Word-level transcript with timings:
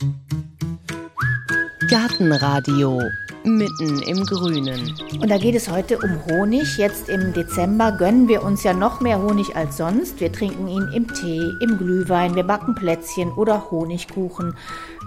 Mm-hmm. 0.00 0.37
Gartenradio 1.88 3.00
mitten 3.44 4.02
im 4.02 4.24
Grünen. 4.26 4.94
Und 5.20 5.30
da 5.30 5.38
geht 5.38 5.54
es 5.54 5.70
heute 5.70 5.98
um 5.98 6.24
Honig. 6.26 6.76
Jetzt 6.76 7.08
im 7.08 7.32
Dezember 7.32 7.92
gönnen 7.92 8.28
wir 8.28 8.42
uns 8.42 8.62
ja 8.62 8.74
noch 8.74 9.00
mehr 9.00 9.22
Honig 9.22 9.56
als 9.56 9.78
sonst. 9.78 10.20
Wir 10.20 10.30
trinken 10.30 10.68
ihn 10.68 10.88
im 10.94 11.12
Tee, 11.14 11.50
im 11.60 11.78
Glühwein, 11.78 12.34
wir 12.34 12.42
backen 12.42 12.74
Plätzchen 12.74 13.32
oder 13.32 13.70
Honigkuchen. 13.70 14.54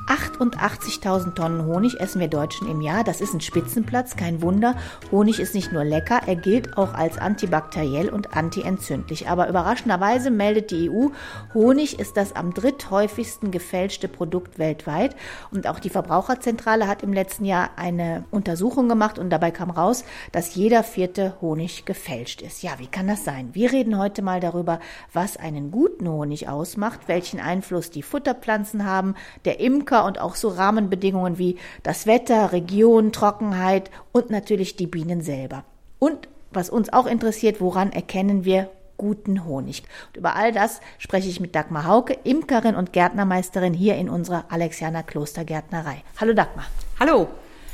88.000 0.07 1.35
Tonnen 1.35 1.65
Honig 1.65 1.99
essen 1.99 2.19
wir 2.19 2.27
Deutschen 2.27 2.67
im 2.69 2.81
Jahr. 2.81 3.03
Das 3.03 3.21
ist 3.21 3.33
ein 3.33 3.41
Spitzenplatz, 3.41 4.15
kein 4.15 4.41
Wunder. 4.41 4.75
Honig 5.11 5.39
ist 5.39 5.53
nicht 5.53 5.71
nur 5.71 5.83
lecker, 5.83 6.21
er 6.25 6.35
gilt 6.35 6.77
auch 6.77 6.93
als 6.93 7.17
antibakteriell 7.17 8.09
und 8.09 8.35
antientzündlich. 8.35 9.29
Aber 9.29 9.47
überraschenderweise 9.47 10.31
meldet 10.31 10.71
die 10.71 10.89
EU, 10.89 11.09
Honig 11.53 11.99
ist 11.99 12.17
das 12.17 12.35
am 12.35 12.53
dritthäufigsten 12.53 13.51
gefälschte 13.51 14.07
Produkt 14.07 14.57
weltweit. 14.57 15.15
Und 15.51 15.67
auch 15.67 15.79
die 15.79 15.89
Verbraucherzentrale 15.89 16.70
hat 16.87 17.03
im 17.03 17.13
letzten 17.13 17.45
Jahr 17.45 17.71
eine 17.75 18.23
Untersuchung 18.31 18.89
gemacht 18.89 19.19
und 19.19 19.29
dabei 19.29 19.51
kam 19.51 19.69
raus, 19.69 20.05
dass 20.31 20.55
jeder 20.55 20.83
vierte 20.83 21.35
Honig 21.41 21.85
gefälscht 21.85 22.41
ist. 22.41 22.63
Ja, 22.63 22.71
wie 22.77 22.87
kann 22.87 23.07
das 23.07 23.25
sein? 23.25 23.49
Wir 23.53 23.71
reden 23.71 23.97
heute 23.97 24.21
mal 24.21 24.39
darüber, 24.39 24.79
was 25.13 25.37
einen 25.37 25.71
guten 25.71 26.07
Honig 26.07 26.47
ausmacht, 26.47 27.01
welchen 27.07 27.39
Einfluss 27.39 27.91
die 27.91 28.01
Futterpflanzen 28.01 28.85
haben, 28.85 29.15
der 29.45 29.59
Imker 29.59 30.05
und 30.05 30.19
auch 30.19 30.35
so 30.35 30.47
Rahmenbedingungen 30.47 31.37
wie 31.37 31.57
das 31.83 32.07
Wetter, 32.07 32.51
Region, 32.51 33.11
Trockenheit 33.11 33.91
und 34.11 34.29
natürlich 34.29 34.75
die 34.75 34.87
Bienen 34.87 35.21
selber. 35.21 35.65
Und 35.99 36.29
was 36.51 36.69
uns 36.69 36.91
auch 36.91 37.05
interessiert, 37.05 37.61
woran 37.61 37.91
erkennen 37.91 38.45
wir 38.45 38.69
guten 39.01 39.45
Honig? 39.45 39.83
Und 40.09 40.17
über 40.17 40.35
all 40.35 40.51
das 40.51 40.79
spreche 40.99 41.27
ich 41.27 41.39
mit 41.39 41.55
Dagmar 41.55 41.87
Hauke, 41.87 42.15
Imkerin 42.23 42.75
und 42.75 42.93
Gärtnermeisterin 42.93 43.73
hier 43.73 43.95
in 43.95 44.09
unserer 44.09 44.45
Alexianer 44.49 45.01
Klostergärtnerei. 45.01 46.03
Hallo 46.19 46.33
Dagmar. 46.33 46.65
Hallo. 46.99 47.27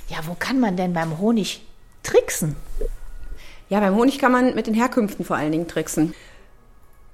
Ja, 0.07 0.19
wo 0.25 0.35
kann 0.39 0.61
man 0.61 0.77
denn 0.77 0.93
beim 0.93 1.19
Honig 1.19 1.67
tricksen? 2.01 2.55
Ja, 3.67 3.81
beim 3.81 3.93
Honig 3.95 4.19
kann 4.19 4.31
man 4.31 4.55
mit 4.55 4.67
den 4.67 4.73
Herkünften 4.73 5.25
vor 5.25 5.35
allen 5.35 5.51
Dingen 5.51 5.67
tricksen. 5.67 6.13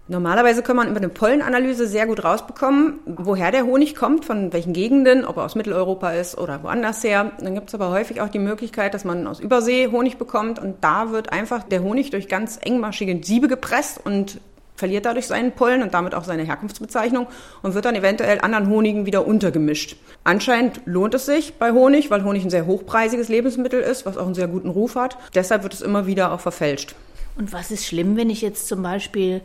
Normalerweise 0.09 0.64
kann 0.64 0.76
man 0.76 0.90
über 0.90 0.98
eine 0.98 1.08
Pollenanalyse 1.08 1.88
sehr 1.88 2.06
gut 2.08 2.26
rausbekommen, 2.26 3.00
woher 3.06 3.52
der 3.52 3.66
Honig 3.66 3.96
kommt, 3.96 4.26
von 4.26 4.52
welchen 4.52 4.73
Gegenden, 4.73 5.23
ob 5.23 5.38
er 5.38 5.46
aus 5.46 5.56
Mitteleuropa 5.56 6.12
ist 6.12 6.38
oder 6.38 6.62
woanders 6.62 7.02
her. 7.06 7.32
Dann 7.40 7.56
gibt 7.56 7.70
es 7.70 7.76
aber 7.76 7.90
häufig 7.90 8.20
auch 8.20 8.28
die 8.28 8.40
Möglichkeit, 8.40 8.94
dass 8.94 9.06
man 9.06 9.26
aus 9.28 9.40
Übersee 9.40 9.88
Honig 9.88 10.18
bekommt 10.18 10.59
und 10.59 10.84
da 10.84 11.12
wird 11.12 11.31
einfach 11.31 11.64
der 11.64 11.84
Honig 11.84 12.09
durch 12.09 12.28
ganz 12.28 12.59
engmaschige 12.62 13.24
Siebe 13.24 13.48
gepresst 13.48 14.02
und 14.04 14.42
verliert 14.76 15.06
dadurch 15.06 15.28
seinen 15.28 15.54
Pollen 15.54 15.81
und 15.81 15.94
damit 15.94 16.16
auch 16.16 16.26
seine 16.26 16.44
Herkunftsbezeichnung 16.44 17.28
und 17.62 17.74
wird 17.74 17.86
dann 17.86 17.96
eventuell 17.96 18.42
anderen 18.42 18.68
Honigen 18.68 19.06
wieder 19.06 19.26
untergemischt. 19.26 19.96
Anscheinend 20.26 20.81
lohnt 20.84 21.14
es 21.14 21.26
sich 21.26 21.54
bei 21.54 21.72
Honig, 21.72 22.12
weil 22.12 22.26
Honig 22.26 22.44
ein 22.44 22.50
sehr 22.50 22.66
hochpreisiges 22.66 23.30
Lebensmittel 23.30 23.80
ist, 23.80 24.06
was 24.06 24.18
auch 24.18 24.26
einen 24.26 24.36
sehr 24.36 24.50
guten 24.50 24.70
Ruf 24.70 24.96
hat. 24.96 25.18
Deshalb 25.34 25.64
wird 25.64 25.74
es 25.74 25.81
immer 25.81 26.08
wieder 26.08 26.34
auch 26.34 26.42
verfälscht. 26.42 26.96
Und 27.36 27.54
was 27.54 27.72
ist 27.72 27.86
schlimm, 27.86 28.18
wenn 28.18 28.30
ich 28.30 28.42
jetzt 28.42 28.68
zum 28.68 28.84
Beispiel 28.84 29.42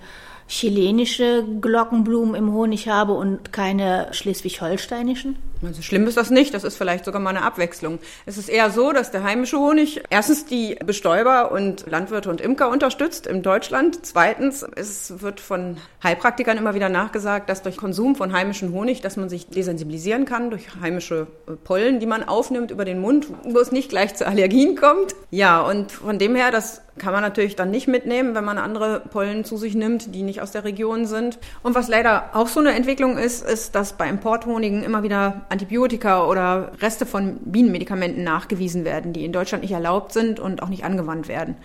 chilenische 0.49 1.45
Glockenblumen 1.61 2.35
im 2.35 2.53
Honig 2.53 2.89
habe 2.89 3.13
und 3.13 3.53
keine 3.53 4.09
schleswig-holsteinischen? 4.13 5.37
Also 5.65 5.83
schlimm 5.83 6.07
ist 6.07 6.17
das 6.17 6.31
nicht, 6.31 6.55
das 6.55 6.63
ist 6.63 6.77
vielleicht 6.77 7.05
sogar 7.05 7.21
mal 7.21 7.31
eine 7.31 7.43
Abwechslung. 7.43 7.99
Es 8.27 8.39
ist 8.39 8.49
eher 8.49 8.71
so, 8.71 8.93
dass 8.93 9.11
der 9.11 9.25
heimische 9.25 9.59
Honig 9.59 10.03
erstens 10.09 10.47
die 10.47 10.77
Bestäuber 10.85 11.51
und 11.51 11.85
Landwirte 11.91 12.31
und 12.31 12.41
Imker 12.41 12.71
unterstützt 12.71 13.27
in 13.27 13.43
Deutschland. 13.43 13.99
Zweitens, 14.03 14.65
es 14.77 15.21
wird 15.21 15.41
von 15.41 15.77
Heilpraktikern 16.03 16.57
immer 16.59 16.75
wieder 16.75 16.89
nachgesagt, 16.89 17.51
dass 17.51 17.63
durch 17.63 17.77
Konsum 17.77 18.15
von 18.15 18.33
heimischem 18.33 18.73
Honig, 18.73 19.01
dass 19.01 19.17
man 19.17 19.29
sich 19.29 19.49
desensibilisieren 19.49 20.25
kann 20.27 20.51
durch 20.51 20.67
heimische 20.81 21.27
äh, 21.49 21.53
Pollen, 21.53 21.99
die 21.99 22.07
man 22.07 22.23
aufnimmt 22.23 22.71
über 22.71 22.85
den 22.85 23.01
Mund, 23.01 23.27
wo 23.43 23.59
es 23.59 23.73
nicht 23.73 23.91
gleich 23.91 24.15
zu 24.15 24.27
Allergien 24.27 24.77
kommt. 24.77 25.17
Ja, 25.31 25.61
und 25.61 25.91
von 25.91 26.19
dem 26.19 26.37
her, 26.37 26.53
das 26.53 26.83
kann 26.99 27.13
man 27.13 27.23
natürlich 27.23 27.57
dann 27.57 27.71
nicht 27.71 27.89
mitnehmen, 27.89 28.35
wenn 28.35 28.45
man 28.45 28.59
andere 28.59 29.01
Pollen 29.01 29.45
zu 29.45 29.57
sich 29.57 29.75
nimmt, 29.75 30.15
die 30.15 30.23
nicht 30.23 30.43
aus 30.43 30.51
der 30.51 30.65
Region 30.65 31.07
sind. 31.07 31.39
Und 31.63 31.75
was 31.75 31.89
leider 31.89 32.31
auch 32.35 32.49
so 32.49 32.61
eine 32.61 32.75
Entwicklung 32.75 33.17
ist, 33.17 33.45
ist, 33.45 33.75
dass 33.75 33.95
bei 33.95 34.09
Importhonigen 34.09 34.83
immer 34.83 35.03
wieder 35.03 35.43
Antibiotika 35.49 36.27
oder 36.27 36.73
Reste 36.81 37.07
von 37.07 37.39
Bienenmedikamenten 37.45 38.25
nachgewiesen 38.25 38.85
werden, 38.85 39.13
die 39.13 39.25
in 39.25 39.33
Deutschland 39.33 39.63
nicht 39.63 39.73
erlaubt 39.73 40.13
sind 40.13 40.41
und 40.41 40.63
auch 40.63 40.69
nicht 40.69 40.85
angewandt 40.85 41.29
werden. 41.29 41.57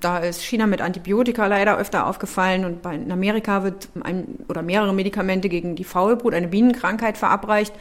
Da 0.00 0.18
ist 0.18 0.42
China 0.42 0.66
mit 0.66 0.80
Antibiotika 0.80 1.46
leider 1.46 1.78
öfter 1.78 2.06
aufgefallen 2.06 2.64
und 2.64 2.86
in 2.92 3.10
Amerika 3.10 3.64
wird 3.64 3.88
ein 4.02 4.38
oder 4.48 4.62
mehrere 4.62 4.92
Medikamente 4.92 5.48
gegen 5.48 5.76
die 5.76 5.84
Faulbrut, 5.84 6.34
eine 6.34 6.48
Bienenkrankheit, 6.48 7.18
verabreicht. 7.18 7.72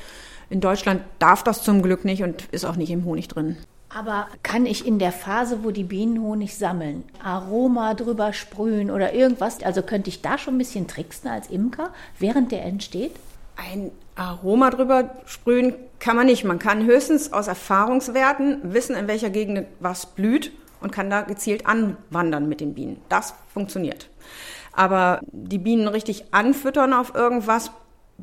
In 0.49 0.59
Deutschland 0.59 1.01
darf 1.19 1.43
das 1.43 1.63
zum 1.63 1.81
Glück 1.81 2.03
nicht 2.03 2.23
und 2.23 2.43
ist 2.51 2.65
auch 2.65 2.75
nicht 2.75 2.91
im 2.91 3.05
Honig 3.05 3.27
drin. 3.29 3.57
Aber 3.93 4.27
kann 4.41 4.65
ich 4.65 4.85
in 4.87 4.99
der 4.99 5.11
Phase, 5.11 5.63
wo 5.63 5.71
die 5.71 5.83
Bienen 5.83 6.21
Honig 6.21 6.57
sammeln, 6.57 7.03
Aroma 7.23 7.93
drüber 7.93 8.31
sprühen 8.31 8.89
oder 8.89 9.13
irgendwas? 9.13 9.61
Also 9.63 9.81
könnte 9.81 10.09
ich 10.09 10.21
da 10.21 10.37
schon 10.37 10.55
ein 10.55 10.59
bisschen 10.59 10.87
tricksen 10.87 11.29
als 11.29 11.49
Imker, 11.49 11.91
während 12.17 12.51
der 12.51 12.63
entsteht? 12.63 13.11
Ein 13.57 13.91
Aroma 14.15 14.69
drüber 14.69 15.15
sprühen 15.25 15.73
kann 15.99 16.15
man 16.15 16.27
nicht. 16.27 16.45
Man 16.45 16.59
kann 16.59 16.85
höchstens 16.85 17.33
aus 17.33 17.47
Erfahrungswerten 17.47 18.73
wissen, 18.73 18.95
in 18.95 19.07
welcher 19.07 19.29
Gegend 19.29 19.67
was 19.79 20.05
blüht 20.05 20.51
und 20.79 20.91
kann 20.91 21.09
da 21.09 21.21
gezielt 21.21 21.65
anwandern 21.65 22.47
mit 22.47 22.61
den 22.61 22.73
Bienen. 22.73 23.01
Das 23.09 23.33
funktioniert. 23.53 24.09
Aber 24.73 25.19
die 25.31 25.57
Bienen 25.57 25.87
richtig 25.87 26.33
anfüttern 26.33 26.93
auf 26.93 27.13
irgendwas, 27.13 27.71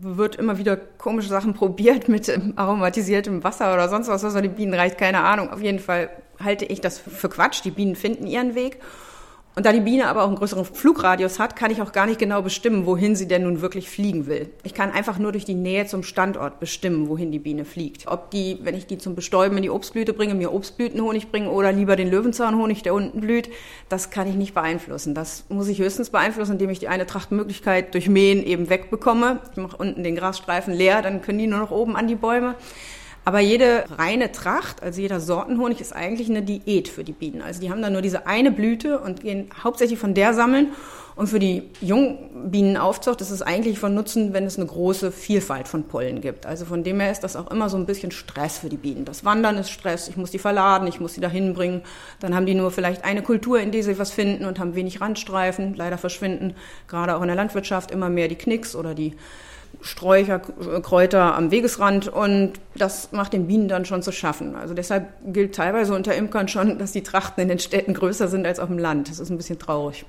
wird 0.01 0.37
immer 0.37 0.59
wieder 0.59 0.77
komische 0.77 1.29
Sachen 1.29 1.55
probiert 1.55 2.09
mit 2.09 2.31
aromatisiertem 2.57 3.45
Wasser 3.45 3.73
oder 3.75 3.89
sonst 3.89 4.09
was, 4.09 4.23
was 4.23 4.35
an 4.35 4.43
die 4.43 4.49
Bienen 4.49 4.75
reicht, 4.75 4.99
keine 4.99 5.21
Ahnung. 5.21 5.51
Auf 5.51 5.63
jeden 5.63 5.79
Fall 5.79 6.11
halte 6.43 6.65
ich 6.65 6.81
das 6.81 6.99
für 6.99 7.29
Quatsch. 7.29 7.65
Die 7.65 7.71
Bienen 7.71 7.97
finden 7.97 8.27
ihren 8.27 8.55
Weg. 8.55 8.79
Und 9.59 9.67
da 9.67 9.73
die 9.73 9.81
Biene 9.81 10.07
aber 10.07 10.23
auch 10.23 10.29
einen 10.29 10.37
größeren 10.37 10.65
Flugradius 10.65 11.41
hat, 11.41 11.57
kann 11.57 11.73
ich 11.73 11.83
auch 11.83 11.91
gar 11.91 12.07
nicht 12.07 12.21
genau 12.21 12.43
bestimmen, 12.43 12.87
wohin 12.87 13.17
sie 13.17 13.27
denn 13.27 13.43
nun 13.43 13.61
wirklich 13.61 13.91
fliegen 13.91 14.29
will. 14.29 14.51
Ich 14.63 14.73
kann 14.73 14.93
einfach 14.93 15.19
nur 15.19 15.33
durch 15.33 15.45
die 15.45 15.57
Nähe 15.57 15.85
zum 15.87 16.05
Standort 16.05 16.61
bestimmen, 16.61 17.09
wohin 17.09 17.33
die 17.33 17.41
Biene 17.41 17.65
fliegt. 17.65 18.07
Ob 18.07 18.31
die, 18.31 18.61
wenn 18.63 18.77
ich 18.77 18.87
die 18.87 18.99
zum 18.99 19.17
Bestäuben 19.17 19.57
in 19.57 19.65
die 19.65 19.71
Obstblüte 19.71 20.13
bringe, 20.13 20.37
mir 20.37 20.53
Obstblütenhonig 20.53 21.33
bringen 21.33 21.49
oder 21.49 21.73
lieber 21.73 21.97
den 21.97 22.09
Löwenzahnhonig, 22.09 22.85
der 22.85 22.95
unten 22.95 23.21
blüht, 23.21 23.51
das 23.89 24.11
kann 24.11 24.29
ich 24.29 24.37
nicht 24.37 24.55
beeinflussen. 24.55 25.17
Das 25.17 25.45
muss 25.49 25.67
ich 25.67 25.81
höchstens 25.81 26.11
beeinflussen, 26.11 26.53
indem 26.53 26.71
ich 26.71 26.79
die 26.79 26.87
eine 26.87 27.07
Trachtmöglichkeit 27.07 27.95
durch 27.95 28.09
Mähen 28.09 28.45
eben 28.45 28.71
wegbekomme. 28.71 29.41
Ich 29.51 29.57
mache 29.57 29.77
unten 29.77 30.05
den 30.05 30.15
Grasstreifen 30.15 30.73
leer, 30.73 31.03
dann 31.03 31.21
können 31.21 31.41
die 31.41 31.49
nur 31.49 31.59
noch 31.59 31.73
oben 31.73 31.97
an 31.97 32.07
die 32.07 32.15
Bäume. 32.15 32.55
Aber 33.29 33.41
jede 33.41 33.85
reine 33.99 34.33
Tracht, 34.33 34.83
also 34.83 35.03
jeder 35.03 35.21
Sortenhonig, 35.21 35.83
ist 35.83 35.95
eigentlich 35.95 36.31
eine 36.31 36.41
Diät 36.41 36.89
für 36.89 37.05
die 37.05 37.13
Bienen. 37.13 37.43
Also 37.43 37.61
die 37.61 37.71
haben 37.71 37.83
dann 37.83 37.93
nur 37.93 38.01
diese 38.01 38.27
eine 38.27 38.51
Blüte 38.51 39.01
und 39.01 39.21
gehen 39.21 39.51
hauptsächlich 39.63 39.99
von 39.99 40.15
der 40.15 40.33
sammeln. 40.33 40.69
Und 41.15 41.27
für 41.27 41.39
die 41.39 41.65
Jungbienenaufzucht 41.83 43.21
ist 43.21 43.31
es 43.31 43.43
eigentlich 43.43 43.79
von 43.79 43.95
Nutzen, 43.95 44.33
wenn 44.33 44.45
es 44.45 44.57
eine 44.57 44.65
große 44.65 45.13
Vielfalt 45.13 45.69
von 45.69 45.83
Pollen 45.83 46.23
gibt. 46.23 46.47
Also 46.47 46.65
von 46.65 46.83
dem 46.85 47.01
her 47.01 47.13
ist 47.13 47.21
das 47.21 47.37
auch 47.37 47.51
immer 47.51 47.69
so 47.69 47.77
ein 47.77 47.85
bisschen 47.85 48.13
Stress 48.13 48.57
für 48.57 48.71
die 48.71 48.79
Bienen. 48.79 49.05
Das 49.05 49.27
Wandern 49.27 49.59
ist 49.59 49.69
Stress, 49.69 50.09
ich 50.09 50.17
muss 50.17 50.31
die 50.31 50.39
verladen, 50.39 50.89
ich 50.89 50.99
muss 50.99 51.13
sie 51.13 51.21
dahin 51.21 51.53
bringen. 51.53 51.83
Dann 52.21 52.35
haben 52.35 52.47
die 52.47 52.55
nur 52.55 52.71
vielleicht 52.71 53.05
eine 53.05 53.21
Kultur, 53.21 53.61
in 53.61 53.73
der 53.73 53.83
sie 53.83 53.99
was 53.99 54.11
finden 54.11 54.47
und 54.47 54.59
haben 54.59 54.75
wenig 54.75 55.03
Randstreifen. 55.03 55.75
Leider 55.75 55.99
verschwinden 55.99 56.55
gerade 56.87 57.15
auch 57.15 57.21
in 57.21 57.27
der 57.27 57.37
Landwirtschaft 57.37 57.91
immer 57.91 58.09
mehr 58.09 58.29
die 58.29 58.37
Knicks 58.37 58.75
oder 58.75 58.95
die 58.95 59.17
Sträucher, 59.81 60.41
Kräuter 60.41 61.37
am 61.37 61.51
Wegesrand 61.51 62.09
und 62.09 62.55
das 62.77 63.13
macht 63.13 63.33
den 63.33 63.47
Bienen 63.47 63.69
dann 63.69 63.85
schon 63.85 64.03
zu 64.03 64.11
schaffen. 64.11 64.57
Also 64.57 64.75
deshalb 64.75 65.07
gilt 65.27 65.55
teilweise 65.55 65.95
unter 65.95 66.15
Imkern 66.15 66.49
schon, 66.49 66.79
dass 66.79 66.93
die 66.93 67.03
Trachten 67.03 67.43
in 67.43 67.49
den 67.49 67.59
Städten 67.59 67.95
größer 67.95 68.29
sind 68.29 68.47
als 68.47 68.59
auf 68.59 68.69
dem 68.69 68.79
Land. 68.79 69.09
Das 69.09 69.21
ist 69.21 69.31
ein 69.31 69.37
bisschen 69.37 69.59
traurig. 69.59 70.05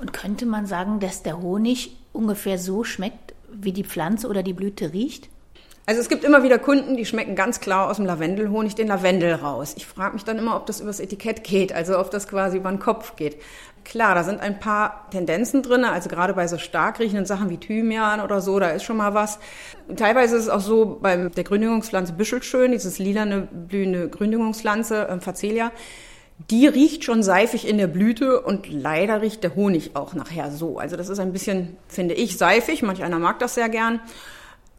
Und 0.00 0.12
könnte 0.12 0.46
man 0.46 0.66
sagen, 0.66 1.00
dass 1.00 1.22
der 1.22 1.40
Honig 1.40 1.96
ungefähr 2.12 2.58
so 2.58 2.84
schmeckt, 2.84 3.34
wie 3.52 3.72
die 3.72 3.84
Pflanze 3.84 4.28
oder 4.28 4.42
die 4.42 4.52
Blüte 4.52 4.92
riecht? 4.92 5.28
Also 5.86 6.00
es 6.00 6.08
gibt 6.08 6.22
immer 6.22 6.44
wieder 6.44 6.58
Kunden, 6.58 6.96
die 6.96 7.04
schmecken 7.04 7.34
ganz 7.34 7.58
klar 7.58 7.90
aus 7.90 7.96
dem 7.96 8.06
Lavendelhonig 8.06 8.76
den 8.76 8.86
Lavendel 8.86 9.34
raus. 9.34 9.74
Ich 9.76 9.86
frage 9.86 10.14
mich 10.14 10.24
dann 10.24 10.38
immer, 10.38 10.54
ob 10.54 10.66
das 10.66 10.80
übers 10.80 11.00
Etikett 11.00 11.42
geht, 11.42 11.72
also 11.72 11.98
ob 11.98 12.10
das 12.10 12.28
quasi 12.28 12.58
über 12.58 12.70
den 12.70 12.78
Kopf 12.78 13.16
geht. 13.16 13.38
Klar, 13.84 14.14
da 14.14 14.24
sind 14.24 14.40
ein 14.40 14.60
paar 14.60 15.08
Tendenzen 15.10 15.62
drin, 15.62 15.84
also 15.84 16.08
gerade 16.08 16.34
bei 16.34 16.46
so 16.46 16.58
stark 16.58 17.00
riechenden 17.00 17.26
Sachen 17.26 17.50
wie 17.50 17.56
Thymian 17.56 18.20
oder 18.20 18.40
so, 18.40 18.58
da 18.58 18.70
ist 18.70 18.84
schon 18.84 18.96
mal 18.96 19.14
was. 19.14 19.38
Teilweise 19.96 20.36
ist 20.36 20.44
es 20.44 20.48
auch 20.48 20.60
so 20.60 20.98
bei 21.00 21.16
der 21.16 21.44
Gründungspflanze 21.44 22.12
Büschelschön, 22.12 22.72
dieses 22.72 22.98
lilane 22.98 23.48
blühende 23.50 24.08
Gründungspflanze, 24.08 25.08
äh, 25.08 25.20
Facelia, 25.20 25.72
die 26.50 26.66
riecht 26.66 27.04
schon 27.04 27.22
seifig 27.22 27.68
in 27.68 27.78
der 27.78 27.86
Blüte 27.86 28.40
und 28.40 28.70
leider 28.70 29.20
riecht 29.22 29.42
der 29.42 29.54
Honig 29.54 29.94
auch 29.94 30.14
nachher 30.14 30.50
so. 30.50 30.78
Also 30.78 30.96
das 30.96 31.08
ist 31.08 31.18
ein 31.18 31.32
bisschen, 31.32 31.76
finde 31.88 32.14
ich, 32.14 32.38
seifig, 32.38 32.82
manch 32.82 33.02
einer 33.02 33.18
mag 33.18 33.38
das 33.40 33.54
sehr 33.54 33.68
gern. 33.68 34.00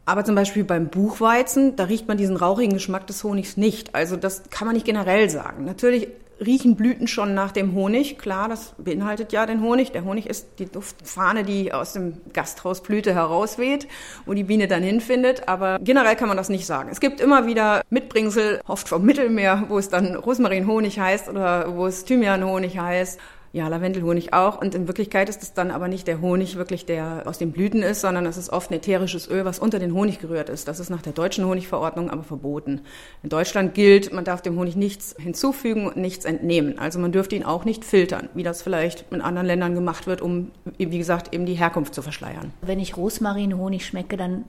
Aber 0.04 0.24
zum 0.24 0.34
Beispiel 0.34 0.64
beim 0.64 0.88
Buchweizen, 0.88 1.76
da 1.76 1.84
riecht 1.84 2.08
man 2.08 2.16
diesen 2.16 2.36
rauchigen 2.36 2.72
Geschmack 2.72 3.06
des 3.06 3.22
Honigs 3.22 3.56
nicht. 3.56 3.94
Also 3.94 4.16
das 4.16 4.42
kann 4.50 4.66
man 4.66 4.74
nicht 4.74 4.86
generell 4.86 5.30
sagen. 5.30 5.64
Natürlich 5.64 6.08
riechen 6.44 6.76
Blüten 6.76 7.06
schon 7.06 7.34
nach 7.34 7.52
dem 7.52 7.74
Honig. 7.74 8.18
Klar, 8.18 8.48
das 8.48 8.74
beinhaltet 8.78 9.32
ja 9.32 9.46
den 9.46 9.62
Honig. 9.62 9.92
Der 9.92 10.04
Honig 10.04 10.28
ist 10.28 10.58
die 10.58 10.66
Duftfahne, 10.66 11.44
die 11.44 11.72
aus 11.72 11.94
dem 11.94 12.20
Gasthausblüte 12.32 13.14
herausweht, 13.14 13.88
wo 14.26 14.34
die 14.34 14.44
Biene 14.44 14.68
dann 14.68 14.82
hinfindet. 14.82 15.48
Aber 15.48 15.78
generell 15.80 16.16
kann 16.16 16.28
man 16.28 16.36
das 16.36 16.48
nicht 16.48 16.66
sagen. 16.66 16.88
Es 16.90 17.00
gibt 17.00 17.20
immer 17.20 17.46
wieder 17.46 17.82
Mitbringsel, 17.90 18.60
oft 18.66 18.88
vom 18.88 19.04
Mittelmeer, 19.04 19.64
wo 19.68 19.78
es 19.78 19.88
dann 19.88 20.14
Rosmarinhonig 20.14 20.98
heißt 20.98 21.28
oder 21.28 21.76
wo 21.76 21.86
es 21.86 22.04
Thymianhonig 22.04 22.78
heißt 22.78 23.18
ja, 23.54 23.68
Lavendelhonig 23.68 24.32
auch. 24.32 24.60
Und 24.60 24.74
in 24.74 24.86
Wirklichkeit 24.86 25.28
ist 25.28 25.42
es 25.42 25.52
dann 25.52 25.70
aber 25.70 25.86
nicht 25.86 26.06
der 26.06 26.22
Honig 26.22 26.56
wirklich, 26.56 26.86
der 26.86 27.24
aus 27.26 27.36
den 27.36 27.52
Blüten 27.52 27.82
ist, 27.82 28.00
sondern 28.00 28.24
es 28.24 28.38
ist 28.38 28.50
oft 28.50 28.70
ein 28.70 28.74
ätherisches 28.74 29.28
Öl, 29.28 29.44
was 29.44 29.58
unter 29.58 29.78
den 29.78 29.92
Honig 29.92 30.20
gerührt 30.20 30.48
ist. 30.48 30.68
Das 30.68 30.80
ist 30.80 30.88
nach 30.88 31.02
der 31.02 31.12
deutschen 31.12 31.44
Honigverordnung 31.44 32.08
aber 32.08 32.22
verboten. 32.22 32.80
In 33.22 33.28
Deutschland 33.28 33.74
gilt, 33.74 34.10
man 34.10 34.24
darf 34.24 34.40
dem 34.40 34.58
Honig 34.58 34.74
nichts 34.74 35.14
hinzufügen 35.18 35.86
und 35.86 35.96
nichts 35.98 36.24
entnehmen. 36.24 36.78
Also 36.78 36.98
man 36.98 37.12
dürfte 37.12 37.36
ihn 37.36 37.44
auch 37.44 37.66
nicht 37.66 37.84
filtern, 37.84 38.30
wie 38.32 38.42
das 38.42 38.62
vielleicht 38.62 39.04
in 39.10 39.20
anderen 39.20 39.46
Ländern 39.46 39.74
gemacht 39.74 40.06
wird, 40.06 40.22
um, 40.22 40.50
wie 40.78 40.98
gesagt, 40.98 41.34
eben 41.34 41.44
die 41.44 41.54
Herkunft 41.54 41.94
zu 41.94 42.00
verschleiern. 42.00 42.54
Wenn 42.62 42.80
ich 42.80 42.96
Rosmarinhonig 42.96 43.84
schmecke, 43.84 44.16
dann 44.16 44.46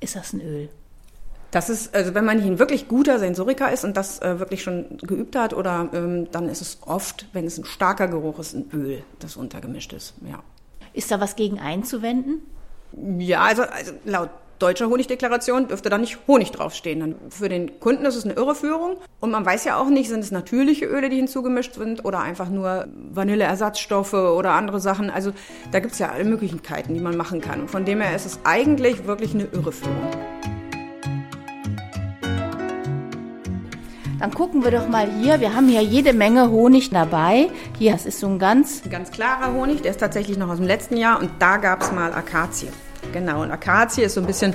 ist 0.00 0.16
das 0.16 0.34
ein 0.34 0.42
Öl. 0.42 0.68
Das 1.50 1.68
ist, 1.68 1.94
also 1.94 2.14
wenn 2.14 2.24
man 2.24 2.36
nicht 2.36 2.46
ein 2.46 2.58
wirklich 2.58 2.86
guter 2.86 3.18
Sensoriker 3.18 3.72
ist 3.72 3.84
und 3.84 3.96
das 3.96 4.20
äh, 4.20 4.38
wirklich 4.38 4.62
schon 4.62 4.98
geübt 4.98 5.34
hat, 5.34 5.52
oder 5.52 5.88
ähm, 5.92 6.30
dann 6.30 6.48
ist 6.48 6.60
es 6.60 6.78
oft, 6.86 7.26
wenn 7.32 7.46
es 7.46 7.58
ein 7.58 7.64
starker 7.64 8.08
Geruch 8.08 8.38
ist, 8.38 8.54
ein 8.54 8.70
Öl, 8.72 9.02
das 9.18 9.36
untergemischt 9.36 9.92
ist. 9.92 10.14
Ja. 10.28 10.42
Ist 10.92 11.10
da 11.10 11.20
was 11.20 11.36
gegen 11.36 11.58
einzuwenden? 11.58 12.42
Ja, 13.18 13.42
also, 13.42 13.62
also 13.62 13.92
laut 14.04 14.30
deutscher 14.60 14.88
Honigdeklaration 14.88 15.68
dürfte 15.68 15.88
da 15.88 15.98
nicht 15.98 16.18
Honig 16.28 16.52
draufstehen. 16.52 17.00
Dann 17.00 17.14
für 17.30 17.48
den 17.48 17.80
Kunden 17.80 18.04
ist 18.04 18.14
es 18.14 18.24
eine 18.24 18.34
Irreführung. 18.34 18.96
Und 19.18 19.30
man 19.30 19.44
weiß 19.44 19.64
ja 19.64 19.76
auch 19.76 19.88
nicht, 19.88 20.08
sind 20.08 20.20
es 20.20 20.30
natürliche 20.30 20.86
Öle, 20.86 21.08
die 21.08 21.16
hinzugemischt 21.16 21.74
sind 21.74 22.04
oder 22.04 22.20
einfach 22.20 22.48
nur 22.48 22.86
Vanilleersatzstoffe 23.12 24.14
oder 24.14 24.52
andere 24.52 24.80
Sachen. 24.80 25.10
Also 25.10 25.32
da 25.72 25.80
gibt 25.80 25.94
es 25.94 25.98
ja 25.98 26.10
alle 26.10 26.24
Möglichkeiten, 26.24 26.94
die 26.94 27.00
man 27.00 27.16
machen 27.16 27.40
kann. 27.40 27.62
Und 27.62 27.70
von 27.70 27.84
dem 27.84 28.00
her 28.00 28.14
ist 28.14 28.26
es 28.26 28.38
eigentlich 28.44 29.06
wirklich 29.06 29.34
eine 29.34 29.44
Irreführung. 29.44 30.10
Dann 34.20 34.34
gucken 34.34 34.62
wir 34.62 34.70
doch 34.70 34.86
mal 34.86 35.10
hier. 35.10 35.40
Wir 35.40 35.54
haben 35.54 35.66
hier 35.66 35.82
jede 35.82 36.12
Menge 36.12 36.50
Honig 36.50 36.90
dabei. 36.90 37.48
Hier, 37.78 37.92
das 37.92 38.04
ist 38.04 38.20
so 38.20 38.26
ein 38.26 38.38
ganz... 38.38 38.82
Ganz 38.90 39.10
klarer 39.10 39.54
Honig, 39.54 39.80
der 39.80 39.92
ist 39.92 40.00
tatsächlich 40.00 40.36
noch 40.36 40.50
aus 40.50 40.58
dem 40.58 40.66
letzten 40.66 40.98
Jahr 40.98 41.18
und 41.20 41.30
da 41.38 41.56
gab 41.56 41.80
es 41.80 41.90
mal 41.90 42.12
Akazie. 42.12 42.68
Genau, 43.14 43.42
und 43.42 43.50
Akazie 43.50 44.02
ist 44.02 44.14
so 44.14 44.20
ein 44.20 44.26
bisschen 44.26 44.52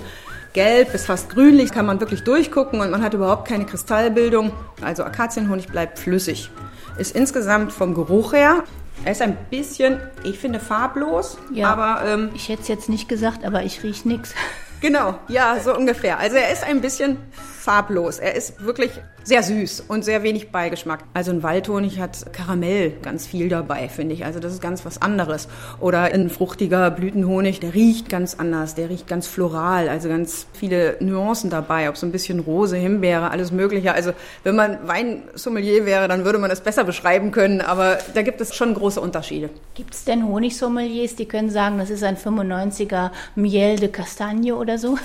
gelb 0.53 0.91
bis 0.91 1.05
fast 1.05 1.29
grünlich, 1.29 1.71
kann 1.71 1.87
man 1.87 1.99
wirklich 1.99 2.23
durchgucken 2.23 2.79
und 2.79 2.91
man 2.91 3.01
hat 3.01 3.15
überhaupt 3.15 3.47
keine 3.47 3.65
Kristallbildung. 3.65 4.51
Also 4.81 5.03
Akazienhonig 5.03 5.67
bleibt 5.67 5.97
flüssig. 5.97 6.51
Ist 6.99 7.15
insgesamt 7.15 7.73
vom 7.73 7.95
Geruch 7.95 8.33
her 8.33 8.63
er 9.03 9.11
ist 9.11 9.21
ein 9.21 9.37
bisschen, 9.49 9.99
ich 10.23 10.39
finde, 10.39 10.59
farblos. 10.59 11.37
Ja, 11.53 11.69
aber 11.69 12.07
ähm, 12.07 12.29
ich 12.33 12.49
hätte 12.49 12.61
es 12.61 12.67
jetzt 12.67 12.89
nicht 12.89 13.09
gesagt, 13.09 13.43
aber 13.43 13.63
ich 13.63 13.83
rieche 13.83 14.07
nichts. 14.07 14.33
Genau, 14.81 15.15
ja, 15.27 15.59
so 15.59 15.75
ungefähr. 15.75 16.19
Also 16.19 16.37
er 16.37 16.51
ist 16.51 16.63
ein 16.63 16.81
bisschen 16.81 17.17
farblos. 17.65 18.19
Er 18.19 18.35
ist 18.35 18.63
wirklich 18.63 18.91
sehr 19.23 19.41
süß 19.41 19.85
und 19.87 20.05
sehr 20.05 20.21
wenig 20.21 20.51
Beigeschmack. 20.51 21.03
Also 21.15 21.31
ein 21.31 21.41
Waldhonig 21.41 21.99
hat 21.99 22.31
Karamell 22.31 22.91
ganz 23.01 23.25
viel 23.25 23.49
dabei, 23.49 23.89
finde 23.89 24.13
ich. 24.13 24.23
Also 24.23 24.39
das 24.39 24.53
ist 24.53 24.61
ganz 24.61 24.85
was 24.85 25.01
anderes. 25.01 25.47
Oder 25.79 26.03
ein 26.03 26.29
fruchtiger 26.29 26.91
Blütenhonig, 26.91 27.59
der 27.59 27.73
riecht 27.73 28.07
ganz 28.07 28.35
anders. 28.35 28.75
Der 28.75 28.91
riecht 28.91 29.07
ganz 29.07 29.25
floral, 29.25 29.89
also 29.89 30.09
ganz 30.09 30.45
viele 30.53 30.97
Nuancen 30.99 31.49
dabei. 31.49 31.89
Ob 31.89 31.97
so 31.97 32.05
ein 32.05 32.11
bisschen 32.11 32.39
Rose, 32.39 32.77
Himbeere, 32.77 33.31
alles 33.31 33.51
Mögliche. 33.51 33.93
Also 33.93 34.11
wenn 34.43 34.55
man 34.55 34.87
Weinsommelier 34.87 35.87
wäre, 35.87 36.07
dann 36.07 36.23
würde 36.23 36.37
man 36.37 36.51
das 36.51 36.61
besser 36.61 36.83
beschreiben 36.83 37.31
können. 37.31 37.61
Aber 37.61 37.97
da 38.13 38.21
gibt 38.21 38.41
es 38.41 38.53
schon 38.53 38.75
große 38.75 39.01
Unterschiede. 39.01 39.49
Gibt 39.73 39.95
es 39.95 40.05
denn 40.05 40.27
Honigsommeliers, 40.27 41.15
die 41.15 41.25
können 41.25 41.49
sagen, 41.49 41.79
das 41.79 41.89
ist 41.89 42.03
ein 42.03 42.15
95er 42.15 43.09
Miel 43.33 43.77
de 43.77 43.89
Castagne 43.89 44.55
oder 44.55 44.77
so? 44.77 44.99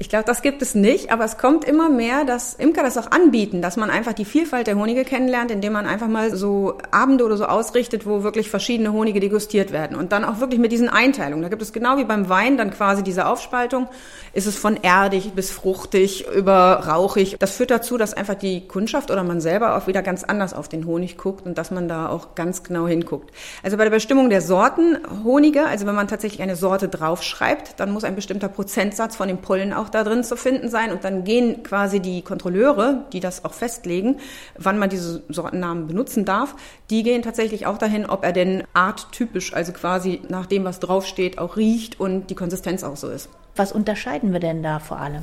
Ich 0.00 0.08
glaube, 0.08 0.24
das 0.24 0.42
gibt 0.42 0.62
es 0.62 0.76
nicht, 0.76 1.10
aber 1.10 1.24
es 1.24 1.38
kommt 1.38 1.64
immer 1.64 1.88
mehr, 1.88 2.24
dass 2.24 2.54
Imker 2.54 2.84
das 2.84 2.96
auch 2.96 3.10
anbieten, 3.10 3.62
dass 3.62 3.76
man 3.76 3.90
einfach 3.90 4.12
die 4.12 4.24
Vielfalt 4.24 4.68
der 4.68 4.76
Honige 4.76 5.04
kennenlernt, 5.04 5.50
indem 5.50 5.72
man 5.72 5.86
einfach 5.86 6.06
mal 6.06 6.36
so 6.36 6.78
Abende 6.92 7.24
oder 7.24 7.36
so 7.36 7.46
ausrichtet, 7.46 8.06
wo 8.06 8.22
wirklich 8.22 8.48
verschiedene 8.48 8.92
Honige 8.92 9.18
degustiert 9.18 9.72
werden 9.72 9.96
und 9.96 10.12
dann 10.12 10.24
auch 10.24 10.38
wirklich 10.38 10.60
mit 10.60 10.70
diesen 10.70 10.88
Einteilungen. 10.88 11.42
Da 11.42 11.48
gibt 11.48 11.62
es 11.62 11.72
genau 11.72 11.96
wie 11.96 12.04
beim 12.04 12.28
Wein 12.28 12.56
dann 12.56 12.70
quasi 12.70 13.02
diese 13.02 13.26
Aufspaltung. 13.26 13.88
Ist 14.34 14.46
es 14.46 14.56
von 14.56 14.76
erdig 14.76 15.32
bis 15.32 15.50
fruchtig 15.50 16.28
über 16.28 16.84
rauchig. 16.86 17.34
Das 17.40 17.56
führt 17.56 17.72
dazu, 17.72 17.96
dass 17.96 18.14
einfach 18.14 18.36
die 18.36 18.68
Kundschaft 18.68 19.10
oder 19.10 19.24
man 19.24 19.40
selber 19.40 19.76
auch 19.76 19.88
wieder 19.88 20.02
ganz 20.02 20.22
anders 20.22 20.54
auf 20.54 20.68
den 20.68 20.86
Honig 20.86 21.16
guckt 21.16 21.44
und 21.44 21.58
dass 21.58 21.72
man 21.72 21.88
da 21.88 22.08
auch 22.08 22.36
ganz 22.36 22.62
genau 22.62 22.86
hinguckt. 22.86 23.32
Also 23.64 23.76
bei 23.76 23.82
der 23.82 23.90
Bestimmung 23.90 24.30
der 24.30 24.42
Sorten 24.42 24.96
Honige, 25.24 25.66
also 25.66 25.86
wenn 25.86 25.96
man 25.96 26.06
tatsächlich 26.06 26.40
eine 26.40 26.54
Sorte 26.54 26.88
draufschreibt, 26.88 27.80
dann 27.80 27.90
muss 27.90 28.04
ein 28.04 28.14
bestimmter 28.14 28.48
Prozentsatz 28.48 29.16
von 29.16 29.26
dem 29.26 29.38
Pollen 29.38 29.72
auch 29.72 29.87
auch 29.88 29.90
da 29.90 30.04
drin 30.04 30.22
zu 30.22 30.36
finden 30.36 30.68
sein. 30.68 30.92
Und 30.92 31.04
dann 31.04 31.24
gehen 31.24 31.62
quasi 31.62 32.00
die 32.00 32.22
Kontrolleure, 32.22 33.06
die 33.12 33.20
das 33.20 33.44
auch 33.44 33.54
festlegen, 33.54 34.18
wann 34.56 34.78
man 34.78 34.90
diese 34.90 35.22
Sortennamen 35.28 35.86
benutzen 35.86 36.24
darf, 36.24 36.54
die 36.90 37.02
gehen 37.02 37.22
tatsächlich 37.22 37.66
auch 37.66 37.78
dahin, 37.78 38.06
ob 38.06 38.24
er 38.24 38.32
denn 38.32 38.64
arttypisch, 38.74 39.54
also 39.54 39.72
quasi 39.72 40.20
nach 40.28 40.46
dem, 40.46 40.64
was 40.64 40.80
draufsteht, 40.80 41.38
auch 41.38 41.56
riecht 41.56 41.98
und 41.98 42.28
die 42.30 42.34
Konsistenz 42.34 42.84
auch 42.84 42.96
so 42.96 43.08
ist. 43.08 43.28
Was 43.56 43.72
unterscheiden 43.72 44.32
wir 44.32 44.40
denn 44.40 44.62
da 44.62 44.78
vor 44.78 44.98
allem? 44.98 45.22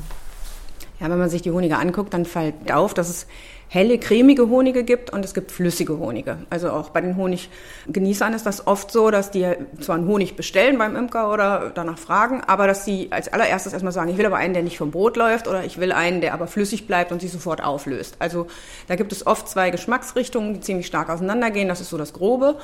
Ja, 0.99 1.09
wenn 1.09 1.19
man 1.19 1.29
sich 1.29 1.41
die 1.41 1.51
Honige 1.51 1.77
anguckt, 1.77 2.13
dann 2.13 2.25
fällt 2.25 2.71
auf, 2.71 2.93
dass 2.93 3.09
es 3.09 3.27
helle, 3.67 3.97
cremige 3.97 4.49
Honige 4.49 4.83
gibt 4.83 5.11
und 5.11 5.25
es 5.25 5.33
gibt 5.33 5.51
flüssige 5.51 5.97
Honige. 5.97 6.37
Also 6.49 6.69
auch 6.69 6.89
bei 6.89 7.01
den 7.01 7.17
Honiggenießern 7.17 8.33
ist 8.33 8.45
das 8.45 8.67
oft 8.67 8.91
so, 8.91 9.11
dass 9.11 9.31
die 9.31 9.45
zwar 9.81 9.95
einen 9.95 10.07
Honig 10.07 10.35
bestellen 10.35 10.77
beim 10.77 10.95
Imker 10.95 11.31
oder 11.31 11.71
danach 11.73 11.97
fragen, 11.97 12.41
aber 12.45 12.67
dass 12.67 12.85
sie 12.85 13.07
als 13.11 13.31
allererstes 13.31 13.73
erstmal 13.73 13.91
sagen, 13.91 14.09
ich 14.09 14.17
will 14.17 14.25
aber 14.25 14.37
einen, 14.37 14.53
der 14.53 14.63
nicht 14.63 14.77
vom 14.77 14.91
Brot 14.91 15.17
läuft 15.17 15.47
oder 15.47 15.63
ich 15.63 15.79
will 15.79 15.91
einen, 15.91 16.21
der 16.21 16.33
aber 16.33 16.47
flüssig 16.47 16.87
bleibt 16.87 17.11
und 17.11 17.21
sich 17.21 17.31
sofort 17.31 17.63
auflöst. 17.63 18.15
Also 18.19 18.47
da 18.87 18.95
gibt 18.95 19.11
es 19.11 19.25
oft 19.25 19.49
zwei 19.49 19.71
Geschmacksrichtungen, 19.71 20.53
die 20.53 20.61
ziemlich 20.61 20.87
stark 20.87 21.09
auseinandergehen. 21.09 21.67
Das 21.67 21.81
ist 21.81 21.89
so 21.89 21.97
das 21.97 22.13
Grobe. 22.13 22.57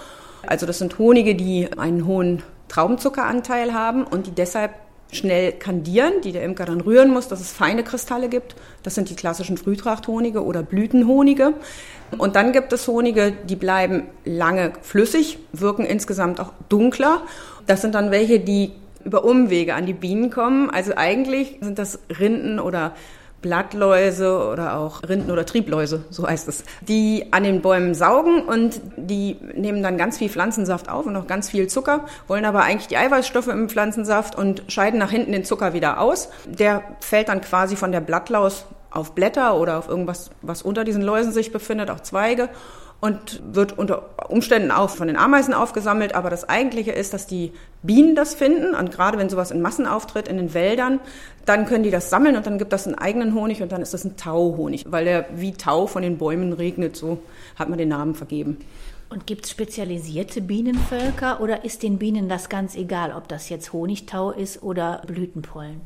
Also 0.47 0.65
das 0.65 0.79
sind 0.79 0.97
Honige, 0.97 1.35
die 1.35 1.69
einen 1.77 2.05
hohen 2.05 2.43
Traubenzuckeranteil 2.67 3.73
haben 3.73 4.03
und 4.03 4.27
die 4.27 4.31
deshalb 4.31 4.71
schnell 5.11 5.51
kandieren, 5.51 6.13
die 6.23 6.31
der 6.31 6.43
Imker 6.43 6.65
dann 6.65 6.81
rühren 6.81 7.11
muss, 7.11 7.27
dass 7.27 7.41
es 7.41 7.51
feine 7.51 7.83
Kristalle 7.83 8.29
gibt. 8.29 8.55
Das 8.83 8.95
sind 8.95 9.09
die 9.09 9.15
klassischen 9.15 9.57
Frühtrachthonige 9.57 10.43
oder 10.43 10.63
Blütenhonige. 10.63 11.53
Und 12.17 12.35
dann 12.35 12.51
gibt 12.51 12.73
es 12.73 12.87
Honige, 12.87 13.33
die 13.47 13.55
bleiben 13.55 14.03
lange 14.25 14.73
flüssig, 14.81 15.39
wirken 15.53 15.85
insgesamt 15.85 16.39
auch 16.39 16.53
dunkler. 16.69 17.21
Das 17.67 17.81
sind 17.81 17.95
dann 17.95 18.11
welche, 18.11 18.39
die 18.39 18.71
über 19.03 19.23
Umwege 19.23 19.75
an 19.75 19.85
die 19.85 19.93
Bienen 19.93 20.29
kommen. 20.29 20.69
Also 20.69 20.93
eigentlich 20.95 21.57
sind 21.61 21.79
das 21.79 21.99
Rinden 22.19 22.59
oder 22.59 22.93
Blattläuse 23.41 24.47
oder 24.47 24.77
auch 24.77 25.01
Rinden- 25.03 25.31
oder 25.31 25.45
Triebläuse, 25.45 26.05
so 26.09 26.27
heißt 26.27 26.47
es, 26.47 26.63
die 26.81 27.27
an 27.31 27.43
den 27.43 27.61
Bäumen 27.61 27.95
saugen 27.95 28.43
und 28.43 28.81
die 28.97 29.37
nehmen 29.55 29.81
dann 29.81 29.97
ganz 29.97 30.17
viel 30.17 30.29
Pflanzensaft 30.29 30.89
auf 30.89 31.05
und 31.05 31.15
auch 31.15 31.27
ganz 31.27 31.49
viel 31.49 31.67
Zucker, 31.67 32.05
wollen 32.27 32.45
aber 32.45 32.63
eigentlich 32.63 32.87
die 32.87 32.97
Eiweißstoffe 32.97 33.47
im 33.47 33.69
Pflanzensaft 33.69 34.35
und 34.35 34.63
scheiden 34.67 34.99
nach 34.99 35.11
hinten 35.11 35.31
den 35.31 35.43
Zucker 35.43 35.73
wieder 35.73 35.99
aus. 35.99 36.29
Der 36.45 36.83
fällt 36.99 37.29
dann 37.29 37.41
quasi 37.41 37.75
von 37.75 37.91
der 37.91 38.01
Blattlaus 38.01 38.65
auf 38.91 39.13
Blätter 39.13 39.55
oder 39.55 39.77
auf 39.77 39.87
irgendwas, 39.87 40.31
was 40.41 40.61
unter 40.61 40.83
diesen 40.83 41.01
Läusen 41.01 41.31
sich 41.31 41.51
befindet, 41.51 41.89
auch 41.89 42.01
Zweige 42.01 42.49
und 43.01 43.41
wird 43.53 43.77
unter 43.77 44.29
Umständen 44.29 44.71
auch 44.71 44.91
von 44.91 45.07
den 45.07 45.17
Ameisen 45.17 45.53
aufgesammelt. 45.53 46.15
Aber 46.15 46.29
das 46.29 46.47
Eigentliche 46.47 46.91
ist, 46.91 47.13
dass 47.13 47.27
die 47.27 47.51
Bienen 47.83 48.15
das 48.15 48.35
finden 48.35 48.75
und 48.75 48.91
gerade 48.91 49.17
wenn 49.17 49.27
sowas 49.27 49.51
in 49.51 49.61
Massen 49.61 49.87
auftritt 49.87 50.27
in 50.27 50.37
den 50.37 50.53
Wäldern, 50.53 50.99
dann 51.45 51.65
können 51.65 51.83
die 51.83 51.89
das 51.89 52.11
sammeln 52.11 52.37
und 52.37 52.45
dann 52.45 52.59
gibt 52.59 52.71
das 52.71 52.85
einen 52.85 52.95
eigenen 52.95 53.33
Honig 53.33 53.61
und 53.63 53.71
dann 53.71 53.81
ist 53.81 53.93
das 53.93 54.05
ein 54.05 54.15
Tauhonig, 54.15 54.85
weil 54.89 55.05
der 55.05 55.25
wie 55.35 55.53
Tau 55.53 55.87
von 55.87 56.03
den 56.03 56.19
Bäumen 56.19 56.53
regnet, 56.53 56.95
so 56.95 57.17
hat 57.57 57.69
man 57.69 57.79
den 57.79 57.89
Namen 57.89 58.13
vergeben. 58.13 58.57
Und 59.09 59.27
gibt 59.27 59.45
es 59.45 59.51
spezialisierte 59.51 60.39
Bienenvölker 60.39 61.41
oder 61.41 61.65
ist 61.65 61.83
den 61.83 61.97
Bienen 61.97 62.29
das 62.29 62.47
ganz 62.47 62.75
egal, 62.75 63.11
ob 63.11 63.27
das 63.27 63.49
jetzt 63.49 63.73
Honigtau 63.73 64.31
ist 64.31 64.61
oder 64.63 65.01
Blütenpollen? 65.05 65.81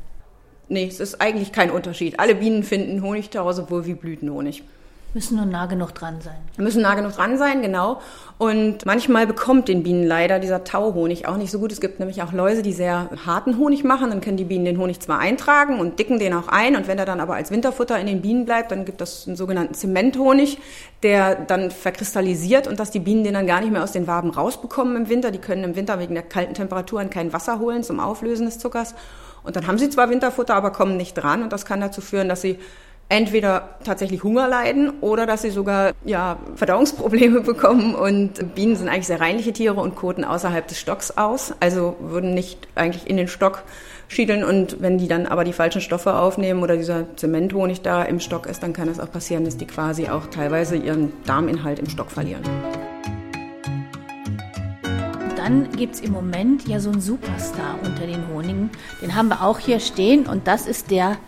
Nee, 0.68 0.86
es 0.86 1.00
ist 1.00 1.20
eigentlich 1.20 1.50
kein 1.52 1.70
Unterschied. 1.70 2.20
Alle 2.20 2.34
Bienen 2.34 2.62
finden 2.62 3.02
Honigtau 3.02 3.50
sowohl 3.52 3.86
wie 3.86 3.94
Blütenhonig. 3.94 4.62
Müssen 5.16 5.36
nur 5.38 5.46
nah 5.46 5.64
genug 5.64 5.94
dran 5.94 6.20
sein. 6.20 6.36
Müssen 6.58 6.82
nah 6.82 6.94
genug 6.94 7.14
dran 7.14 7.38
sein, 7.38 7.62
genau. 7.62 8.02
Und 8.36 8.84
manchmal 8.84 9.26
bekommt 9.26 9.66
den 9.66 9.82
Bienen 9.82 10.06
leider 10.06 10.38
dieser 10.38 10.62
Tauhonig 10.62 11.26
auch 11.26 11.38
nicht 11.38 11.50
so 11.50 11.58
gut. 11.58 11.72
Es 11.72 11.80
gibt 11.80 12.00
nämlich 12.00 12.22
auch 12.22 12.34
Läuse, 12.34 12.60
die 12.60 12.74
sehr 12.74 13.08
harten 13.24 13.56
Honig 13.56 13.82
machen. 13.82 14.10
Dann 14.10 14.20
können 14.20 14.36
die 14.36 14.44
Bienen 14.44 14.66
den 14.66 14.78
Honig 14.78 15.00
zwar 15.00 15.18
eintragen 15.18 15.80
und 15.80 15.98
dicken 15.98 16.18
den 16.18 16.34
auch 16.34 16.48
ein. 16.48 16.76
Und 16.76 16.86
wenn 16.86 16.98
er 16.98 17.06
dann 17.06 17.20
aber 17.20 17.34
als 17.34 17.50
Winterfutter 17.50 17.98
in 17.98 18.06
den 18.06 18.20
Bienen 18.20 18.44
bleibt, 18.44 18.72
dann 18.72 18.84
gibt 18.84 19.00
es 19.00 19.26
einen 19.26 19.36
sogenannten 19.36 19.72
Zementhonig, 19.72 20.58
der 21.02 21.34
dann 21.34 21.70
verkristallisiert 21.70 22.66
und 22.68 22.78
dass 22.78 22.90
die 22.90 23.00
Bienen 23.00 23.24
den 23.24 23.32
dann 23.32 23.46
gar 23.46 23.62
nicht 23.62 23.72
mehr 23.72 23.84
aus 23.84 23.92
den 23.92 24.06
Waben 24.06 24.28
rausbekommen 24.28 24.96
im 24.96 25.08
Winter. 25.08 25.30
Die 25.30 25.38
können 25.38 25.64
im 25.64 25.76
Winter 25.76 25.98
wegen 25.98 26.12
der 26.12 26.24
kalten 26.24 26.52
Temperaturen 26.52 27.08
kein 27.08 27.32
Wasser 27.32 27.58
holen 27.58 27.82
zum 27.84 28.00
Auflösen 28.00 28.44
des 28.44 28.58
Zuckers. 28.58 28.94
Und 29.44 29.56
dann 29.56 29.66
haben 29.66 29.78
sie 29.78 29.88
zwar 29.88 30.10
Winterfutter, 30.10 30.54
aber 30.54 30.72
kommen 30.72 30.98
nicht 30.98 31.14
dran. 31.14 31.42
Und 31.42 31.54
das 31.54 31.64
kann 31.64 31.80
dazu 31.80 32.02
führen, 32.02 32.28
dass 32.28 32.42
sie 32.42 32.58
entweder 33.08 33.76
tatsächlich 33.84 34.24
Hunger 34.24 34.48
leiden 34.48 34.90
oder 35.00 35.26
dass 35.26 35.42
sie 35.42 35.50
sogar 35.50 35.92
ja, 36.04 36.38
Verdauungsprobleme 36.56 37.40
bekommen. 37.42 37.94
Und 37.94 38.54
Bienen 38.54 38.76
sind 38.76 38.88
eigentlich 38.88 39.06
sehr 39.06 39.20
reinliche 39.20 39.52
Tiere 39.52 39.80
und 39.80 39.94
koten 39.94 40.24
außerhalb 40.24 40.66
des 40.66 40.80
Stocks 40.80 41.12
aus, 41.12 41.54
also 41.60 41.96
würden 42.00 42.34
nicht 42.34 42.68
eigentlich 42.74 43.08
in 43.08 43.16
den 43.16 43.28
Stock 43.28 43.62
schiedeln. 44.08 44.44
Und 44.44 44.80
wenn 44.80 44.98
die 44.98 45.08
dann 45.08 45.26
aber 45.26 45.44
die 45.44 45.52
falschen 45.52 45.80
Stoffe 45.80 46.14
aufnehmen 46.14 46.62
oder 46.62 46.76
dieser 46.76 47.16
Zementhonig 47.16 47.82
da 47.82 48.02
im 48.02 48.20
Stock 48.20 48.46
ist, 48.46 48.62
dann 48.62 48.72
kann 48.72 48.88
es 48.88 48.98
auch 48.98 49.10
passieren, 49.10 49.44
dass 49.44 49.56
die 49.56 49.66
quasi 49.66 50.08
auch 50.08 50.26
teilweise 50.26 50.76
ihren 50.76 51.12
Darminhalt 51.24 51.78
im 51.78 51.88
Stock 51.88 52.10
verlieren. 52.10 52.42
Dann 55.36 55.70
gibt 55.76 55.94
es 55.94 56.00
im 56.00 56.10
Moment 56.10 56.66
ja 56.66 56.80
so 56.80 56.90
einen 56.90 57.00
Superstar 57.00 57.78
unter 57.84 58.04
den 58.04 58.26
Honigen. 58.34 58.68
Den 59.00 59.14
haben 59.14 59.28
wir 59.28 59.42
auch 59.42 59.60
hier 59.60 59.78
stehen 59.78 60.26
und 60.26 60.48
das 60.48 60.66
ist 60.66 60.90
der 60.90 61.18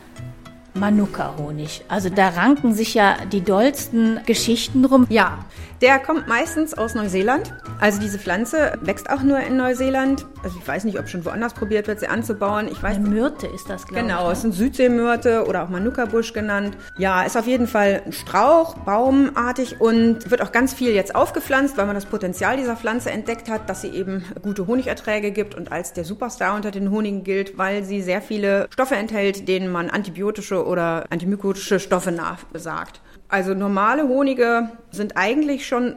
Manuka-Honig. 0.78 1.82
Also 1.88 2.08
da 2.08 2.28
ranken 2.28 2.74
sich 2.74 2.94
ja 2.94 3.16
die 3.32 3.42
dollsten 3.42 4.20
Geschichten 4.26 4.82
drum. 4.82 5.06
Ja, 5.08 5.44
der 5.80 5.98
kommt 5.98 6.26
meistens 6.26 6.74
aus 6.74 6.94
Neuseeland. 6.94 7.54
Also 7.80 8.00
diese 8.00 8.18
Pflanze 8.18 8.78
wächst 8.82 9.10
auch 9.10 9.22
nur 9.22 9.40
in 9.40 9.56
Neuseeland. 9.56 10.26
Also 10.42 10.58
ich 10.58 10.66
weiß 10.66 10.84
nicht, 10.84 10.98
ob 10.98 11.08
schon 11.08 11.24
woanders 11.24 11.54
probiert 11.54 11.88
wird, 11.88 12.00
sie 12.00 12.08
anzubauen. 12.08 12.68
Ich 12.70 12.82
weiß. 12.82 12.96
Eine 12.96 13.08
Myrte 13.08 13.46
ist 13.46 13.68
das, 13.68 13.86
glaube 13.86 14.02
genau, 14.02 14.14
ich. 14.14 14.20
Genau, 14.20 14.30
es 14.30 14.42
sind 14.42 14.52
Südseemyrte 14.52 15.46
oder 15.46 15.64
auch 15.64 15.68
Manuka-Busch 15.68 16.32
genannt. 16.32 16.76
Ja, 16.96 17.22
ist 17.22 17.36
auf 17.36 17.46
jeden 17.46 17.66
Fall 17.66 18.02
ein 18.06 18.12
Strauch, 18.12 18.76
baumartig 18.78 19.80
und 19.80 20.30
wird 20.30 20.42
auch 20.42 20.52
ganz 20.52 20.72
viel 20.72 20.92
jetzt 20.92 21.14
aufgepflanzt, 21.14 21.76
weil 21.76 21.86
man 21.86 21.94
das 21.94 22.06
Potenzial 22.06 22.56
dieser 22.56 22.76
Pflanze 22.76 23.10
entdeckt 23.10 23.50
hat, 23.50 23.68
dass 23.68 23.82
sie 23.82 23.88
eben 23.88 24.24
gute 24.42 24.66
Honigerträge 24.66 25.30
gibt 25.30 25.54
und 25.54 25.72
als 25.72 25.92
der 25.92 26.04
Superstar 26.04 26.54
unter 26.54 26.70
den 26.70 26.90
Honigen 26.90 27.24
gilt, 27.24 27.58
weil 27.58 27.84
sie 27.84 28.02
sehr 28.02 28.22
viele 28.22 28.68
Stoffe 28.70 28.96
enthält, 28.96 29.48
denen 29.48 29.70
man 29.70 29.90
antibiotische 29.90 30.66
oder 30.66 31.04
antimykotische 31.10 31.80
Stoffe 31.80 32.12
nachsagt. 32.12 33.00
Also 33.28 33.54
normale 33.54 34.08
Honige 34.08 34.70
sind 34.90 35.16
eigentlich 35.16 35.66
schon 35.66 35.96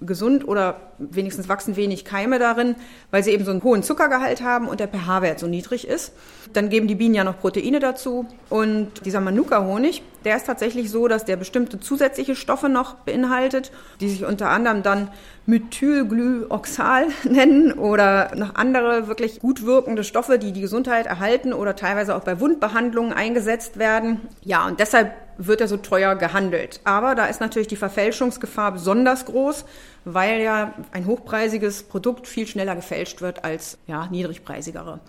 gesund 0.00 0.46
oder 0.46 0.80
wenigstens 0.98 1.48
wachsen 1.48 1.76
wenig 1.76 2.04
Keime 2.04 2.38
darin, 2.38 2.76
weil 3.10 3.24
sie 3.24 3.32
eben 3.32 3.44
so 3.44 3.50
einen 3.50 3.62
hohen 3.62 3.82
Zuckergehalt 3.82 4.42
haben 4.42 4.68
und 4.68 4.80
der 4.80 4.88
pH-Wert 4.88 5.40
so 5.40 5.46
niedrig 5.46 5.88
ist. 5.88 6.12
Dann 6.52 6.68
geben 6.68 6.86
die 6.86 6.94
Bienen 6.94 7.14
ja 7.14 7.24
noch 7.24 7.38
Proteine 7.38 7.80
dazu 7.80 8.26
und 8.48 9.04
dieser 9.04 9.20
Manuka-Honig, 9.20 10.02
der 10.24 10.36
ist 10.36 10.46
tatsächlich 10.46 10.90
so, 10.90 11.08
dass 11.08 11.24
der 11.24 11.36
bestimmte 11.36 11.80
zusätzliche 11.80 12.34
Stoffe 12.34 12.68
noch 12.68 12.94
beinhaltet, 12.94 13.70
die 14.00 14.08
sich 14.08 14.24
unter 14.24 14.50
anderem 14.50 14.82
dann 14.82 15.08
Methylglyoxal 15.46 17.06
nennen 17.24 17.72
oder 17.72 18.34
noch 18.34 18.54
andere 18.54 19.08
wirklich 19.08 19.40
gut 19.40 19.64
wirkende 19.64 20.04
Stoffe, 20.04 20.38
die 20.38 20.52
die 20.52 20.60
Gesundheit 20.60 21.06
erhalten 21.06 21.52
oder 21.52 21.76
teilweise 21.76 22.14
auch 22.14 22.24
bei 22.24 22.40
Wundbehandlungen 22.40 23.12
eingesetzt 23.12 23.78
werden. 23.78 24.20
Ja, 24.42 24.66
und 24.66 24.80
deshalb 24.80 25.12
wird 25.38 25.60
er 25.60 25.68
so 25.68 25.76
teuer 25.76 26.16
gehandelt. 26.16 26.80
Aber 26.84 27.14
da 27.14 27.26
ist 27.26 27.40
natürlich 27.40 27.68
die 27.68 27.76
Verfälschungsgefahr 27.76 28.72
besonders 28.72 29.24
groß, 29.24 29.64
weil 30.04 30.40
ja 30.40 30.74
ein 30.92 31.06
hochpreisiges 31.06 31.84
Produkt 31.84 32.26
viel 32.26 32.46
schneller 32.46 32.74
gefälscht 32.74 33.20
wird 33.20 33.44
als 33.44 33.78
ja, 33.86 34.08
niedrigpreisigere. 34.10 35.00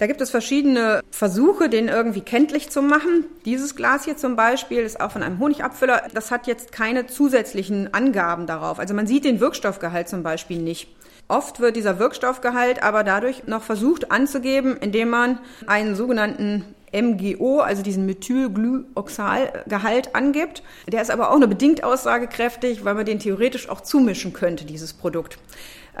Da 0.00 0.06
gibt 0.06 0.22
es 0.22 0.30
verschiedene 0.30 1.02
Versuche, 1.10 1.68
den 1.68 1.88
irgendwie 1.88 2.22
kenntlich 2.22 2.70
zu 2.70 2.80
machen. 2.80 3.26
Dieses 3.44 3.76
Glas 3.76 4.06
hier 4.06 4.16
zum 4.16 4.34
Beispiel 4.34 4.78
ist 4.78 4.98
auch 4.98 5.12
von 5.12 5.22
einem 5.22 5.38
Honigabfüller. 5.38 6.04
Das 6.14 6.30
hat 6.30 6.46
jetzt 6.46 6.72
keine 6.72 7.06
zusätzlichen 7.06 7.92
Angaben 7.92 8.46
darauf. 8.46 8.78
Also 8.78 8.94
man 8.94 9.06
sieht 9.06 9.26
den 9.26 9.40
Wirkstoffgehalt 9.40 10.08
zum 10.08 10.22
Beispiel 10.22 10.56
nicht. 10.56 10.88
Oft 11.28 11.60
wird 11.60 11.76
dieser 11.76 11.98
Wirkstoffgehalt 11.98 12.82
aber 12.82 13.04
dadurch 13.04 13.46
noch 13.46 13.62
versucht 13.62 14.10
anzugeben, 14.10 14.78
indem 14.78 15.10
man 15.10 15.38
einen 15.66 15.94
sogenannten 15.94 16.64
MGO, 16.94 17.60
also 17.60 17.82
diesen 17.82 18.06
Methylglyoxalgehalt 18.06 20.14
angibt. 20.14 20.62
Der 20.88 21.02
ist 21.02 21.10
aber 21.10 21.30
auch 21.30 21.38
nur 21.38 21.48
bedingt 21.48 21.84
aussagekräftig, 21.84 22.86
weil 22.86 22.94
man 22.94 23.04
den 23.04 23.18
theoretisch 23.18 23.68
auch 23.68 23.82
zumischen 23.82 24.32
könnte, 24.32 24.64
dieses 24.64 24.94
Produkt. 24.94 25.38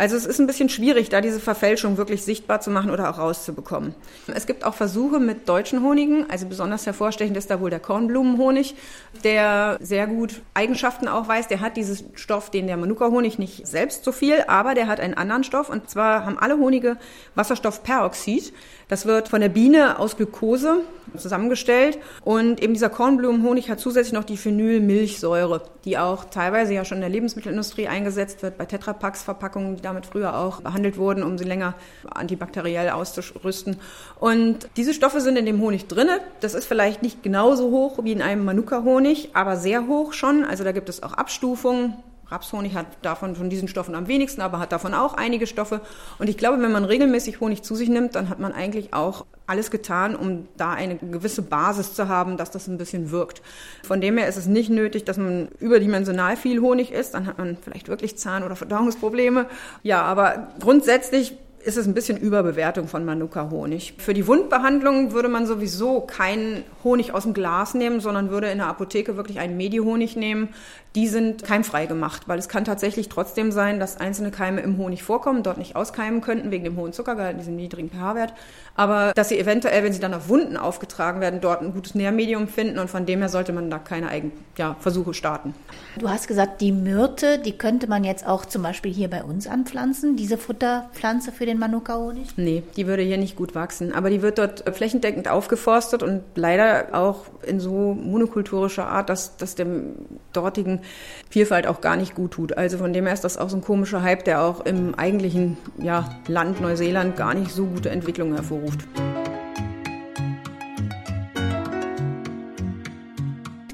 Also 0.00 0.16
es 0.16 0.24
ist 0.24 0.40
ein 0.40 0.46
bisschen 0.46 0.70
schwierig, 0.70 1.10
da 1.10 1.20
diese 1.20 1.40
Verfälschung 1.40 1.98
wirklich 1.98 2.24
sichtbar 2.24 2.62
zu 2.62 2.70
machen 2.70 2.90
oder 2.90 3.10
auch 3.10 3.18
rauszubekommen. 3.18 3.94
Es 4.34 4.46
gibt 4.46 4.64
auch 4.64 4.72
Versuche 4.72 5.20
mit 5.20 5.46
deutschen 5.46 5.82
Honigen, 5.82 6.24
also 6.30 6.46
besonders 6.46 6.86
hervorstechend 6.86 7.36
ist 7.36 7.50
da 7.50 7.60
wohl 7.60 7.68
der 7.68 7.80
Kornblumenhonig, 7.80 8.76
der 9.24 9.76
sehr 9.78 10.06
gut 10.06 10.40
Eigenschaften 10.54 11.06
auch 11.06 11.28
weiß. 11.28 11.48
Der 11.48 11.60
hat 11.60 11.76
diesen 11.76 12.16
Stoff, 12.16 12.50
den 12.50 12.66
der 12.66 12.78
Manuka-Honig 12.78 13.38
nicht 13.38 13.66
selbst 13.66 14.02
so 14.02 14.10
viel, 14.10 14.42
aber 14.48 14.72
der 14.72 14.86
hat 14.86 15.00
einen 15.00 15.12
anderen 15.12 15.44
Stoff 15.44 15.68
und 15.68 15.90
zwar 15.90 16.24
haben 16.24 16.38
alle 16.38 16.56
Honige 16.56 16.96
Wasserstoffperoxid. 17.34 18.54
Das 18.90 19.06
wird 19.06 19.28
von 19.28 19.40
der 19.40 19.48
Biene 19.48 20.00
aus 20.00 20.16
Glukose 20.16 20.80
zusammengestellt 21.16 21.98
und 22.24 22.60
eben 22.60 22.72
dieser 22.72 22.90
Kornblumenhonig 22.90 23.70
hat 23.70 23.78
zusätzlich 23.78 24.12
noch 24.12 24.24
die 24.24 24.36
Phenylmilchsäure, 24.36 25.62
die 25.84 25.96
auch 25.96 26.24
teilweise 26.24 26.74
ja 26.74 26.84
schon 26.84 26.96
in 26.96 27.02
der 27.02 27.10
Lebensmittelindustrie 27.10 27.86
eingesetz 27.86 28.42
wird, 28.42 28.58
bei 28.58 28.66
Tetrapacks-Verpackungen, 28.66 29.76
die 29.76 29.82
damit 29.82 30.06
früher 30.06 30.36
auch 30.36 30.60
behandelt 30.60 30.98
wurden, 30.98 31.22
um 31.22 31.38
sie 31.38 31.44
länger 31.44 31.74
antibakteriell 32.12 32.90
auszurüsten. 32.90 33.76
Und 34.18 34.68
diese 34.76 34.92
Stoffe 34.92 35.20
sind 35.20 35.36
in 35.36 35.46
dem 35.46 35.60
Honig 35.60 35.86
drinne. 35.86 36.18
Das 36.40 36.54
ist 36.54 36.66
vielleicht 36.66 37.00
nicht 37.00 37.22
genauso 37.22 37.70
hoch 37.70 38.02
wie 38.02 38.12
in 38.12 38.22
einem 38.22 38.44
Manuka-Honig, 38.44 39.30
aber 39.34 39.56
sehr 39.56 39.86
hoch 39.86 40.14
schon. 40.14 40.44
Also 40.44 40.64
da 40.64 40.72
gibt 40.72 40.88
es 40.88 41.02
auch 41.02 41.12
Abstufungen. 41.12 41.94
Rapshonig 42.30 42.74
hat 42.74 42.86
davon 43.02 43.34
von 43.34 43.50
diesen 43.50 43.68
Stoffen 43.68 43.94
am 43.94 44.08
wenigsten, 44.08 44.40
aber 44.40 44.58
hat 44.58 44.72
davon 44.72 44.94
auch 44.94 45.14
einige 45.14 45.46
Stoffe. 45.46 45.80
Und 46.18 46.28
ich 46.28 46.36
glaube, 46.36 46.62
wenn 46.62 46.72
man 46.72 46.84
regelmäßig 46.84 47.40
Honig 47.40 47.62
zu 47.62 47.74
sich 47.74 47.88
nimmt, 47.88 48.14
dann 48.14 48.28
hat 48.28 48.38
man 48.38 48.52
eigentlich 48.52 48.94
auch 48.94 49.26
alles 49.46 49.70
getan, 49.70 50.14
um 50.14 50.46
da 50.56 50.72
eine 50.72 50.96
gewisse 50.96 51.42
Basis 51.42 51.94
zu 51.94 52.08
haben, 52.08 52.36
dass 52.36 52.50
das 52.50 52.68
ein 52.68 52.78
bisschen 52.78 53.10
wirkt. 53.10 53.42
Von 53.82 54.00
dem 54.00 54.16
her 54.16 54.28
ist 54.28 54.36
es 54.36 54.46
nicht 54.46 54.70
nötig, 54.70 55.04
dass 55.04 55.16
man 55.16 55.48
überdimensional 55.58 56.36
viel 56.36 56.60
Honig 56.60 56.92
isst. 56.92 57.14
Dann 57.14 57.26
hat 57.26 57.38
man 57.38 57.56
vielleicht 57.60 57.88
wirklich 57.88 58.16
Zahn- 58.16 58.44
oder 58.44 58.54
Verdauungsprobleme. 58.54 59.46
Ja, 59.82 60.02
aber 60.02 60.48
grundsätzlich 60.60 61.36
ist 61.62 61.76
es 61.76 61.86
ein 61.86 61.94
bisschen 61.94 62.16
Überbewertung 62.16 62.88
von 62.88 63.04
Manuka-Honig. 63.04 63.94
Für 63.98 64.14
die 64.14 64.26
Wundbehandlung 64.26 65.12
würde 65.12 65.28
man 65.28 65.46
sowieso 65.46 66.00
keinen 66.00 66.64
Honig 66.84 67.12
aus 67.12 67.24
dem 67.24 67.34
Glas 67.34 67.74
nehmen, 67.74 68.00
sondern 68.00 68.30
würde 68.30 68.50
in 68.50 68.58
der 68.58 68.68
Apotheke 68.68 69.16
wirklich 69.16 69.40
einen 69.40 69.56
Medi-Honig 69.56 70.16
nehmen. 70.16 70.48
Die 70.96 71.06
sind 71.06 71.44
keimfrei 71.44 71.86
gemacht, 71.86 72.22
weil 72.26 72.38
es 72.40 72.48
kann 72.48 72.64
tatsächlich 72.64 73.08
trotzdem 73.08 73.52
sein, 73.52 73.78
dass 73.78 73.98
einzelne 73.98 74.32
Keime 74.32 74.60
im 74.60 74.76
Honig 74.76 75.04
vorkommen, 75.04 75.44
dort 75.44 75.58
nicht 75.58 75.76
auskeimen 75.76 76.20
könnten 76.20 76.50
wegen 76.50 76.64
dem 76.64 76.76
hohen 76.76 76.92
Zuckergehalt, 76.92 77.38
diesem 77.38 77.54
niedrigen 77.54 77.90
pH-Wert, 77.90 78.32
aber 78.74 79.12
dass 79.14 79.28
sie 79.28 79.38
eventuell, 79.38 79.84
wenn 79.84 79.92
sie 79.92 80.00
dann 80.00 80.14
auf 80.14 80.28
Wunden 80.28 80.56
aufgetragen 80.56 81.20
werden, 81.20 81.40
dort 81.40 81.62
ein 81.62 81.72
gutes 81.72 81.94
Nährmedium 81.94 82.48
finden 82.48 82.80
und 82.80 82.90
von 82.90 83.06
dem 83.06 83.20
her 83.20 83.28
sollte 83.28 83.52
man 83.52 83.70
da 83.70 83.78
keine 83.78 84.08
eigenen 84.08 84.32
ja, 84.58 84.74
Versuche 84.80 85.14
starten. 85.14 85.54
Du 85.96 86.08
hast 86.08 86.26
gesagt, 86.26 86.60
die 86.60 86.72
Myrte, 86.72 87.38
die 87.38 87.52
könnte 87.52 87.86
man 87.86 88.02
jetzt 88.02 88.26
auch 88.26 88.44
zum 88.44 88.62
Beispiel 88.62 88.92
hier 88.92 89.08
bei 89.08 89.22
uns 89.22 89.46
anpflanzen, 89.46 90.16
diese 90.16 90.38
Futterpflanze 90.38 91.30
für 91.30 91.46
den 91.46 91.58
Manuka-Honig? 91.60 92.36
Nee, 92.36 92.64
die 92.76 92.88
würde 92.88 93.02
hier 93.02 93.18
nicht 93.18 93.36
gut 93.36 93.54
wachsen. 93.54 93.92
Aber 93.92 94.10
die 94.10 94.22
wird 94.22 94.38
dort 94.38 94.64
flächendeckend 94.74 95.28
aufgeforstet 95.28 96.02
und 96.02 96.22
leider 96.34 96.88
auch 96.92 97.26
in 97.46 97.60
so 97.60 97.94
monokulturischer 97.94 98.86
Art, 98.86 99.08
dass 99.08 99.36
das 99.36 99.54
dem 99.54 99.94
dortigen 100.32 100.79
Vielfalt 101.28 101.66
auch 101.66 101.80
gar 101.80 101.96
nicht 101.96 102.14
gut 102.14 102.32
tut. 102.32 102.56
Also 102.56 102.78
von 102.78 102.92
dem 102.92 103.04
her 103.04 103.14
ist 103.14 103.24
das 103.24 103.36
auch 103.36 103.48
so 103.48 103.56
ein 103.56 103.62
komischer 103.62 104.02
Hype, 104.02 104.24
der 104.24 104.42
auch 104.42 104.64
im 104.64 104.94
eigentlichen 104.94 105.56
ja, 105.78 106.08
Land 106.26 106.60
Neuseeland 106.60 107.16
gar 107.16 107.34
nicht 107.34 107.50
so 107.50 107.66
gute 107.66 107.90
Entwicklungen 107.90 108.34
hervorruft. 108.34 108.80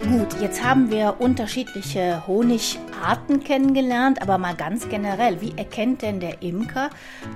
Gut, 0.08 0.40
jetzt 0.40 0.62
haben 0.62 0.90
wir 0.90 1.16
unterschiedliche 1.18 2.26
Honigarten 2.28 3.42
kennengelernt, 3.42 4.22
aber 4.22 4.38
mal 4.38 4.54
ganz 4.54 4.88
generell, 4.88 5.40
wie 5.40 5.52
erkennt 5.56 6.02
denn 6.02 6.20
der 6.20 6.42
Imker, 6.42 6.90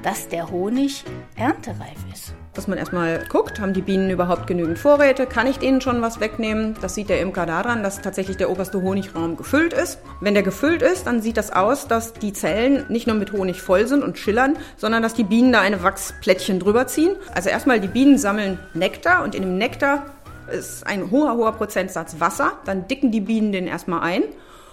dass 0.05 0.29
der 0.29 0.50
Honig 0.50 1.05
erntereif 1.35 1.99
ist? 2.12 2.33
Dass 2.61 2.69
man 2.69 2.76
erstmal 2.76 3.25
guckt, 3.26 3.59
haben 3.59 3.73
die 3.73 3.81
Bienen 3.81 4.11
überhaupt 4.11 4.47
genügend 4.47 4.79
Vorräte, 4.79 5.25
kann 5.25 5.47
ich 5.47 5.59
denen 5.59 5.81
schon 5.81 6.02
was 6.02 6.21
wegnehmen? 6.21 6.76
Das 6.83 6.95
sieht 6.95 7.09
der 7.09 7.23
Imker 7.23 7.47
daran, 7.47 7.83
dass 7.83 8.02
tatsächlich 8.02 8.37
der 8.37 8.50
oberste 8.50 8.83
Honigraum 8.83 9.38
gefüllt 9.38 9.73
ist. 9.73 9.99
Wenn 10.21 10.35
der 10.35 10.43
gefüllt 10.43 10.83
ist, 10.83 11.07
dann 11.07 11.23
sieht 11.23 11.38
das 11.38 11.52
aus, 11.52 11.88
dass 11.88 12.12
die 12.12 12.35
Zellen 12.35 12.85
nicht 12.90 13.07
nur 13.07 13.17
mit 13.17 13.33
Honig 13.33 13.62
voll 13.62 13.87
sind 13.87 14.05
und 14.05 14.19
schillern, 14.19 14.59
sondern 14.76 15.02
dass 15.02 15.14
die 15.14 15.25
Bienen 15.25 15.52
da 15.52 15.62
eine 15.62 15.83
Wachsplättchen 15.83 16.61
drüber 16.61 16.87
ziehen. 16.87 17.17
Also 17.35 17.49
erstmal 17.49 17.81
die 17.81 17.88
Bienen 17.88 18.19
sammeln 18.19 18.59
Nektar 18.75 19.25
und 19.25 19.35
in 19.35 19.40
dem 19.40 19.57
Nektar 19.57 20.05
ist 20.52 20.87
ein 20.87 21.11
hoher, 21.11 21.37
hoher 21.37 21.52
Prozentsatz 21.52 22.21
Wasser. 22.21 22.52
Dann 22.67 22.87
dicken 22.88 23.11
die 23.11 23.23
Bienen 23.23 23.52
den 23.52 23.69
erstmal 23.69 24.02
ein. 24.02 24.25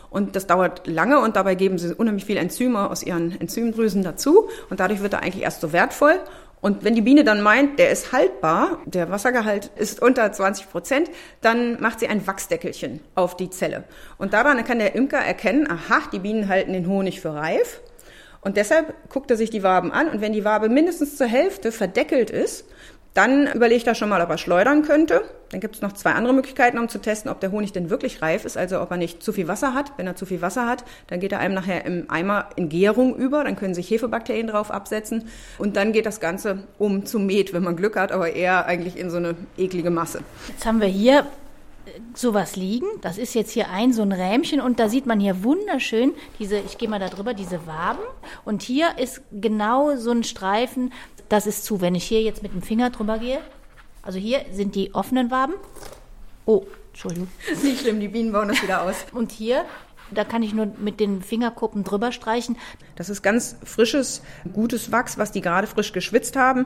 Und 0.09 0.35
das 0.35 0.47
dauert 0.47 0.87
lange 0.87 1.19
und 1.19 1.35
dabei 1.35 1.55
geben 1.55 1.77
sie 1.77 1.93
unheimlich 1.93 2.25
viel 2.25 2.37
Enzyme 2.37 2.89
aus 2.89 3.03
ihren 3.03 3.39
Enzymdrüsen 3.39 4.03
dazu. 4.03 4.49
Und 4.69 4.79
dadurch 4.79 5.01
wird 5.01 5.13
er 5.13 5.21
eigentlich 5.21 5.43
erst 5.43 5.61
so 5.61 5.73
wertvoll. 5.73 6.19
Und 6.59 6.83
wenn 6.83 6.95
die 6.95 7.01
Biene 7.01 7.23
dann 7.23 7.41
meint, 7.41 7.77
der 7.77 7.91
ist 7.91 8.11
haltbar, 8.11 8.79
der 8.85 9.11
Wassergehalt 9.11 9.69
ist 9.75 10.01
unter 10.01 10.31
20 10.31 10.69
Prozent, 10.69 11.11
dann 11.41 11.79
macht 11.79 11.99
sie 11.99 12.07
ein 12.07 12.25
Wachsdeckelchen 12.25 12.99
auf 13.13 13.37
die 13.37 13.49
Zelle. 13.49 13.83
Und 14.17 14.33
daran 14.33 14.63
kann 14.65 14.79
der 14.79 14.95
Imker 14.95 15.19
erkennen, 15.19 15.69
aha, 15.69 16.01
die 16.11 16.19
Bienen 16.19 16.47
halten 16.47 16.73
den 16.73 16.87
Honig 16.87 17.21
für 17.21 17.33
reif. 17.33 17.81
Und 18.41 18.57
deshalb 18.57 18.93
guckt 19.09 19.29
er 19.29 19.37
sich 19.37 19.49
die 19.49 19.61
Waben 19.61 19.91
an. 19.91 20.09
Und 20.09 20.21
wenn 20.21 20.33
die 20.33 20.45
Wabe 20.45 20.69
mindestens 20.69 21.17
zur 21.17 21.27
Hälfte 21.27 21.71
verdeckelt 21.71 22.29
ist, 22.29 22.65
Dann 23.17 23.51
überlegt 23.51 23.87
er 23.87 23.95
schon 23.95 24.09
mal, 24.09 24.21
ob 24.21 24.29
er 24.29 24.37
schleudern 24.37 24.83
könnte. 24.83 25.23
Dann 25.49 25.59
gibt 25.59 25.73
es 25.73 25.81
noch 25.81 25.93
zwei 25.93 26.11
andere 26.11 26.35
Möglichkeiten, 26.35 26.77
um 26.77 26.87
zu 26.87 26.99
testen, 26.99 27.31
ob 27.31 27.39
der 27.39 27.51
Honig 27.51 27.71
denn 27.71 27.89
wirklich 27.89 28.21
reif 28.21 28.45
ist, 28.45 28.57
also 28.57 28.79
ob 28.79 28.91
er 28.91 28.97
nicht 28.97 29.23
zu 29.23 29.33
viel 29.33 29.47
Wasser 29.47 29.73
hat. 29.73 29.91
Wenn 29.97 30.05
er 30.05 30.15
zu 30.15 30.27
viel 30.27 30.43
Wasser 30.43 30.67
hat, 30.67 30.83
dann 31.07 31.19
geht 31.19 31.31
er 31.31 31.39
einem 31.39 31.55
nachher 31.55 31.83
im 31.83 32.11
Eimer 32.11 32.49
in 32.57 32.69
Gärung 32.69 33.15
über, 33.15 33.43
dann 33.43 33.55
können 33.55 33.73
sich 33.73 33.89
Hefebakterien 33.89 34.45
drauf 34.45 34.69
absetzen 34.69 35.29
und 35.57 35.77
dann 35.77 35.93
geht 35.93 36.05
das 36.05 36.19
Ganze 36.19 36.59
um 36.77 37.07
zu 37.07 37.17
Met, 37.17 37.53
wenn 37.53 37.63
man 37.63 37.75
Glück 37.75 37.95
hat, 37.95 38.11
aber 38.11 38.33
eher 38.33 38.67
eigentlich 38.67 38.95
in 38.95 39.09
so 39.09 39.17
eine 39.17 39.33
eklige 39.57 39.89
Masse. 39.89 40.19
Jetzt 40.49 40.67
haben 40.67 40.79
wir 40.79 40.87
hier 40.87 41.25
sowas 42.13 42.55
liegen. 42.55 42.85
Das 43.01 43.17
ist 43.17 43.33
jetzt 43.33 43.51
hier 43.51 43.69
ein 43.69 43.93
so 43.93 44.01
ein 44.01 44.11
Rähmchen 44.11 44.61
und 44.61 44.79
da 44.79 44.89
sieht 44.89 45.05
man 45.05 45.19
hier 45.19 45.43
wunderschön 45.43 46.13
diese, 46.37 46.57
ich 46.59 46.77
gehe 46.77 46.89
mal 46.89 46.99
da 46.99 47.09
drüber, 47.09 47.33
diese 47.33 47.65
Waben. 47.65 48.03
Und 48.45 48.61
hier 48.61 48.89
ist 48.97 49.21
genau 49.31 49.95
so 49.95 50.11
ein 50.11 50.23
Streifen, 50.23 50.91
das 51.29 51.47
ist 51.47 51.65
zu. 51.65 51.81
Wenn 51.81 51.95
ich 51.95 52.03
hier 52.03 52.21
jetzt 52.21 52.43
mit 52.43 52.53
dem 52.53 52.61
Finger 52.61 52.89
drüber 52.89 53.17
gehe, 53.17 53.39
also 54.03 54.19
hier 54.19 54.41
sind 54.51 54.75
die 54.75 54.95
offenen 54.95 55.31
Waben. 55.31 55.53
Oh, 56.45 56.63
Entschuldigung. 56.91 57.27
Nicht 57.61 57.81
schlimm, 57.81 57.99
die 57.99 58.07
Bienen 58.07 58.31
bauen 58.31 58.47
das 58.47 58.63
wieder 58.63 58.81
aus. 58.81 58.95
Und 59.11 59.31
hier, 59.31 59.65
da 60.11 60.23
kann 60.23 60.41
ich 60.41 60.53
nur 60.53 60.67
mit 60.77 60.99
den 60.99 61.21
Fingerkuppen 61.21 61.83
drüber 61.83 62.11
streichen. 62.11 62.57
Das 62.95 63.09
ist 63.09 63.21
ganz 63.21 63.57
frisches, 63.63 64.21
gutes 64.53 64.91
Wachs, 64.91 65.17
was 65.17 65.31
die 65.31 65.41
gerade 65.41 65.67
frisch 65.67 65.91
geschwitzt 65.91 66.37
haben. 66.37 66.65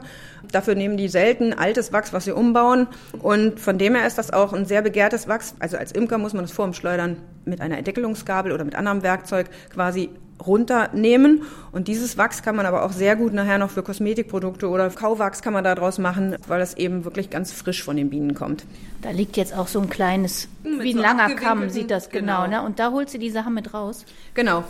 Dafür 0.52 0.76
nehmen 0.76 0.98
die 0.98 1.08
selten 1.08 1.54
altes 1.54 1.92
Wachs, 1.92 2.14
was 2.14 2.26
sie 2.26 2.32
umbauen. 2.32 2.88
Und 3.20 3.60
von 3.60 3.78
dem 3.78 3.96
her 3.96 4.06
ist 4.06 4.18
das 4.18 4.32
auch 4.32 4.54
ein 4.54 4.66
sehr 4.66 4.84
begehrtes 4.84 5.28
Wachs. 5.28 5.56
Also 5.60 5.78
als 5.78 5.92
Imker 5.92 6.18
muss 6.20 6.34
man 6.34 6.44
das 6.44 6.52
vor 6.52 6.66
dem 6.66 6.74
Schleudern 6.74 7.18
mit 7.44 7.60
einer 7.60 7.78
Entdeckelungsgabel 7.78 8.52
oder 8.52 8.64
mit 8.64 8.76
anderem 8.76 9.02
Werkzeug 9.02 9.50
quasi 9.74 10.12
runternehmen. 10.46 11.44
Und 11.72 11.88
dieses 11.88 12.18
Wachs 12.18 12.44
kann 12.44 12.56
man 12.56 12.66
aber 12.66 12.84
auch 12.84 12.92
sehr 12.92 13.16
gut 13.16 13.34
nachher 13.34 13.58
noch 13.58 13.70
für 13.70 13.84
Kosmetikprodukte 13.84 14.68
oder 14.68 14.90
Kauwachs 14.90 15.42
kann 15.42 15.54
man 15.54 15.64
daraus 15.64 15.98
machen, 15.98 16.36
weil 16.48 16.60
das 16.60 16.76
eben 16.76 17.06
wirklich 17.06 17.30
ganz 17.30 17.52
frisch 17.52 17.84
von 17.84 17.96
den 17.96 18.10
Bienen 18.10 18.34
kommt. 18.34 18.66
Da 19.02 19.12
liegt 19.12 19.38
jetzt 19.38 19.56
auch 19.56 19.68
so 19.68 19.80
ein 19.80 19.90
kleines, 19.90 20.48
Mit 20.64 20.84
wie 20.84 20.92
ein 20.92 20.98
so 20.98 21.02
langer 21.02 21.36
Kamm 21.36 21.70
sieht 21.70 21.92
das 21.92 22.10
genau, 22.10 22.44
genau. 22.46 22.62
Ne? 22.62 22.66
Und 22.66 22.80
da 22.80 22.92
holt 22.92 23.10
sie 23.10 23.20
die 23.20 23.30
Sachen 23.30 23.54
mit 23.54 23.74
raus. 23.74 24.06
Genau. 24.34 24.64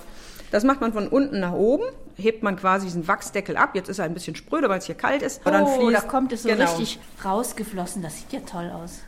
Das 0.52 0.66
macht 0.66 0.82
man 0.82 0.92
von 0.92 1.08
unten 1.08 1.40
nach 1.40 1.54
oben, 1.54 1.86
hebt 2.18 2.44
man 2.44 2.58
quasi 2.58 2.86
diesen 2.86 3.08
Wachsdeckel 3.08 3.56
ab. 3.56 3.72
Jetzt 3.74 3.88
ist 3.88 4.00
er 4.00 4.06
ein 4.06 4.14
bisschen 4.14 4.36
spröde, 4.36 4.68
weil 4.68 4.80
es 4.80 4.86
hier 4.86 4.96
kalt 4.96 5.22
ist. 5.22 5.42
Oh, 5.46 5.50
dann 5.50 5.66
fließt, 5.66 5.94
da 5.94 6.02
kommt 6.02 6.34
es 6.34 6.44
so 6.44 6.50
genau. 6.50 6.66
richtig 6.66 7.00
rausgeflossen. 7.24 8.02
Das 8.02 8.18
sieht 8.20 8.34
ja 8.34 8.40
toll 8.42 8.70
aus. 8.70 9.00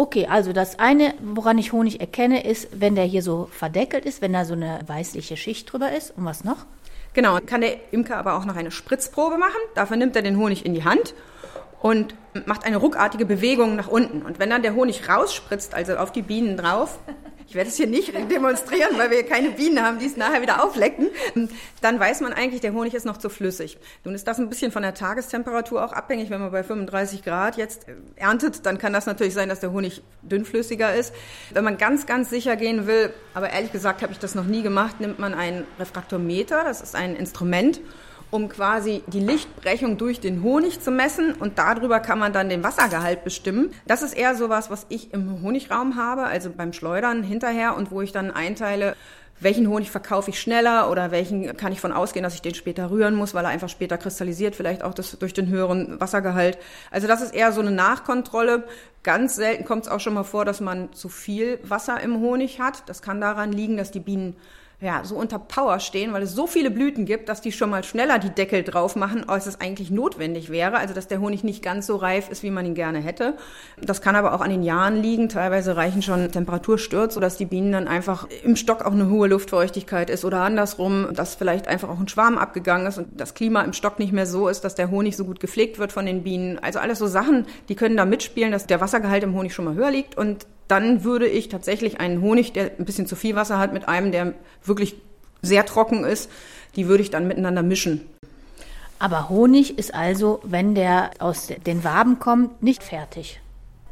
Okay, 0.00 0.26
also 0.30 0.54
das 0.54 0.78
eine, 0.78 1.12
woran 1.22 1.58
ich 1.58 1.74
Honig 1.74 2.00
erkenne, 2.00 2.42
ist, 2.42 2.68
wenn 2.72 2.94
der 2.94 3.04
hier 3.04 3.22
so 3.22 3.50
verdeckelt 3.52 4.06
ist, 4.06 4.22
wenn 4.22 4.32
da 4.32 4.46
so 4.46 4.54
eine 4.54 4.80
weißliche 4.86 5.36
Schicht 5.36 5.70
drüber 5.70 5.92
ist. 5.92 6.16
Und 6.16 6.24
was 6.24 6.42
noch? 6.42 6.64
Genau, 7.12 7.38
kann 7.44 7.60
der 7.60 7.92
Imker 7.92 8.16
aber 8.16 8.38
auch 8.38 8.46
noch 8.46 8.56
eine 8.56 8.70
Spritzprobe 8.70 9.36
machen. 9.36 9.60
Dafür 9.74 9.98
nimmt 9.98 10.16
er 10.16 10.22
den 10.22 10.38
Honig 10.38 10.64
in 10.64 10.72
die 10.72 10.84
Hand 10.84 11.12
und 11.82 12.14
macht 12.46 12.64
eine 12.64 12.78
ruckartige 12.78 13.26
Bewegung 13.26 13.76
nach 13.76 13.88
unten. 13.88 14.22
Und 14.22 14.38
wenn 14.38 14.48
dann 14.48 14.62
der 14.62 14.74
Honig 14.74 15.06
rausspritzt, 15.06 15.74
also 15.74 15.96
auf 15.96 16.12
die 16.12 16.22
Bienen 16.22 16.56
drauf, 16.56 16.98
ich 17.50 17.56
werde 17.56 17.68
es 17.68 17.76
hier 17.76 17.88
nicht 17.88 18.14
demonstrieren, 18.30 18.96
weil 18.96 19.10
wir 19.10 19.18
hier 19.18 19.26
keine 19.26 19.50
Bienen 19.50 19.82
haben, 19.82 19.98
die 19.98 20.06
es 20.06 20.16
nachher 20.16 20.40
wieder 20.40 20.62
auflecken, 20.62 21.08
dann 21.80 21.98
weiß 21.98 22.20
man 22.20 22.32
eigentlich, 22.32 22.60
der 22.60 22.72
Honig 22.72 22.94
ist 22.94 23.04
noch 23.04 23.16
zu 23.16 23.28
flüssig. 23.28 23.76
Nun 24.04 24.14
ist 24.14 24.28
das 24.28 24.38
ein 24.38 24.48
bisschen 24.48 24.70
von 24.70 24.82
der 24.82 24.94
Tagestemperatur 24.94 25.84
auch 25.84 25.92
abhängig. 25.92 26.30
Wenn 26.30 26.40
man 26.40 26.52
bei 26.52 26.62
35 26.62 27.24
Grad 27.24 27.56
jetzt 27.56 27.88
äh, 27.88 27.94
erntet, 28.14 28.66
dann 28.66 28.78
kann 28.78 28.92
das 28.92 29.06
natürlich 29.06 29.34
sein, 29.34 29.48
dass 29.48 29.58
der 29.58 29.72
Honig 29.72 30.00
dünnflüssiger 30.22 30.94
ist. 30.94 31.12
Wenn 31.52 31.64
man 31.64 31.76
ganz, 31.76 32.06
ganz 32.06 32.30
sicher 32.30 32.54
gehen 32.54 32.86
will, 32.86 33.12
aber 33.34 33.50
ehrlich 33.50 33.72
gesagt 33.72 34.02
habe 34.02 34.12
ich 34.12 34.20
das 34.20 34.36
noch 34.36 34.46
nie 34.46 34.62
gemacht, 34.62 35.00
nimmt 35.00 35.18
man 35.18 35.34
ein 35.34 35.64
Refraktometer, 35.80 36.62
das 36.62 36.80
ist 36.80 36.94
ein 36.94 37.16
Instrument, 37.16 37.80
um 38.30 38.48
quasi 38.48 39.02
die 39.06 39.20
Lichtbrechung 39.20 39.98
durch 39.98 40.20
den 40.20 40.42
Honig 40.42 40.80
zu 40.80 40.90
messen 40.90 41.34
und 41.34 41.58
darüber 41.58 42.00
kann 42.00 42.18
man 42.18 42.32
dann 42.32 42.48
den 42.48 42.62
Wassergehalt 42.62 43.24
bestimmen. 43.24 43.72
Das 43.86 44.02
ist 44.02 44.14
eher 44.14 44.34
sowas, 44.34 44.70
was 44.70 44.86
ich 44.88 45.12
im 45.12 45.42
Honigraum 45.42 45.96
habe, 45.96 46.24
also 46.24 46.50
beim 46.50 46.72
Schleudern 46.72 47.22
hinterher 47.22 47.76
und 47.76 47.90
wo 47.90 48.00
ich 48.02 48.12
dann 48.12 48.30
einteile, 48.30 48.94
welchen 49.40 49.68
Honig 49.68 49.90
verkaufe 49.90 50.30
ich 50.30 50.40
schneller 50.40 50.90
oder 50.90 51.10
welchen 51.10 51.56
kann 51.56 51.72
ich 51.72 51.80
von 51.80 51.92
ausgehen, 51.92 52.22
dass 52.22 52.34
ich 52.34 52.42
den 52.42 52.54
später 52.54 52.90
rühren 52.90 53.14
muss, 53.14 53.34
weil 53.34 53.44
er 53.44 53.50
einfach 53.50 53.70
später 53.70 53.96
kristallisiert, 53.96 54.54
vielleicht 54.54 54.84
auch 54.84 54.94
das, 54.94 55.18
durch 55.18 55.32
den 55.32 55.48
höheren 55.48 55.98
Wassergehalt. 55.98 56.58
Also 56.90 57.08
das 57.08 57.22
ist 57.22 57.34
eher 57.34 57.50
so 57.52 57.60
eine 57.60 57.70
Nachkontrolle. 57.70 58.64
Ganz 59.02 59.36
selten 59.36 59.64
kommt 59.64 59.84
es 59.84 59.90
auch 59.90 60.00
schon 60.00 60.14
mal 60.14 60.24
vor, 60.24 60.44
dass 60.44 60.60
man 60.60 60.92
zu 60.92 61.08
viel 61.08 61.58
Wasser 61.62 62.00
im 62.00 62.20
Honig 62.20 62.60
hat. 62.60 62.82
Das 62.86 63.00
kann 63.00 63.20
daran 63.20 63.50
liegen, 63.50 63.78
dass 63.78 63.90
die 63.90 64.00
Bienen 64.00 64.36
ja, 64.82 65.04
so 65.04 65.14
unter 65.14 65.38
Power 65.38 65.78
stehen, 65.78 66.14
weil 66.14 66.22
es 66.22 66.32
so 66.32 66.46
viele 66.46 66.70
Blüten 66.70 67.04
gibt, 67.04 67.28
dass 67.28 67.42
die 67.42 67.52
schon 67.52 67.68
mal 67.68 67.84
schneller 67.84 68.18
die 68.18 68.30
Deckel 68.30 68.62
drauf 68.62 68.96
machen, 68.96 69.28
als 69.28 69.46
es 69.46 69.60
eigentlich 69.60 69.90
notwendig 69.90 70.48
wäre. 70.48 70.78
Also, 70.78 70.94
dass 70.94 71.06
der 71.06 71.20
Honig 71.20 71.44
nicht 71.44 71.62
ganz 71.62 71.86
so 71.86 71.96
reif 71.96 72.30
ist, 72.30 72.42
wie 72.42 72.50
man 72.50 72.64
ihn 72.64 72.74
gerne 72.74 73.00
hätte. 73.00 73.34
Das 73.82 74.00
kann 74.00 74.16
aber 74.16 74.32
auch 74.32 74.40
an 74.40 74.48
den 74.48 74.62
Jahren 74.62 75.02
liegen. 75.02 75.28
Teilweise 75.28 75.76
reichen 75.76 76.00
schon 76.00 76.32
Temperaturstürze, 76.32 77.14
sodass 77.14 77.36
die 77.36 77.44
Bienen 77.44 77.72
dann 77.72 77.88
einfach 77.88 78.26
im 78.42 78.56
Stock 78.56 78.86
auch 78.86 78.92
eine 78.92 79.10
hohe 79.10 79.28
Luftfeuchtigkeit 79.28 80.08
ist 80.08 80.24
oder 80.24 80.40
andersrum, 80.40 81.08
dass 81.12 81.34
vielleicht 81.34 81.68
einfach 81.68 81.90
auch 81.90 82.00
ein 82.00 82.08
Schwarm 82.08 82.38
abgegangen 82.38 82.86
ist 82.86 82.96
und 82.96 83.20
das 83.20 83.34
Klima 83.34 83.60
im 83.60 83.74
Stock 83.74 83.98
nicht 83.98 84.12
mehr 84.12 84.26
so 84.26 84.48
ist, 84.48 84.62
dass 84.62 84.74
der 84.74 84.90
Honig 84.90 85.14
so 85.14 85.26
gut 85.26 85.40
gepflegt 85.40 85.78
wird 85.78 85.92
von 85.92 86.06
den 86.06 86.22
Bienen. 86.22 86.58
Also 86.58 86.78
alles 86.78 86.98
so 86.98 87.06
Sachen, 87.06 87.46
die 87.68 87.74
können 87.74 87.98
da 87.98 88.06
mitspielen, 88.06 88.50
dass 88.50 88.66
der 88.66 88.80
Wassergehalt 88.80 89.24
im 89.24 89.34
Honig 89.34 89.52
schon 89.52 89.66
mal 89.66 89.74
höher 89.74 89.90
liegt 89.90 90.16
und 90.16 90.46
dann 90.70 91.04
würde 91.04 91.26
ich 91.26 91.48
tatsächlich 91.48 92.00
einen 92.00 92.20
Honig, 92.20 92.52
der 92.52 92.72
ein 92.78 92.84
bisschen 92.84 93.06
zu 93.06 93.16
viel 93.16 93.34
Wasser 93.34 93.58
hat, 93.58 93.72
mit 93.72 93.88
einem, 93.88 94.12
der 94.12 94.34
wirklich 94.64 94.96
sehr 95.42 95.66
trocken 95.66 96.04
ist, 96.04 96.30
die 96.76 96.86
würde 96.86 97.02
ich 97.02 97.10
dann 97.10 97.26
miteinander 97.26 97.62
mischen. 97.62 98.06
Aber 98.98 99.28
Honig 99.30 99.78
ist 99.78 99.94
also, 99.94 100.40
wenn 100.44 100.74
der 100.74 101.10
aus 101.18 101.48
den 101.66 101.84
Waben 101.84 102.18
kommt, 102.18 102.62
nicht 102.62 102.82
fertig. 102.82 103.40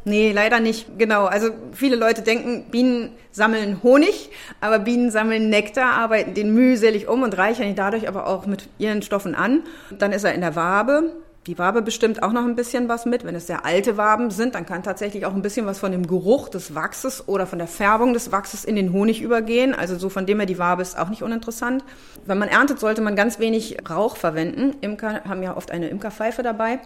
Nee, 0.04 0.32
leider 0.32 0.60
nicht. 0.60 0.98
Genau. 0.98 1.26
Also 1.26 1.50
viele 1.72 1.96
Leute 1.96 2.22
denken, 2.22 2.70
Bienen 2.70 3.12
sammeln 3.32 3.82
Honig, 3.82 4.30
aber 4.60 4.78
Bienen 4.78 5.10
sammeln 5.10 5.50
Nektar, 5.50 5.94
arbeiten 5.94 6.34
den 6.34 6.54
mühselig 6.54 7.08
um 7.08 7.22
und 7.22 7.36
reichern 7.36 7.68
ihn 7.68 7.74
dadurch 7.74 8.08
aber 8.08 8.26
auch 8.26 8.46
mit 8.46 8.68
ihren 8.78 9.02
Stoffen 9.02 9.34
an. 9.34 9.62
Dann 9.98 10.12
ist 10.12 10.24
er 10.24 10.34
in 10.34 10.40
der 10.40 10.56
Wabe 10.56 11.12
die 11.46 11.58
Wabe 11.58 11.80
bestimmt 11.80 12.22
auch 12.22 12.32
noch 12.32 12.44
ein 12.44 12.56
bisschen 12.56 12.88
was 12.88 13.06
mit. 13.06 13.24
Wenn 13.24 13.34
es 13.34 13.46
sehr 13.46 13.64
alte 13.64 13.96
Waben 13.96 14.30
sind, 14.30 14.54
dann 14.54 14.66
kann 14.66 14.82
tatsächlich 14.82 15.24
auch 15.24 15.34
ein 15.34 15.40
bisschen 15.40 15.64
was 15.64 15.78
von 15.78 15.92
dem 15.92 16.06
Geruch 16.06 16.48
des 16.48 16.74
Wachses 16.74 17.26
oder 17.26 17.46
von 17.46 17.58
der 17.58 17.68
Färbung 17.68 18.12
des 18.12 18.32
Wachses 18.32 18.64
in 18.64 18.76
den 18.76 18.92
Honig 18.92 19.22
übergehen. 19.22 19.74
Also 19.74 19.96
so 19.98 20.10
von 20.10 20.26
dem 20.26 20.38
her, 20.38 20.46
die 20.46 20.58
Wabe 20.58 20.82
ist 20.82 20.98
auch 20.98 21.08
nicht 21.08 21.22
uninteressant. 21.22 21.84
Wenn 22.26 22.38
man 22.38 22.48
erntet, 22.48 22.80
sollte 22.80 23.00
man 23.00 23.16
ganz 23.16 23.38
wenig 23.38 23.78
Rauch 23.88 24.16
verwenden. 24.16 24.76
Imker 24.82 25.24
haben 25.24 25.42
ja 25.42 25.56
oft 25.56 25.70
eine 25.70 25.88
Imkerpfeife 25.88 26.42
dabei. 26.42 26.80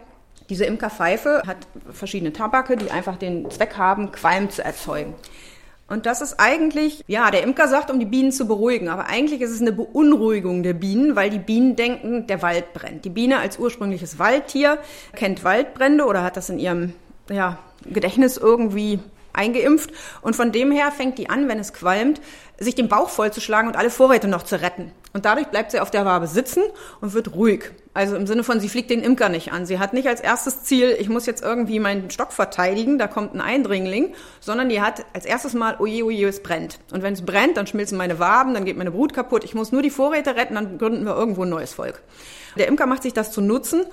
Diese 0.49 0.65
Imkerpfeife 0.65 1.43
hat 1.47 1.57
verschiedene 1.91 2.33
Tabake, 2.33 2.77
die 2.77 2.91
einfach 2.91 3.17
den 3.17 3.51
Zweck 3.51 3.77
haben, 3.79 4.13
Qualm 4.13 4.51
zu 4.51 4.65
erzeugen. 4.65 5.15
Und 5.93 6.07
das 6.07 6.23
ist 6.23 6.41
eigentlich, 6.41 7.05
ja, 7.07 7.31
der 7.31 7.43
Imker 7.43 7.69
sagt, 7.69 7.91
um 7.91 8.01
die 8.01 8.07
Bienen 8.07 8.33
zu 8.33 8.47
beruhigen, 8.47 8.89
aber 8.89 9.09
eigentlich 9.09 9.43
ist 9.43 9.51
es 9.51 9.61
eine 9.61 9.73
Beunruhigung 9.73 10.63
der 10.63 10.73
Bienen, 10.73 11.17
weil 11.17 11.29
die 11.29 11.39
Bienen 11.39 11.77
denken, 11.77 12.27
der 12.27 12.41
Wald 12.41 12.73
brennt. 12.73 13.05
Die 13.05 13.11
Biene 13.11 13.41
als 13.41 13.59
ursprüngliches 13.59 14.19
Waldtier 14.19 14.79
kennt 15.15 15.45
Waldbrände 15.45 16.07
oder 16.07 16.23
hat 16.23 16.39
das 16.39 16.49
in 16.49 16.59
ihrem 16.59 16.95
ja, 17.29 17.59
Gedächtnis 17.85 18.39
irgendwie 18.39 19.01
eingeimpft. 19.35 19.91
Und 20.23 20.35
von 20.35 20.51
dem 20.51 20.73
her 20.73 20.93
fängt 20.93 21.19
die 21.19 21.29
an, 21.29 21.47
wenn 21.47 21.59
es 21.59 21.75
qualmt, 21.75 22.23
sich 22.63 22.75
den 22.75 22.89
Bauch 22.89 23.09
vollzuschlagen 23.09 23.69
und 23.69 23.77
alle 23.77 23.91
Vorräte 23.91 24.29
noch 24.29 24.43
zu 24.43 24.61
retten. 24.61 24.93
Und 25.13 25.25
dadurch 25.25 25.49
bleibt 25.49 25.73
sie 25.73 25.81
auf 25.81 25.91
der 25.91 26.05
Wabe 26.05 26.27
sitzen 26.27 26.63
und 27.01 27.13
wird 27.13 27.35
ruhig. 27.35 27.71
Also 27.95 28.17
im 28.17 28.27
Sinne 28.27 28.45
von, 28.45 28.61
sie 28.61 28.69
fliegt 28.69 28.91
den 28.91 29.03
Imker 29.03 29.29
nicht 29.29 29.53
an. 29.53 29.67
Sie 29.67 29.79
hat 29.79 29.93
nicht 29.93 30.09
als 30.09 30.21
erstes 30.21 30.63
Ziel, 30.63 30.97
ich 30.99 31.09
muss 31.09 31.27
jetzt 31.27 31.43
irgendwie 31.43 31.79
meinen 31.81 32.11
Stock 32.11 32.33
verteidigen, 32.33 32.99
da 32.99 33.07
kommt 33.07 33.35
ein 33.35 33.41
Eindringling, 33.41 34.15
sondern 34.41 34.69
die 34.69 34.81
hat 34.81 35.05
als 35.13 35.27
erstes 35.27 35.53
Mal, 35.53 35.77
oje, 35.79 36.05
oje, 36.05 36.29
es 36.29 36.43
brennt. 36.43 36.79
Und 36.93 37.03
wenn 37.03 37.13
es 37.13 37.23
brennt, 37.23 37.57
dann 37.57 37.67
schmilzen 37.67 37.99
meine 37.99 38.19
Waben, 38.19 38.55
dann 38.55 38.65
geht 38.65 38.79
meine 38.79 38.91
Brut 38.91 39.13
kaputt. 39.13 39.45
Ich 39.45 39.55
muss 39.55 39.73
nur 39.73 39.83
die 39.83 39.91
Vorräte 39.91 40.37
retten, 40.37 40.55
dann 40.55 40.79
gründen 40.79 41.05
wir 41.05 41.15
irgendwo 41.15 41.43
ein 41.43 41.51
neues 41.51 41.75
Volk. 41.75 42.03
Der 42.57 42.69
Imker 42.69 42.87
macht 42.87 43.03
sich 43.03 43.13
das 43.13 43.33
zu 43.33 43.41
nutzen 43.41 43.85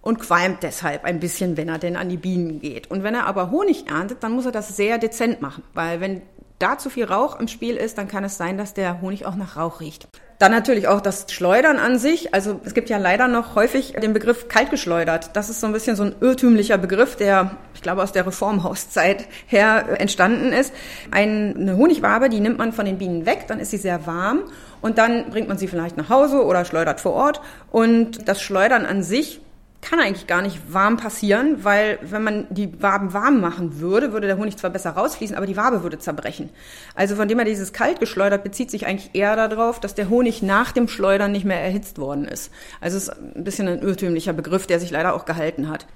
und 0.00 0.20
qualmt 0.20 0.62
deshalb 0.62 1.04
ein 1.04 1.20
bisschen, 1.20 1.56
wenn 1.56 1.68
er 1.68 1.78
denn 1.78 1.96
an 1.96 2.08
die 2.08 2.16
Bienen 2.16 2.60
geht. 2.60 2.90
Und 2.90 3.02
wenn 3.02 3.14
er 3.14 3.26
aber 3.26 3.50
Honig 3.50 3.88
erntet, 3.88 4.22
dann 4.22 4.32
muss 4.32 4.46
er 4.46 4.52
das 4.52 4.76
sehr 4.76 4.98
dezent 4.98 5.42
machen, 5.42 5.62
weil 5.74 6.00
wenn 6.00 6.22
da 6.58 6.78
zu 6.78 6.90
viel 6.90 7.04
Rauch 7.04 7.38
im 7.38 7.48
Spiel 7.48 7.76
ist, 7.76 7.98
dann 7.98 8.08
kann 8.08 8.24
es 8.24 8.36
sein, 8.36 8.58
dass 8.58 8.74
der 8.74 9.00
Honig 9.00 9.26
auch 9.26 9.36
nach 9.36 9.56
Rauch 9.56 9.80
riecht. 9.80 10.08
Dann 10.38 10.52
natürlich 10.52 10.86
auch 10.86 11.00
das 11.00 11.26
Schleudern 11.32 11.78
an 11.78 11.98
sich. 11.98 12.32
Also 12.32 12.60
es 12.64 12.72
gibt 12.72 12.88
ja 12.90 12.96
leider 12.96 13.26
noch 13.26 13.56
häufig 13.56 13.94
den 13.94 14.12
Begriff 14.12 14.46
kaltgeschleudert. 14.46 15.34
Das 15.34 15.50
ist 15.50 15.60
so 15.60 15.66
ein 15.66 15.72
bisschen 15.72 15.96
so 15.96 16.04
ein 16.04 16.14
irrtümlicher 16.20 16.78
Begriff, 16.78 17.16
der, 17.16 17.56
ich 17.74 17.82
glaube, 17.82 18.02
aus 18.04 18.12
der 18.12 18.24
Reformhauszeit 18.24 19.26
her 19.46 20.00
entstanden 20.00 20.52
ist. 20.52 20.72
Eine 21.10 21.76
Honigwabe, 21.76 22.28
die 22.28 22.38
nimmt 22.38 22.58
man 22.58 22.72
von 22.72 22.84
den 22.84 22.98
Bienen 22.98 23.26
weg, 23.26 23.46
dann 23.48 23.58
ist 23.58 23.72
sie 23.72 23.78
sehr 23.78 24.06
warm 24.06 24.44
und 24.80 24.98
dann 24.98 25.30
bringt 25.30 25.48
man 25.48 25.58
sie 25.58 25.66
vielleicht 25.66 25.96
nach 25.96 26.08
Hause 26.08 26.44
oder 26.44 26.64
schleudert 26.64 27.00
vor 27.00 27.14
Ort. 27.14 27.40
Und 27.72 28.28
das 28.28 28.40
Schleudern 28.40 28.86
an 28.86 29.02
sich 29.02 29.40
kann 29.80 30.00
eigentlich 30.00 30.26
gar 30.26 30.42
nicht 30.42 30.72
warm 30.72 30.96
passieren, 30.96 31.62
weil 31.64 31.98
wenn 32.02 32.24
man 32.24 32.46
die 32.50 32.82
Waben 32.82 33.12
warm 33.12 33.40
machen 33.40 33.80
würde, 33.80 34.12
würde 34.12 34.26
der 34.26 34.36
Honig 34.36 34.56
zwar 34.56 34.70
besser 34.70 34.90
rausfließen, 34.90 35.36
aber 35.36 35.46
die 35.46 35.56
Wabe 35.56 35.82
würde 35.82 35.98
zerbrechen. 35.98 36.50
Also 36.94 37.14
von 37.14 37.28
dem 37.28 37.38
her 37.38 37.44
dieses 37.44 37.72
kalt 37.72 38.00
geschleudert 38.00 38.42
bezieht 38.42 38.70
sich 38.70 38.86
eigentlich 38.86 39.10
eher 39.14 39.36
darauf, 39.36 39.78
dass 39.78 39.94
der 39.94 40.08
Honig 40.08 40.42
nach 40.42 40.72
dem 40.72 40.88
Schleudern 40.88 41.30
nicht 41.30 41.44
mehr 41.44 41.60
erhitzt 41.60 41.98
worden 41.98 42.24
ist. 42.24 42.52
Also 42.80 42.96
es 42.96 43.04
ist 43.04 43.10
ein 43.10 43.44
bisschen 43.44 43.68
ein 43.68 43.80
irrtümlicher 43.80 44.32
Begriff, 44.32 44.66
der 44.66 44.80
sich 44.80 44.90
leider 44.90 45.14
auch 45.14 45.24
gehalten 45.24 45.68
hat. 45.68 45.86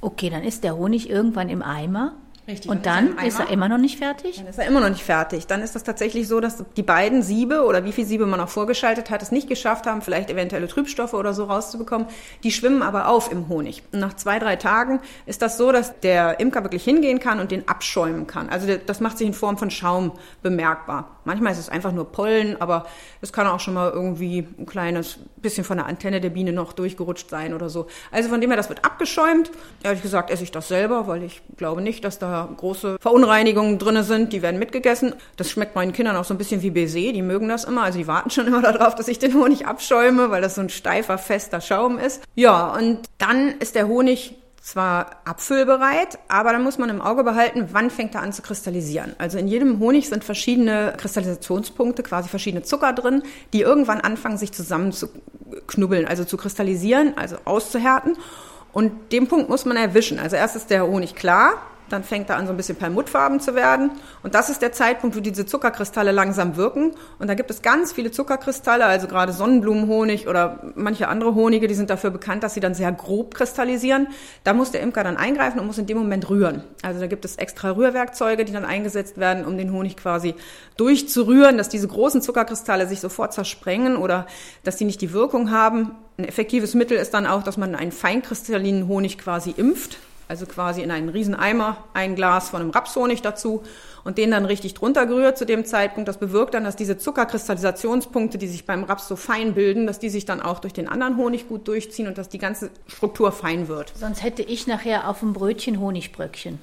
Okay, 0.00 0.30
dann 0.30 0.44
ist 0.44 0.62
der 0.62 0.76
Honig 0.76 1.10
irgendwann 1.10 1.48
im 1.48 1.62
Eimer. 1.62 2.12
Richtig. 2.48 2.70
Und 2.70 2.86
dann 2.86 3.18
ist 3.18 3.38
er 3.38 3.50
immer 3.50 3.68
noch 3.68 3.76
nicht 3.76 3.98
fertig? 3.98 4.38
Dann 4.38 4.46
ist 4.46 4.58
er 4.58 4.66
immer 4.66 4.80
noch 4.80 4.88
nicht 4.88 5.04
fertig. 5.04 5.46
Dann 5.46 5.60
ist 5.60 5.74
das 5.74 5.84
tatsächlich 5.84 6.28
so, 6.28 6.40
dass 6.40 6.64
die 6.78 6.82
beiden 6.82 7.22
Siebe 7.22 7.62
oder 7.66 7.84
wie 7.84 7.92
viele 7.92 8.06
Siebe 8.06 8.24
man 8.24 8.40
auch 8.40 8.48
vorgeschaltet 8.48 9.10
hat, 9.10 9.20
es 9.20 9.30
nicht 9.30 9.48
geschafft 9.48 9.86
haben, 9.86 10.00
vielleicht 10.00 10.30
eventuelle 10.30 10.66
Trübstoffe 10.66 11.12
oder 11.12 11.34
so 11.34 11.44
rauszubekommen. 11.44 12.08
Die 12.44 12.50
schwimmen 12.50 12.80
aber 12.82 13.08
auf 13.08 13.30
im 13.30 13.48
Honig. 13.48 13.82
Und 13.92 14.00
nach 14.00 14.14
zwei, 14.14 14.38
drei 14.38 14.56
Tagen 14.56 15.00
ist 15.26 15.42
das 15.42 15.58
so, 15.58 15.72
dass 15.72 16.00
der 16.00 16.40
Imker 16.40 16.62
wirklich 16.62 16.84
hingehen 16.84 17.20
kann 17.20 17.38
und 17.38 17.50
den 17.50 17.68
abschäumen 17.68 18.26
kann. 18.26 18.48
Also 18.48 18.66
das 18.78 19.00
macht 19.00 19.18
sich 19.18 19.26
in 19.26 19.34
Form 19.34 19.58
von 19.58 19.70
Schaum 19.70 20.12
bemerkbar. 20.42 21.17
Manchmal 21.28 21.52
ist 21.52 21.58
es 21.58 21.68
einfach 21.68 21.92
nur 21.92 22.10
Pollen, 22.10 22.58
aber 22.58 22.86
es 23.20 23.34
kann 23.34 23.46
auch 23.46 23.60
schon 23.60 23.74
mal 23.74 23.90
irgendwie 23.90 24.48
ein 24.58 24.64
kleines 24.64 25.18
bisschen 25.36 25.62
von 25.62 25.76
der 25.76 25.84
Antenne 25.84 26.22
der 26.22 26.30
Biene 26.30 26.54
noch 26.54 26.72
durchgerutscht 26.72 27.28
sein 27.28 27.52
oder 27.52 27.68
so. 27.68 27.86
Also 28.10 28.30
von 28.30 28.40
dem 28.40 28.48
her, 28.48 28.56
das 28.56 28.70
wird 28.70 28.82
abgeschäumt. 28.82 29.50
Ehrlich 29.82 30.00
gesagt 30.00 30.30
esse 30.30 30.42
ich 30.42 30.52
das 30.52 30.68
selber, 30.68 31.06
weil 31.06 31.22
ich 31.22 31.42
glaube 31.58 31.82
nicht, 31.82 32.02
dass 32.02 32.18
da 32.18 32.48
große 32.56 32.96
Verunreinigungen 32.98 33.78
drinne 33.78 34.04
sind, 34.04 34.32
die 34.32 34.40
werden 34.40 34.58
mitgegessen. 34.58 35.14
Das 35.36 35.50
schmeckt 35.50 35.74
meinen 35.74 35.92
Kindern 35.92 36.16
auch 36.16 36.24
so 36.24 36.32
ein 36.32 36.38
bisschen 36.38 36.62
wie 36.62 36.70
Baiser, 36.70 37.12
die 37.12 37.20
mögen 37.20 37.46
das 37.46 37.64
immer, 37.64 37.82
also 37.82 37.98
die 37.98 38.06
warten 38.06 38.30
schon 38.30 38.46
immer 38.48 38.62
darauf, 38.62 38.94
dass 38.94 39.06
ich 39.06 39.18
den 39.18 39.34
Honig 39.34 39.66
abschäume, 39.66 40.30
weil 40.30 40.40
das 40.40 40.54
so 40.54 40.62
ein 40.62 40.70
steifer, 40.70 41.18
fester 41.18 41.60
Schaum 41.60 41.98
ist. 41.98 42.22
Ja, 42.36 42.74
und 42.74 43.00
dann 43.18 43.58
ist 43.58 43.74
der 43.74 43.86
Honig 43.86 44.34
zwar 44.60 45.16
abfüllbereit, 45.24 46.18
aber 46.28 46.52
dann 46.52 46.62
muss 46.62 46.78
man 46.78 46.90
im 46.90 47.00
Auge 47.00 47.24
behalten, 47.24 47.68
wann 47.72 47.90
fängt 47.90 48.14
er 48.14 48.22
an 48.22 48.32
zu 48.32 48.42
kristallisieren. 48.42 49.14
Also 49.18 49.38
in 49.38 49.48
jedem 49.48 49.78
Honig 49.78 50.08
sind 50.08 50.24
verschiedene 50.24 50.94
Kristallisationspunkte, 50.96 52.02
quasi 52.02 52.28
verschiedene 52.28 52.62
Zucker 52.62 52.92
drin, 52.92 53.22
die 53.52 53.62
irgendwann 53.62 54.00
anfangen, 54.00 54.36
sich 54.36 54.52
zusammenzuknubbeln, 54.52 56.06
also 56.06 56.24
zu 56.24 56.36
kristallisieren, 56.36 57.16
also 57.16 57.36
auszuhärten. 57.44 58.16
Und 58.72 59.12
den 59.12 59.26
Punkt 59.28 59.48
muss 59.48 59.64
man 59.64 59.76
erwischen. 59.76 60.18
Also 60.18 60.36
erst 60.36 60.56
ist 60.56 60.70
der 60.70 60.86
Honig 60.86 61.14
klar, 61.14 61.54
dann 61.92 62.04
fängt 62.04 62.30
er 62.30 62.36
an, 62.36 62.46
so 62.46 62.52
ein 62.52 62.56
bisschen 62.56 62.76
perlmuttfarben 62.76 63.40
zu 63.40 63.54
werden. 63.54 63.90
Und 64.22 64.34
das 64.34 64.50
ist 64.50 64.62
der 64.62 64.72
Zeitpunkt, 64.72 65.16
wo 65.16 65.20
diese 65.20 65.46
Zuckerkristalle 65.46 66.12
langsam 66.12 66.56
wirken. 66.56 66.92
Und 67.18 67.28
da 67.28 67.34
gibt 67.34 67.50
es 67.50 67.62
ganz 67.62 67.92
viele 67.92 68.10
Zuckerkristalle, 68.10 68.84
also 68.84 69.06
gerade 69.06 69.32
Sonnenblumenhonig 69.32 70.28
oder 70.28 70.60
manche 70.74 71.08
andere 71.08 71.34
Honige, 71.34 71.68
die 71.68 71.74
sind 71.74 71.90
dafür 71.90 72.10
bekannt, 72.10 72.42
dass 72.42 72.54
sie 72.54 72.60
dann 72.60 72.74
sehr 72.74 72.92
grob 72.92 73.34
kristallisieren. 73.34 74.08
Da 74.44 74.52
muss 74.52 74.70
der 74.70 74.82
Imker 74.82 75.04
dann 75.04 75.16
eingreifen 75.16 75.60
und 75.60 75.66
muss 75.66 75.78
in 75.78 75.86
dem 75.86 75.98
Moment 75.98 76.28
rühren. 76.30 76.62
Also 76.82 77.00
da 77.00 77.06
gibt 77.06 77.24
es 77.24 77.36
extra 77.36 77.70
Rührwerkzeuge, 77.70 78.44
die 78.44 78.52
dann 78.52 78.64
eingesetzt 78.64 79.18
werden, 79.18 79.44
um 79.44 79.56
den 79.56 79.72
Honig 79.72 79.96
quasi 79.96 80.34
durchzurühren, 80.76 81.58
dass 81.58 81.68
diese 81.68 81.88
großen 81.88 82.22
Zuckerkristalle 82.22 82.86
sich 82.86 83.00
sofort 83.00 83.32
zersprengen 83.32 83.96
oder 83.96 84.26
dass 84.64 84.76
die 84.76 84.84
nicht 84.84 85.00
die 85.00 85.12
Wirkung 85.12 85.50
haben. 85.50 85.92
Ein 86.18 86.24
effektives 86.24 86.74
Mittel 86.74 86.96
ist 86.96 87.14
dann 87.14 87.26
auch, 87.26 87.42
dass 87.42 87.56
man 87.56 87.74
einen 87.74 87.92
feinkristallinen 87.92 88.88
Honig 88.88 89.18
quasi 89.18 89.54
impft 89.56 89.98
also 90.28 90.46
quasi 90.46 90.82
in 90.82 90.90
einen 90.90 91.08
riesen 91.08 91.34
Eimer 91.34 91.84
ein 91.94 92.14
Glas 92.14 92.50
von 92.50 92.60
einem 92.60 92.70
Rapshonig 92.70 93.22
dazu 93.22 93.62
und 94.04 94.18
den 94.18 94.30
dann 94.30 94.44
richtig 94.44 94.74
drunter 94.74 95.06
gerührt 95.06 95.38
zu 95.38 95.46
dem 95.46 95.64
Zeitpunkt. 95.64 96.08
Das 96.08 96.18
bewirkt 96.18 96.54
dann, 96.54 96.64
dass 96.64 96.76
diese 96.76 96.98
Zuckerkristallisationspunkte, 96.98 98.38
die 98.38 98.46
sich 98.46 98.66
beim 98.66 98.84
Raps 98.84 99.08
so 99.08 99.16
fein 99.16 99.54
bilden, 99.54 99.86
dass 99.86 99.98
die 99.98 100.10
sich 100.10 100.26
dann 100.26 100.40
auch 100.40 100.60
durch 100.60 100.72
den 100.72 100.88
anderen 100.88 101.16
Honig 101.16 101.48
gut 101.48 101.66
durchziehen 101.66 102.06
und 102.06 102.18
dass 102.18 102.28
die 102.28 102.38
ganze 102.38 102.70
Struktur 102.86 103.32
fein 103.32 103.68
wird. 103.68 103.92
Sonst 103.96 104.22
hätte 104.22 104.42
ich 104.42 104.66
nachher 104.66 105.08
auf 105.08 105.20
dem 105.20 105.32
Brötchen 105.32 105.80
Honigbröckchen. 105.80 106.58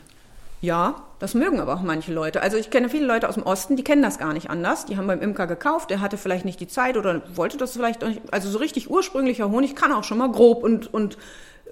Ja, 0.62 1.04
das 1.20 1.34
mögen 1.34 1.60
aber 1.60 1.76
auch 1.76 1.82
manche 1.82 2.14
Leute. 2.14 2.42
Also 2.42 2.58
ich 2.58 2.70
kenne 2.72 2.90
viele 2.90 3.06
Leute 3.06 3.30
aus 3.30 3.36
dem 3.36 3.44
Osten, 3.44 3.76
die 3.76 3.84
kennen 3.84 4.02
das 4.02 4.18
gar 4.18 4.34
nicht 4.34 4.50
anders. 4.50 4.86
Die 4.86 4.98
haben 4.98 5.06
beim 5.06 5.22
Imker 5.22 5.48
gekauft, 5.48 5.90
der 5.90 6.02
hatte 6.02 6.18
vielleicht 6.18 6.46
nicht 6.46 6.60
die 6.60 6.68
Zeit 6.68 6.98
oder 6.98 7.22
wollte 7.36 7.58
das 7.58 7.74
vielleicht 7.74 8.02
nicht. 8.02 8.22
Also 8.32 8.50
so 8.50 8.58
richtig 8.58 8.90
ursprünglicher 8.90 9.52
Honig 9.52 9.76
kann 9.76 9.92
auch 9.92 10.04
schon 10.04 10.18
mal 10.18 10.32
grob 10.32 10.64
und, 10.64 10.92
und 10.92 11.18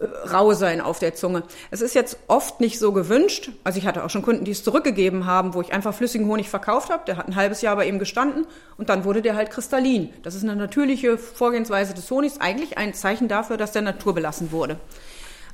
rau 0.01 0.53
sein 0.53 0.81
auf 0.81 0.99
der 0.99 1.15
Zunge. 1.15 1.43
Es 1.71 1.81
ist 1.81 1.95
jetzt 1.95 2.17
oft 2.27 2.59
nicht 2.59 2.79
so 2.79 2.91
gewünscht. 2.91 3.51
Also 3.63 3.77
ich 3.77 3.85
hatte 3.85 4.03
auch 4.03 4.09
schon 4.09 4.21
Kunden, 4.21 4.45
die 4.45 4.51
es 4.51 4.63
zurückgegeben 4.63 5.25
haben, 5.25 5.53
wo 5.53 5.61
ich 5.61 5.73
einfach 5.73 5.93
flüssigen 5.93 6.27
Honig 6.27 6.49
verkauft 6.49 6.89
habe. 6.89 7.03
Der 7.05 7.17
hat 7.17 7.27
ein 7.27 7.35
halbes 7.35 7.61
Jahr 7.61 7.75
bei 7.75 7.87
ihm 7.87 7.99
gestanden 7.99 8.45
und 8.77 8.89
dann 8.89 9.05
wurde 9.05 9.21
der 9.21 9.35
halt 9.35 9.51
kristallin. 9.51 10.09
Das 10.23 10.35
ist 10.35 10.43
eine 10.43 10.55
natürliche 10.55 11.17
Vorgehensweise 11.17 11.93
des 11.93 12.09
Honigs, 12.09 12.39
eigentlich 12.39 12.77
ein 12.77 12.93
Zeichen 12.93 13.27
dafür, 13.27 13.57
dass 13.57 13.71
der 13.71 13.81
Natur 13.81 14.13
belassen 14.13 14.51
wurde. 14.51 14.77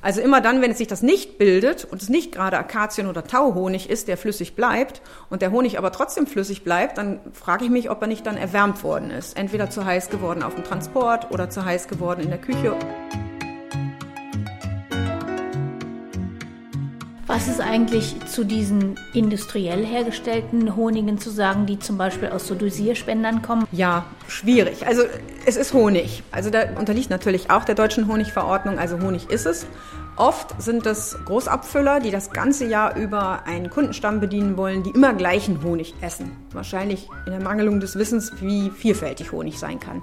Also 0.02 0.22
immer 0.22 0.40
dann, 0.40 0.62
wenn 0.62 0.70
es 0.70 0.78
sich 0.78 0.88
das 0.88 1.02
nicht 1.02 1.36
bildet 1.36 1.84
und 1.84 2.00
es 2.00 2.08
nicht 2.08 2.32
gerade 2.32 2.56
Akazien- 2.56 3.06
oder 3.06 3.24
Tauhonig 3.24 3.90
ist, 3.90 4.08
der 4.08 4.16
flüssig 4.16 4.56
bleibt 4.56 5.02
und 5.28 5.42
der 5.42 5.50
Honig 5.50 5.76
aber 5.76 5.92
trotzdem 5.92 6.26
flüssig 6.26 6.64
bleibt, 6.64 6.96
dann 6.96 7.20
frage 7.34 7.66
ich 7.66 7.70
mich, 7.70 7.90
ob 7.90 8.00
er 8.00 8.08
nicht 8.08 8.26
dann 8.26 8.38
erwärmt 8.38 8.82
worden 8.82 9.10
ist. 9.10 9.36
Entweder 9.36 9.68
zu 9.68 9.84
heiß 9.84 10.08
geworden 10.08 10.42
auf 10.42 10.54
dem 10.54 10.64
Transport 10.64 11.30
oder 11.30 11.50
zu 11.50 11.66
heiß 11.66 11.86
geworden 11.86 12.22
in 12.22 12.30
der 12.30 12.40
Küche. 12.40 12.74
Was 17.32 17.46
ist 17.46 17.60
eigentlich 17.60 18.16
zu 18.26 18.42
diesen 18.42 18.98
industriell 19.14 19.86
hergestellten 19.86 20.74
Honigen 20.74 21.16
zu 21.16 21.30
sagen, 21.30 21.64
die 21.64 21.78
zum 21.78 21.96
Beispiel 21.96 22.30
aus 22.30 22.48
so 22.48 22.56
Dosierspendern 22.56 23.40
kommen? 23.40 23.68
Ja, 23.70 24.04
schwierig. 24.26 24.84
Also 24.84 25.02
es 25.46 25.56
ist 25.56 25.72
Honig. 25.72 26.24
Also 26.32 26.50
da 26.50 26.76
unterliegt 26.76 27.08
natürlich 27.08 27.48
auch 27.48 27.64
der 27.64 27.76
deutschen 27.76 28.08
Honigverordnung. 28.08 28.80
Also 28.80 28.98
Honig 29.00 29.30
ist 29.30 29.46
es. 29.46 29.64
Oft 30.16 30.60
sind 30.60 30.84
es 30.86 31.16
Großabfüller, 31.24 32.00
die 32.00 32.10
das 32.10 32.32
ganze 32.32 32.66
Jahr 32.66 32.96
über 32.96 33.44
einen 33.46 33.70
Kundenstamm 33.70 34.18
bedienen 34.18 34.56
wollen, 34.56 34.82
die 34.82 34.90
immer 34.90 35.14
gleichen 35.14 35.62
Honig 35.62 35.94
essen. 36.00 36.32
Wahrscheinlich 36.50 37.08
in 37.26 37.32
der 37.32 37.40
Mangelung 37.40 37.78
des 37.78 37.94
Wissens, 37.94 38.32
wie 38.40 38.70
vielfältig 38.70 39.30
Honig 39.30 39.56
sein 39.56 39.78
kann. 39.78 40.02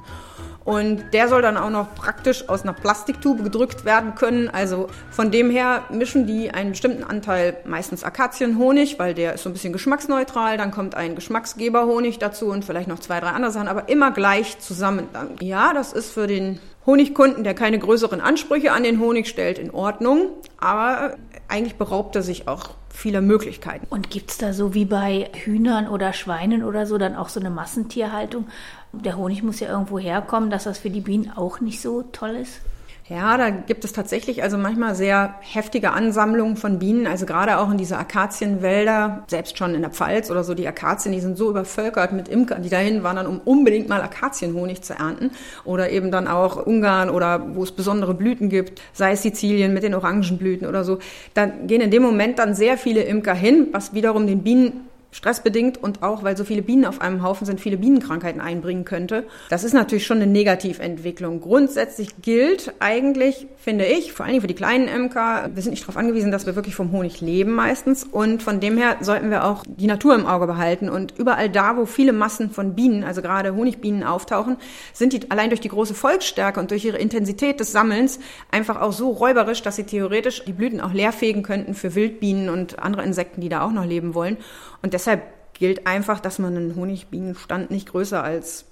Und 0.68 1.14
der 1.14 1.30
soll 1.30 1.42
dann 1.42 1.56
auch 1.56 1.70
noch 1.70 1.96
praktisch 1.96 2.50
aus 2.50 2.64
einer 2.64 2.74
Plastiktube 2.74 3.42
gedrückt 3.42 3.86
werden 3.86 4.16
können. 4.16 4.50
Also 4.50 4.88
von 5.10 5.32
dem 5.32 5.50
her 5.50 5.86
mischen 5.90 6.28
die 6.28 6.52
einen 6.52 6.72
bestimmten 6.72 7.06
Anteil 7.06 7.56
meistens 7.64 8.04
Akazienhonig, 8.04 9.00
weil 9.00 9.14
der 9.14 9.36
ist 9.36 9.44
so 9.44 9.50
ein 9.50 9.54
bisschen 9.54 9.72
geschmacksneutral. 9.72 10.58
Dann 10.58 10.72
kommt 10.72 10.94
ein 10.94 11.16
Geschmacksgeberhonig 11.16 12.20
dazu 12.20 12.48
und 12.48 12.66
vielleicht 12.66 12.90
noch 12.90 13.00
zwei, 13.00 13.22
drei 13.22 13.30
andere 13.30 13.54
Sachen, 13.54 13.70
aber 13.70 13.88
immer 13.88 14.12
gleich 14.12 14.60
zusammen. 14.60 15.08
Ja, 15.40 15.74
das 15.74 15.94
ist 15.94 16.12
für 16.12 16.28
den 16.28 16.60
Honigkunden, 16.86 17.46
der 17.46 17.54
keine 17.54 17.80
größeren 17.80 18.20
Ansprüche 18.20 18.74
an 18.74 18.84
den 18.84 19.00
Honig 19.00 19.30
stellt, 19.30 19.60
in 19.60 19.72
Ordnung. 19.72 20.32
Aber 20.58 21.16
eigentlich 21.48 21.76
beraubt 21.76 22.14
er 22.18 22.24
sich 22.24 22.50
auch 22.50 22.72
vieler 22.98 23.22
Möglichkeiten. 23.22 23.86
Und 23.90 24.10
gibt's 24.10 24.38
da 24.38 24.54
so 24.54 24.74
wie 24.74 24.86
bei 24.86 25.30
Hühnern 25.34 25.88
oder 25.88 26.14
Schweinen 26.14 26.64
oder 26.64 26.86
so 26.86 26.98
dann 26.98 27.16
auch 27.16 27.30
so 27.30 27.40
eine 27.40 27.50
Massentierhaltung? 27.50 28.48
Der 28.92 29.18
Honig 29.18 29.44
muss 29.44 29.60
ja 29.60 29.70
irgendwo 29.70 30.00
herkommen, 30.00 30.50
dass 30.50 30.64
das 30.64 30.80
für 30.80 30.90
die 30.90 31.02
Bienen 31.02 31.32
auch 31.36 31.60
nicht 31.60 31.82
so 31.82 32.04
toll 32.12 32.32
ist. 32.32 32.62
Ja, 33.10 33.38
da 33.38 33.52
gibt 33.52 33.86
es 33.86 33.94
tatsächlich 33.94 34.44
also 34.44 34.58
manchmal 34.58 34.94
sehr 34.94 35.36
heftige 35.40 35.92
Ansammlungen 35.92 36.58
von 36.58 36.78
Bienen, 36.78 37.08
also 37.08 37.26
gerade 37.26 37.58
auch 37.58 37.72
in 37.72 37.78
diese 37.78 37.98
Akazienwälder, 37.98 39.24
selbst 39.28 39.58
schon 39.58 39.76
in 39.76 39.82
der 39.82 39.92
Pfalz 39.92 40.30
oder 40.30 40.44
so, 40.44 40.54
die 40.54 40.68
Akazien, 40.68 41.14
die 41.14 41.22
sind 41.22 41.38
so 41.38 41.50
übervölkert 41.50 42.12
mit 42.12 42.28
Imkern, 42.28 42.64
die 42.64 42.70
dahin 42.70 43.04
wandern, 43.04 43.26
um 43.26 43.40
unbedingt 43.46 43.88
mal 43.88 44.02
Akazienhonig 44.02 44.82
zu 44.82 44.94
ernten. 44.94 45.32
Oder 45.64 45.90
eben 45.90 46.12
dann 46.12 46.28
auch 46.28 46.66
Ungarn 46.66 47.10
oder 47.10 47.56
wo 47.56 47.64
es 47.64 47.72
besondere 47.72 48.14
Blüten 48.14 48.50
gibt, 48.50 48.82
sei 48.92 49.14
es 49.14 49.22
Sizilien 49.22 49.74
mit 49.74 49.84
den 49.84 49.96
Orangenblüten 49.96 50.68
oder 50.68 50.84
so. 50.84 51.00
Da 51.34 51.46
gehen 51.46 51.80
in 51.80 51.92
dem 51.92 52.04
Moment 52.04 52.40
dann 52.40 52.56
sehr 52.56 52.78
viele 52.78 53.04
Imker 53.04 53.34
hin, 53.34 53.68
was 53.72 53.94
wiederum 53.94 54.28
den 54.28 54.44
Bienen 54.44 54.88
stressbedingt 55.12 55.82
und 55.82 56.04
auch, 56.04 56.24
weil 56.24 56.38
so 56.38 56.44
viele 56.44 56.62
Bienen 56.62 56.86
auf 56.86 57.02
einem 57.02 57.24
Haufen 57.24 57.46
sind, 57.46 57.62
viele 57.62 57.78
Bienenkrankheiten 57.78 58.42
einbringen 58.42 58.86
könnte. 58.86 59.26
Das 59.50 59.64
ist 59.64 59.74
natürlich 59.74 60.06
schon 60.06 60.18
eine 60.18 60.28
Negativentwicklung. 60.28 61.42
Grundsätzlich 61.42 62.22
gilt 62.22 62.74
eigentlich, 62.80 63.48
finde 63.58 63.86
ich, 63.86 64.14
vor 64.14 64.26
allem 64.26 64.42
für 64.42 64.48
die 64.48 64.54
kleinen 64.54 64.88
Imker, 64.88 65.50
wir 65.54 65.62
sind 65.64 65.72
nicht 65.72 65.84
darauf 65.84 65.98
angewiesen, 65.98 66.32
dass 66.32 66.46
wir 66.46 66.56
wirklich 66.56 66.76
vom 66.76 66.92
Honig 66.92 67.22
leben 67.22 67.54
meistens 67.54 68.04
und 68.04 68.44
von 68.44 68.60
dem 68.60 68.78
her 68.78 68.98
sollten 69.00 69.32
wir 69.32 69.46
auch 69.46 69.64
die 69.66 69.88
Natur 69.88 70.14
im 70.16 70.26
Auge 70.26 70.46
behalten 70.46 70.90
und 70.90 71.18
überall 71.18 71.50
da, 71.50 71.78
wo 71.78 71.86
viele 71.86 72.14
Massen 72.14 72.52
von 72.52 72.76
Bienen, 72.76 73.04
also 73.04 73.22
gerade 73.22 73.56
Honigbienen 73.56 74.04
auftauchen, 74.04 74.58
sind 74.94 75.14
die 75.14 75.32
allein 75.32 75.50
durch 75.50 75.62
die 75.62 75.70
große 75.70 75.94
Volksstärke 75.94 76.60
und 76.60 76.72
durch 76.72 76.86
ihre 76.86 76.98
Intensität 76.98 77.60
des 77.60 77.72
Sammelns 77.72 78.20
einfach 78.52 78.82
auch 78.82 78.92
so 78.92 79.10
räuberisch, 79.12 79.62
dass 79.62 79.78
sie 79.78 79.84
theoretisch 79.84 80.44
die 80.46 80.54
Blüten 80.54 80.82
auch 80.82 80.94
leerfegen 80.94 81.44
könnten 81.44 81.74
für 81.74 81.96
Wildbienen 81.96 82.50
und 82.50 82.80
andere 82.80 83.04
Insekten, 83.04 83.42
die 83.42 83.50
da 83.50 83.62
auch 83.62 83.72
noch 83.72 83.86
leben 83.86 84.14
wollen. 84.14 84.38
Und 84.84 84.94
deshalb 84.98 85.22
gilt 85.54 85.86
einfach, 85.86 86.20
dass 86.20 86.40
man 86.40 86.58
einen 86.58 86.76
Honigbienenstand 86.76 87.70
nicht 87.70 87.92
größer 87.92 88.24
als 88.24 88.66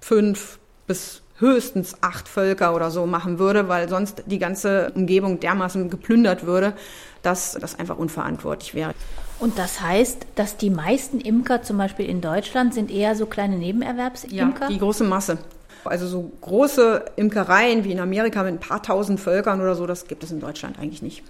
fünf 0.00 0.58
bis 0.86 1.20
höchstens 1.38 1.96
acht 2.00 2.28
Völker 2.28 2.74
oder 2.74 2.90
so 2.90 3.04
machen 3.04 3.38
würde, 3.38 3.68
weil 3.68 3.88
sonst 3.88 4.24
die 4.26 4.38
ganze 4.38 4.90
Umgebung 4.94 5.38
dermaßen 5.38 5.90
geplündert 5.90 6.46
würde, 6.46 6.72
dass 7.22 7.58
das 7.60 7.78
einfach 7.78 7.98
unverantwortlich 7.98 8.74
wäre. 8.74 8.94
Und 9.38 9.58
das 9.58 9.82
heißt, 9.82 10.26
dass 10.34 10.56
die 10.56 10.70
meisten 10.70 11.20
Imker 11.20 11.62
zum 11.62 11.76
Beispiel 11.76 12.06
in 12.06 12.22
Deutschland 12.22 12.72
sind 12.72 12.90
eher 12.90 13.14
so 13.14 13.26
kleine 13.26 13.56
Nebenerwerbsimker? 13.56 14.62
Ja, 14.62 14.68
die 14.68 14.78
große 14.78 15.04
Masse. 15.04 15.38
Also 15.84 16.06
so 16.06 16.32
große 16.40 17.04
Imkereien 17.16 17.84
wie 17.84 17.92
in 17.92 18.00
Amerika 18.00 18.42
mit 18.42 18.54
ein 18.54 18.60
paar 18.60 18.82
tausend 18.82 19.20
Völkern 19.20 19.60
oder 19.60 19.74
so, 19.74 19.86
das 19.86 20.06
gibt 20.06 20.24
es 20.24 20.30
in 20.30 20.40
Deutschland 20.40 20.78
eigentlich 20.78 21.02
nicht 21.02 21.22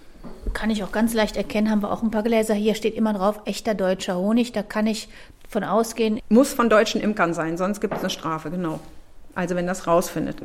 kann 0.53 0.69
ich 0.69 0.83
auch 0.83 0.91
ganz 0.91 1.13
leicht 1.13 1.37
erkennen, 1.37 1.69
haben 1.69 1.81
wir 1.81 1.91
auch 1.91 2.03
ein 2.03 2.11
paar 2.11 2.23
Gläser. 2.23 2.53
Hier 2.53 2.75
steht 2.75 2.95
immer 2.95 3.13
drauf, 3.13 3.41
echter 3.45 3.73
deutscher 3.73 4.17
Honig. 4.17 4.51
Da 4.51 4.63
kann 4.63 4.87
ich 4.87 5.09
von 5.47 5.63
ausgehen. 5.63 6.19
Muss 6.29 6.53
von 6.53 6.69
deutschen 6.69 7.01
Imkern 7.01 7.33
sein, 7.33 7.57
sonst 7.57 7.81
gibt 7.81 7.93
es 7.93 7.99
eine 7.99 8.09
Strafe, 8.09 8.49
genau. 8.51 8.79
Also 9.35 9.55
wenn 9.55 9.67
das 9.67 9.87
rausfindet. 9.87 10.37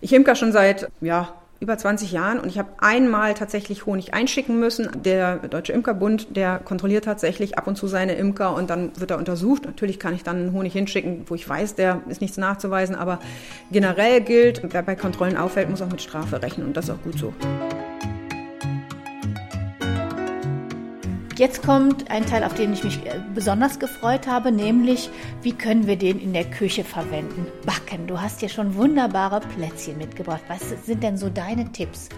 Ich 0.00 0.12
imker 0.12 0.34
schon 0.34 0.52
seit, 0.52 0.88
ja, 1.00 1.32
über 1.58 1.78
20 1.78 2.12
Jahren 2.12 2.38
und 2.38 2.48
ich 2.48 2.58
habe 2.58 2.68
einmal 2.78 3.32
tatsächlich 3.32 3.86
Honig 3.86 4.12
einschicken 4.12 4.60
müssen. 4.60 4.90
Der 5.04 5.36
Deutsche 5.36 5.72
Imkerbund, 5.72 6.36
der 6.36 6.58
kontrolliert 6.58 7.06
tatsächlich 7.06 7.56
ab 7.56 7.66
und 7.66 7.76
zu 7.76 7.86
seine 7.86 8.14
Imker 8.14 8.54
und 8.54 8.68
dann 8.68 8.92
wird 9.00 9.10
er 9.10 9.18
untersucht. 9.18 9.64
Natürlich 9.64 9.98
kann 9.98 10.14
ich 10.14 10.22
dann 10.22 10.52
Honig 10.52 10.74
hinschicken, 10.74 11.24
wo 11.26 11.34
ich 11.34 11.48
weiß, 11.48 11.74
der 11.74 12.02
ist 12.08 12.20
nichts 12.20 12.36
nachzuweisen, 12.36 12.94
aber 12.94 13.20
generell 13.70 14.20
gilt, 14.20 14.60
wer 14.64 14.82
bei 14.82 14.96
Kontrollen 14.96 15.36
auffällt, 15.36 15.70
muss 15.70 15.80
auch 15.80 15.90
mit 15.90 16.02
Strafe 16.02 16.42
rechnen 16.42 16.66
und 16.66 16.76
das 16.76 16.86
ist 16.86 16.90
auch 16.90 17.02
gut 17.02 17.18
so. 17.18 17.32
Jetzt 21.36 21.62
kommt 21.62 22.10
ein 22.10 22.24
Teil, 22.24 22.44
auf 22.44 22.54
den 22.54 22.72
ich 22.72 22.82
mich 22.82 23.04
äh, 23.04 23.20
besonders 23.34 23.78
gefreut 23.78 24.26
habe, 24.26 24.50
nämlich 24.50 25.10
wie 25.42 25.52
können 25.52 25.86
wir 25.86 25.96
den 25.96 26.18
in 26.18 26.32
der 26.32 26.46
Küche 26.46 26.82
verwenden? 26.82 27.46
Backen. 27.66 28.06
Du 28.06 28.18
hast 28.18 28.40
ja 28.40 28.48
schon 28.48 28.74
wunderbare 28.74 29.40
Plätzchen 29.40 29.98
mitgebracht. 29.98 30.40
Was 30.48 30.70
sind 30.86 31.02
denn 31.02 31.18
so 31.18 31.28
deine 31.28 31.70
Tipps? 31.72 32.08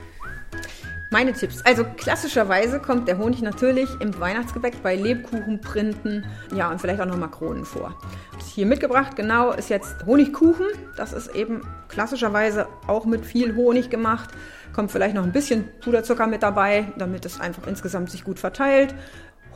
Meine 1.10 1.32
Tipps. 1.32 1.62
Also 1.62 1.84
klassischerweise 1.96 2.78
kommt 2.78 3.08
der 3.08 3.18
Honig 3.18 3.42
natürlich 3.42 3.88
im 3.98 4.16
Weihnachtsgebäck 4.20 4.84
bei 4.84 4.94
Lebkuchenprinten, 4.94 6.24
ja 6.54 6.70
und 6.70 6.80
vielleicht 6.80 7.00
auch 7.00 7.06
noch 7.06 7.16
Makronen 7.16 7.64
vor. 7.64 7.98
Hier 8.54 8.66
mitgebracht, 8.66 9.16
genau, 9.16 9.50
ist 9.50 9.68
jetzt 9.68 10.06
Honigkuchen. 10.06 10.66
Das 10.96 11.12
ist 11.12 11.34
eben 11.34 11.62
klassischerweise 11.88 12.68
auch 12.86 13.04
mit 13.04 13.26
viel 13.26 13.56
Honig 13.56 13.90
gemacht. 13.90 14.30
Kommt 14.72 14.90
vielleicht 14.90 15.14
noch 15.14 15.24
ein 15.24 15.32
bisschen 15.32 15.68
Puderzucker 15.80 16.26
mit 16.26 16.42
dabei, 16.42 16.92
damit 16.98 17.24
es 17.24 17.40
einfach 17.40 17.66
insgesamt 17.66 18.10
sich 18.10 18.24
gut 18.24 18.38
verteilt. 18.38 18.94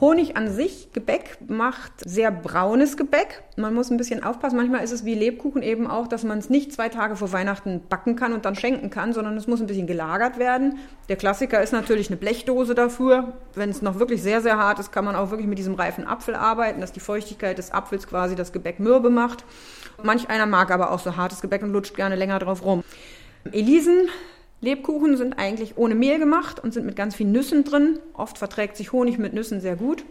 Honig 0.03 0.37
an 0.37 0.51
sich, 0.51 0.89
Gebäck, 0.93 1.39
macht 1.47 1.93
sehr 2.05 2.33
braunes 2.33 2.97
Gebäck. 2.97 3.45
Man 3.57 3.73
muss 3.73 3.89
ein 3.89 3.99
bisschen 3.99 4.25
aufpassen. 4.25 4.57
Manchmal 4.57 4.83
ist 4.83 4.91
es 4.91 5.05
wie 5.05 5.15
Lebkuchen 5.15 5.63
eben 5.63 5.87
auch, 5.87 6.09
dass 6.09 6.25
man 6.25 6.39
es 6.39 6.51
nicht 6.51 6.73
zwei 6.73 6.89
Tage 6.89 7.15
vor 7.15 7.31
Weihnachten 7.31 7.83
backen 7.89 8.17
kann 8.17 8.33
und 8.33 8.45
dann 8.45 8.57
schenken 8.57 8.91
kann, 8.91 9.13
sondern 9.13 9.37
es 9.37 9.47
muss 9.47 9.61
ein 9.61 9.69
bisschen 9.69 9.87
gelagert 9.87 10.41
werden. 10.41 10.81
Der 11.09 11.15
Klassiker 11.15 11.63
ist 11.63 11.73
natürlich 11.73 12.09
eine 12.09 12.17
Blechdose 12.17 12.75
dafür. 12.75 13.35
Wenn 13.55 13.71
es 13.71 13.81
noch 13.81 14.01
wirklich 14.01 14.25
sehr, 14.25 14.41
sehr 14.41 14.59
hart 14.59 14.81
ist, 14.81 14.91
kann 14.91 15.05
man 15.05 15.15
auch 15.15 15.31
wirklich 15.31 15.47
mit 15.47 15.59
diesem 15.59 15.75
reifen 15.75 16.05
Apfel 16.05 16.35
arbeiten, 16.35 16.81
dass 16.81 16.91
die 16.91 16.99
Feuchtigkeit 16.99 17.57
des 17.57 17.71
Apfels 17.71 18.09
quasi 18.09 18.35
das 18.35 18.53
Gebäck 18.53 18.81
mürbe 18.81 19.09
macht. 19.09 19.45
Manch 20.03 20.29
einer 20.29 20.47
mag 20.47 20.73
aber 20.73 20.91
auch 20.91 20.99
so 20.99 21.17
hartes 21.17 21.43
Gebäck 21.43 21.63
und 21.63 21.73
lutscht 21.73 21.95
gerne 21.95 22.17
länger 22.17 22.41
drauf 22.41 22.65
rum. 22.65 22.83
Elisen 23.53 24.09
Lebkuchen 24.63 25.17
sind 25.17 25.39
eigentlich 25.39 25.77
ohne 25.77 25.97
Mehl 25.97 26.21
gemacht 26.21 26.63
und 26.63 26.73
sind 26.73 26.87
mit 26.87 26.95
ganz 26.95 27.17
vielen 27.17 27.33
Nüssen 27.33 27.65
drin. 27.65 27.99
Oft 28.15 28.39
verträgt 28.39 28.77
sich 28.77 28.93
Honig 28.93 29.19
mit 29.19 29.35
Nüssen 29.35 29.61
sehr 29.61 29.75
gut. 29.75 30.05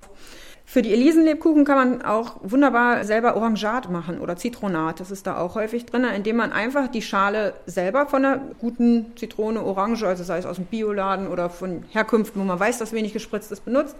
Für 0.66 0.82
die 0.82 0.94
Elisenlebkuchen 0.94 1.66
kann 1.66 1.78
man 1.78 2.02
auch 2.02 2.36
wunderbar 2.44 3.04
selber 3.06 3.36
Orangat 3.36 3.90
machen 3.90 4.20
oder 4.20 4.36
Zitronat. 4.36 5.00
Das 5.00 5.10
ist 5.10 5.26
da 5.26 5.38
auch 5.38 5.56
häufig 5.56 5.86
drin, 5.86 6.06
indem 6.16 6.36
man 6.36 6.52
einfach 6.52 6.90
die 6.90 7.02
Schale 7.02 7.54
selber 7.66 8.06
von 8.08 8.26
einer 8.26 8.42
guten 8.60 9.14
Zitrone, 9.16 9.64
Orange, 9.64 10.06
also 10.06 10.24
sei 10.24 10.38
es 10.38 10.46
aus 10.46 10.58
dem 10.58 10.66
Bioladen 10.66 11.28
oder 11.28 11.50
von 11.50 11.84
Herkünften, 11.90 12.40
wo 12.40 12.46
man 12.46 12.60
weiß, 12.60 12.78
dass 12.78 12.92
wenig 12.92 13.14
gespritzt 13.14 13.52
ist, 13.52 13.64
benutzt 13.64 13.96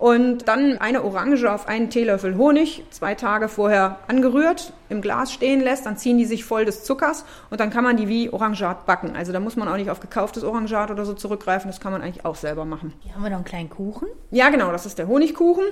und 0.00 0.48
dann 0.48 0.78
eine 0.78 1.04
Orange 1.04 1.44
auf 1.44 1.68
einen 1.68 1.90
Teelöffel 1.90 2.38
Honig 2.38 2.82
zwei 2.88 3.14
Tage 3.14 3.48
vorher 3.48 3.98
angerührt, 4.08 4.72
im 4.88 5.02
Glas 5.02 5.30
stehen 5.30 5.60
lässt, 5.60 5.84
dann 5.84 5.98
ziehen 5.98 6.16
die 6.16 6.24
sich 6.24 6.42
voll 6.42 6.64
des 6.64 6.84
Zuckers 6.84 7.26
und 7.50 7.60
dann 7.60 7.68
kann 7.68 7.84
man 7.84 7.98
die 7.98 8.08
wie 8.08 8.32
Orangat 8.32 8.86
backen. 8.86 9.14
Also 9.14 9.32
da 9.32 9.40
muss 9.40 9.56
man 9.56 9.68
auch 9.68 9.76
nicht 9.76 9.90
auf 9.90 10.00
gekauftes 10.00 10.42
Orangat 10.42 10.90
oder 10.90 11.04
so 11.04 11.12
zurückgreifen, 11.12 11.70
das 11.70 11.80
kann 11.80 11.92
man 11.92 12.00
eigentlich 12.00 12.24
auch 12.24 12.34
selber 12.34 12.64
machen. 12.64 12.94
Hier 13.00 13.14
haben 13.14 13.22
wir 13.22 13.28
noch 13.28 13.36
einen 13.36 13.44
kleinen 13.44 13.68
Kuchen. 13.68 14.08
Ja, 14.30 14.48
genau, 14.48 14.72
das 14.72 14.86
ist 14.86 14.98
der 14.98 15.06
Honigkuchen. 15.06 15.64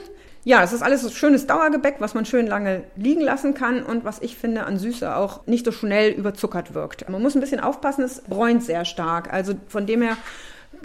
Ja, 0.44 0.60
das 0.60 0.74
ist 0.74 0.82
alles 0.82 1.02
so 1.02 1.08
schönes 1.08 1.46
Dauergebäck, 1.46 1.96
was 1.98 2.12
man 2.12 2.26
schön 2.26 2.46
lange 2.46 2.84
liegen 2.96 3.22
lassen 3.22 3.54
kann 3.54 3.82
und 3.82 4.04
was 4.04 4.20
ich 4.20 4.36
finde 4.36 4.64
an 4.64 4.78
Süße 4.78 5.16
auch 5.16 5.46
nicht 5.46 5.64
so 5.64 5.72
schnell 5.72 6.12
überzuckert 6.12 6.74
wirkt. 6.74 7.08
Man 7.08 7.22
muss 7.22 7.34
ein 7.34 7.40
bisschen 7.40 7.60
aufpassen, 7.60 8.04
es 8.04 8.20
bräunt 8.22 8.62
sehr 8.62 8.84
stark. 8.84 9.32
Also 9.32 9.54
von 9.68 9.86
dem 9.86 10.02
her 10.02 10.16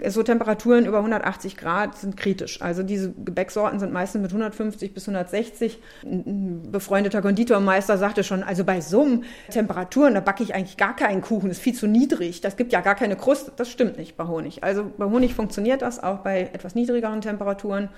so 0.08 0.22
Temperaturen 0.22 0.86
über 0.86 0.98
180 0.98 1.56
Grad 1.56 1.96
sind 1.96 2.16
kritisch. 2.16 2.60
Also 2.62 2.82
diese 2.82 3.12
Gebäcksorten 3.12 3.78
sind 3.78 3.92
meistens 3.92 4.22
mit 4.22 4.30
150 4.30 4.94
bis 4.94 5.08
160. 5.08 5.78
Ein 6.02 6.70
befreundeter 6.70 7.22
Konditormeister 7.22 7.98
sagte 7.98 8.24
schon, 8.24 8.42
also 8.42 8.64
bei 8.64 8.80
so 8.80 9.20
Temperaturen, 9.50 10.14
da 10.14 10.20
backe 10.20 10.42
ich 10.42 10.54
eigentlich 10.54 10.76
gar 10.76 10.96
keinen 10.96 11.20
Kuchen, 11.20 11.50
ist 11.50 11.60
viel 11.60 11.74
zu 11.74 11.86
niedrig. 11.86 12.40
Das 12.40 12.56
gibt 12.56 12.72
ja 12.72 12.80
gar 12.80 12.94
keine 12.94 13.16
Kruste. 13.16 13.52
Das 13.56 13.70
stimmt 13.70 13.96
nicht 13.96 14.16
bei 14.16 14.26
Honig. 14.26 14.64
Also 14.64 14.90
bei 14.96 15.06
Honig 15.06 15.34
funktioniert 15.34 15.82
das 15.82 16.02
auch 16.02 16.18
bei 16.18 16.50
etwas 16.52 16.74
niedrigeren 16.74 17.20
Temperaturen 17.20 17.88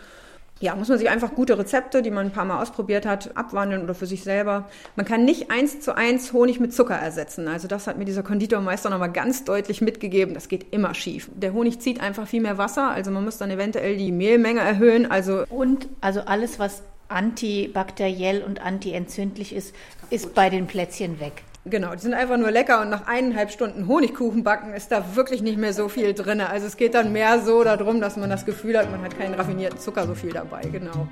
ja, 0.60 0.74
muss 0.74 0.88
man 0.88 0.98
sich 0.98 1.10
einfach 1.10 1.34
gute 1.34 1.58
Rezepte, 1.58 2.00
die 2.00 2.10
man 2.10 2.26
ein 2.26 2.32
paar 2.32 2.46
Mal 2.46 2.62
ausprobiert 2.62 3.04
hat, 3.04 3.36
abwandeln 3.36 3.82
oder 3.82 3.94
für 3.94 4.06
sich 4.06 4.22
selber. 4.22 4.68
Man 4.94 5.04
kann 5.04 5.24
nicht 5.24 5.50
eins 5.50 5.80
zu 5.80 5.94
eins 5.94 6.32
Honig 6.32 6.60
mit 6.60 6.72
Zucker 6.72 6.94
ersetzen. 6.94 7.46
Also 7.46 7.68
das 7.68 7.86
hat 7.86 7.98
mir 7.98 8.06
dieser 8.06 8.22
Konditormeister 8.22 8.88
nochmal 8.88 9.12
ganz 9.12 9.44
deutlich 9.44 9.82
mitgegeben. 9.82 10.32
Das 10.32 10.48
geht 10.48 10.72
immer 10.72 10.94
schief. 10.94 11.30
Der 11.34 11.52
Honig 11.52 11.80
zieht 11.80 12.00
einfach 12.00 12.26
viel 12.26 12.40
mehr 12.40 12.56
Wasser, 12.56 12.90
also 12.90 13.10
man 13.10 13.24
muss 13.24 13.36
dann 13.36 13.50
eventuell 13.50 13.98
die 13.98 14.12
Mehlmenge 14.12 14.60
erhöhen. 14.60 15.10
Also 15.10 15.44
und 15.50 15.88
also 16.00 16.20
alles, 16.20 16.58
was 16.58 16.82
antibakteriell 17.08 18.42
und 18.42 18.60
antientzündlich 18.60 19.54
ist, 19.54 19.74
ist 20.10 20.34
bei 20.34 20.50
den 20.50 20.66
Plätzchen 20.66 21.20
weg. 21.20 21.42
Genau, 21.68 21.92
die 21.94 21.98
sind 21.98 22.14
einfach 22.14 22.37
nur 22.37 22.52
lecker 22.52 22.81
und 22.81 22.90
nach 22.90 23.09
eineinhalb 23.09 23.50
Stunden 23.50 23.88
Honigkuchen 23.88 24.44
backen 24.44 24.72
ist 24.72 24.92
da 24.92 25.16
wirklich 25.16 25.42
nicht 25.42 25.59
mehr 25.59 25.72
so 25.72 25.88
viel 25.88 26.14
drin. 26.14 26.40
Also 26.40 26.64
es 26.64 26.76
geht 26.76 26.94
dann 26.94 27.11
mehr 27.11 27.40
so 27.40 27.64
darum, 27.64 28.00
dass 28.00 28.16
man 28.16 28.31
das 28.31 28.46
Gefühl 28.46 28.79
hat, 28.79 28.88
man 28.92 29.02
hat 29.02 29.18
keinen 29.18 29.35
raffinierten 29.35 29.81
Zucker 29.81 30.07
so 30.07 30.14
viel 30.14 30.31
dabei, 30.31 30.61
genau. 30.70 31.09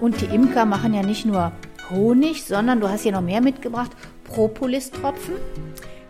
Und 0.00 0.20
die 0.20 0.34
Imker 0.34 0.64
machen 0.64 0.94
ja 0.94 1.02
nicht 1.02 1.24
nur 1.24 1.52
Honig, 1.90 2.42
sondern 2.42 2.80
du 2.80 2.88
hast 2.88 3.02
hier 3.02 3.12
noch 3.12 3.20
mehr 3.20 3.40
mitgebracht, 3.40 3.92
Propolistropfen. 4.24 5.34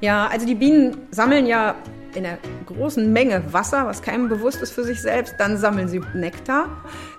Ja, 0.01 0.29
also 0.29 0.47
die 0.47 0.55
Bienen 0.55 0.97
sammeln 1.11 1.45
ja 1.45 1.75
in 2.15 2.27
einer 2.27 2.39
großen 2.67 3.13
Menge 3.13 3.43
Wasser, 3.53 3.87
was 3.87 4.03
keinem 4.03 4.29
bewusst 4.29 4.63
ist 4.63 4.73
für 4.73 4.85
sich 4.85 5.01
selbst. 5.01 5.35
Dann 5.39 5.57
sammeln 5.57 5.89
sie 5.89 6.01
Nektar. 6.15 6.69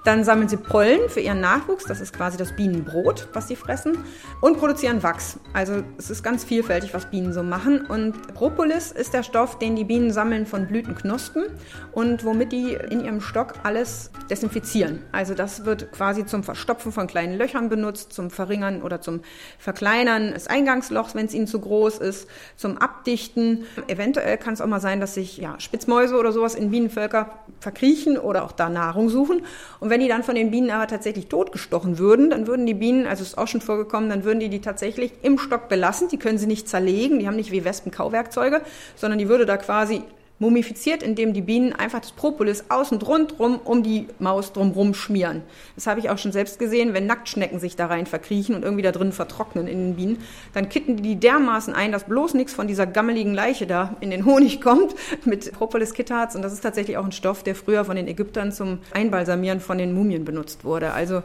Dann 0.06 0.24
sammeln 0.24 0.48
sie 0.48 0.58
Pollen 0.58 1.10
für 1.10 1.20
ihren 1.20 1.42
Nachwuchs, 1.42 1.84
das 1.84 2.00
ist 2.00 2.16
quasi 2.16 2.38
das 2.38 2.56
Bienenbrot, 2.56 3.28
was 3.34 3.50
sie 3.50 3.56
fressen, 3.56 3.98
und 4.40 4.58
produzieren 4.58 5.04
Wachs. 5.04 5.38
Also 5.54 5.84
es 5.98 6.10
ist 6.10 6.24
ganz 6.24 6.44
vielfältig, 6.44 6.94
was 6.94 7.06
Bienen 7.06 7.34
so 7.34 7.44
machen. 7.44 7.86
Und 7.86 8.34
Propolis 8.34 8.92
ist 8.92 9.14
der 9.14 9.24
Stoff, 9.24 9.60
den 9.60 9.76
die 9.76 9.84
Bienen 9.84 10.12
sammeln 10.12 10.46
von 10.46 10.68
Blütenknospen 10.68 11.44
und 11.92 12.24
womit 12.24 12.54
die 12.54 12.74
in 12.74 13.04
ihrem 13.04 13.20
Stock 13.20 13.56
alles 13.64 14.10
desinfizieren. 14.30 15.04
Also 15.12 15.34
das 15.34 15.66
wird 15.66 15.92
quasi 15.92 16.26
zum 16.26 16.44
Verstopfen 16.44 16.92
von 16.92 17.08
kleinen 17.08 17.38
Löchern 17.38 17.68
benutzt, 17.68 18.14
zum 18.14 18.30
Verringern 18.32 18.82
oder 18.82 19.02
zum 19.02 19.22
Verkleinern 19.58 20.34
des 20.34 20.48
Eingangslochs, 20.48 21.14
wenn 21.14 21.26
es 21.26 21.34
ihnen 21.34 21.48
zu 21.48 21.60
groß 21.60 21.98
ist, 21.98 22.30
zum 22.56 22.78
Abdichten. 22.78 23.66
Eventuell 23.88 24.38
kann 24.38 24.54
es 24.54 24.62
auch 24.62 24.68
mal 24.68 24.79
sein, 24.80 25.02
dass 25.02 25.16
sich 25.16 25.38
ja, 25.38 25.60
Spitzmäuse 25.60 26.16
oder 26.16 26.32
sowas 26.32 26.56
in 26.56 26.72
Bienenvölker 26.72 27.40
verkriechen 27.60 28.18
oder 28.18 28.44
auch 28.46 28.54
da 28.54 28.70
Nahrung 28.70 29.10
suchen. 29.10 29.42
Und 29.80 29.90
und 29.90 29.94
wenn 29.94 30.02
die 30.02 30.08
dann 30.08 30.22
von 30.22 30.36
den 30.36 30.52
Bienen 30.52 30.70
aber 30.70 30.86
tatsächlich 30.86 31.30
totgestochen 31.30 31.98
würden, 31.98 32.30
dann 32.30 32.46
würden 32.46 32.68
die 32.68 32.76
Bienen, 32.76 33.08
also 33.08 33.24
ist 33.24 33.40
auch 33.40 33.48
schon 33.48 33.60
vorgekommen, 33.60 34.08
dann 34.08 34.24
würden 34.24 34.40
die 34.40 34.48
die 34.48 34.62
tatsächlich 34.62 35.12
im 35.24 35.40
Stock 35.40 35.68
belassen. 35.68 36.10
Die 36.10 36.18
können 36.18 36.38
sie 36.38 36.46
nicht 36.46 36.70
zerlegen, 36.70 37.18
die 37.18 37.26
haben 37.26 37.36
nicht 37.36 37.52
wie 37.52 37.66
Wespen 37.66 37.92
Kauwerkzeuge, 37.92 38.62
sondern 38.96 39.18
die 39.18 39.30
würde 39.30 39.48
da 39.48 39.58
quasi 39.58 40.04
mumifiziert, 40.40 41.04
indem 41.04 41.34
die 41.34 41.42
Bienen 41.42 41.74
einfach 41.74 42.00
das 42.00 42.12
Propolis 42.12 42.66
außen 42.70 43.02
rundrum 43.02 43.60
um 43.64 43.84
die 43.84 44.08
Maus 44.20 44.54
drumrum 44.54 44.94
schmieren. 44.94 45.44
Das 45.76 45.86
habe 45.86 46.00
ich 46.00 46.10
auch 46.10 46.18
schon 46.18 46.32
selbst 46.32 46.60
gesehen, 46.60 46.94
wenn 46.94 47.06
Nacktschnecken 47.06 47.60
sich 47.60 47.76
da 47.76 47.88
rein 47.88 48.06
verkriechen 48.06 48.56
und 48.56 48.64
irgendwie 48.64 48.82
da 48.82 48.92
drin 48.92 49.12
vertrocknen 49.12 49.68
in 49.68 49.78
den 49.80 49.96
Bienen, 49.96 50.24
dann 50.54 50.70
kitten 50.70 50.98
die 50.98 51.18
dermaßen 51.18 51.74
ein, 51.74 51.92
dass 51.92 52.06
bloß 52.06 52.34
nichts 52.34 52.54
von 52.54 52.68
dieser 52.68 52.88
gammeligen 52.88 53.34
Leiche 53.34 53.68
da 53.68 53.96
in 54.00 54.10
den 54.10 54.26
Honig 54.26 54.62
kommt 54.62 54.96
mit 55.26 55.52
Propolis-Kittats 55.52 56.36
und 56.36 56.42
das 56.42 56.54
ist 56.54 56.62
tatsächlich 56.62 56.98
auch 56.98 57.06
ein 57.06 57.12
Stoff, 57.12 57.44
der 57.44 57.56
früher 57.56 57.84
von 57.84 57.98
den 57.98 58.08
Ägyptern 58.08 58.52
zum 58.52 58.80
Einbalsamieren 58.94 59.60
von 59.60 59.78
den 59.78 59.94
Mumien 59.94 60.24
benutzt 60.24 60.64
wurde. 60.64 60.94
Also 60.94 61.22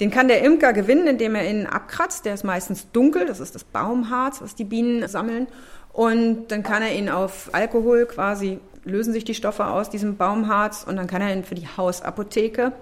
den 0.00 0.10
kann 0.10 0.26
der 0.26 0.42
Imker 0.42 0.72
gewinnen, 0.72 1.06
indem 1.06 1.34
er 1.34 1.48
ihn 1.48 1.66
abkratzt. 1.66 2.24
Der 2.24 2.34
ist 2.34 2.44
meistens 2.44 2.90
dunkel, 2.92 3.26
das 3.26 3.40
ist 3.40 3.54
das 3.54 3.62
Baumharz, 3.62 4.40
was 4.40 4.54
die 4.54 4.64
Bienen 4.64 5.06
sammeln. 5.06 5.46
Und 5.92 6.48
dann 6.48 6.62
kann 6.62 6.82
er 6.82 6.94
ihn 6.94 7.08
auf 7.08 7.50
Alkohol 7.52 8.06
quasi, 8.06 8.58
lösen 8.84 9.12
sich 9.12 9.24
die 9.24 9.34
Stoffe 9.34 9.66
aus 9.66 9.90
diesem 9.90 10.16
Baumharz 10.16 10.84
und 10.88 10.96
dann 10.96 11.06
kann 11.06 11.22
er 11.22 11.32
ihn 11.32 11.44
für 11.44 11.54
die 11.54 11.68
Hausapotheke 11.76 12.72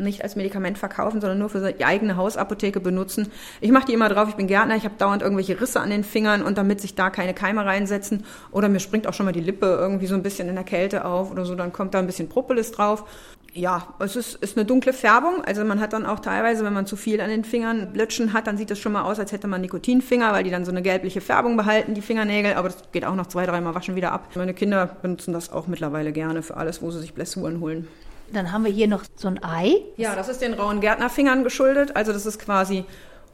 nicht 0.00 0.22
als 0.22 0.34
Medikament 0.34 0.78
verkaufen, 0.78 1.20
sondern 1.20 1.38
nur 1.38 1.48
für 1.48 1.60
seine 1.60 1.84
eigene 1.84 2.16
Hausapotheke 2.16 2.80
benutzen. 2.80 3.30
Ich 3.60 3.70
mache 3.70 3.86
die 3.86 3.92
immer 3.92 4.08
drauf, 4.08 4.28
ich 4.28 4.34
bin 4.34 4.46
Gärtner, 4.46 4.76
ich 4.76 4.84
habe 4.84 4.94
dauernd 4.98 5.22
irgendwelche 5.22 5.60
Risse 5.60 5.80
an 5.80 5.90
den 5.90 6.04
Fingern 6.04 6.42
und 6.42 6.58
damit 6.58 6.80
sich 6.80 6.94
da 6.94 7.10
keine 7.10 7.34
Keime 7.34 7.64
reinsetzen 7.64 8.24
oder 8.50 8.68
mir 8.68 8.80
springt 8.80 9.06
auch 9.06 9.14
schon 9.14 9.26
mal 9.26 9.32
die 9.32 9.40
Lippe 9.40 9.66
irgendwie 9.66 10.06
so 10.06 10.14
ein 10.14 10.22
bisschen 10.22 10.48
in 10.48 10.54
der 10.54 10.64
Kälte 10.64 11.04
auf 11.04 11.30
oder 11.30 11.44
so, 11.44 11.54
dann 11.54 11.72
kommt 11.72 11.94
da 11.94 11.98
ein 11.98 12.06
bisschen 12.06 12.28
Propolis 12.28 12.72
drauf 12.72 13.04
ja, 13.52 13.94
es 13.98 14.16
ist, 14.16 14.36
ist 14.36 14.56
eine 14.56 14.64
dunkle 14.64 14.92
Färbung. 14.92 15.44
Also 15.44 15.64
man 15.64 15.80
hat 15.80 15.92
dann 15.92 16.06
auch 16.06 16.20
teilweise, 16.20 16.64
wenn 16.64 16.72
man 16.72 16.86
zu 16.86 16.96
viel 16.96 17.20
an 17.20 17.30
den 17.30 17.44
Fingern 17.44 17.92
Blötschen 17.92 18.32
hat, 18.32 18.46
dann 18.46 18.56
sieht 18.56 18.70
das 18.70 18.78
schon 18.78 18.92
mal 18.92 19.02
aus, 19.02 19.18
als 19.18 19.32
hätte 19.32 19.48
man 19.48 19.60
Nikotinfinger, 19.60 20.32
weil 20.32 20.44
die 20.44 20.50
dann 20.50 20.64
so 20.64 20.70
eine 20.70 20.82
gelbliche 20.82 21.20
Färbung 21.20 21.56
behalten, 21.56 21.94
die 21.94 22.02
Fingernägel. 22.02 22.54
Aber 22.54 22.68
das 22.68 22.78
geht 22.92 23.04
auch 23.04 23.14
noch 23.14 23.26
zwei, 23.26 23.46
dreimal 23.46 23.74
waschen 23.74 23.96
wieder 23.96 24.12
ab. 24.12 24.28
Meine 24.36 24.54
Kinder 24.54 24.86
benutzen 24.86 25.32
das 25.32 25.50
auch 25.50 25.66
mittlerweile 25.66 26.12
gerne 26.12 26.42
für 26.42 26.56
alles, 26.56 26.80
wo 26.80 26.90
sie 26.90 27.00
sich 27.00 27.14
Blessuren 27.14 27.60
holen. 27.60 27.88
Dann 28.32 28.52
haben 28.52 28.64
wir 28.64 28.72
hier 28.72 28.86
noch 28.86 29.02
so 29.16 29.28
ein 29.28 29.42
Ei. 29.42 29.76
Ja, 29.96 30.14
das 30.14 30.28
ist 30.28 30.40
den 30.40 30.54
rauen 30.54 30.80
Gärtnerfingern 30.80 31.42
geschuldet. 31.42 31.96
Also 31.96 32.12
das 32.12 32.26
ist 32.26 32.38
quasi 32.38 32.84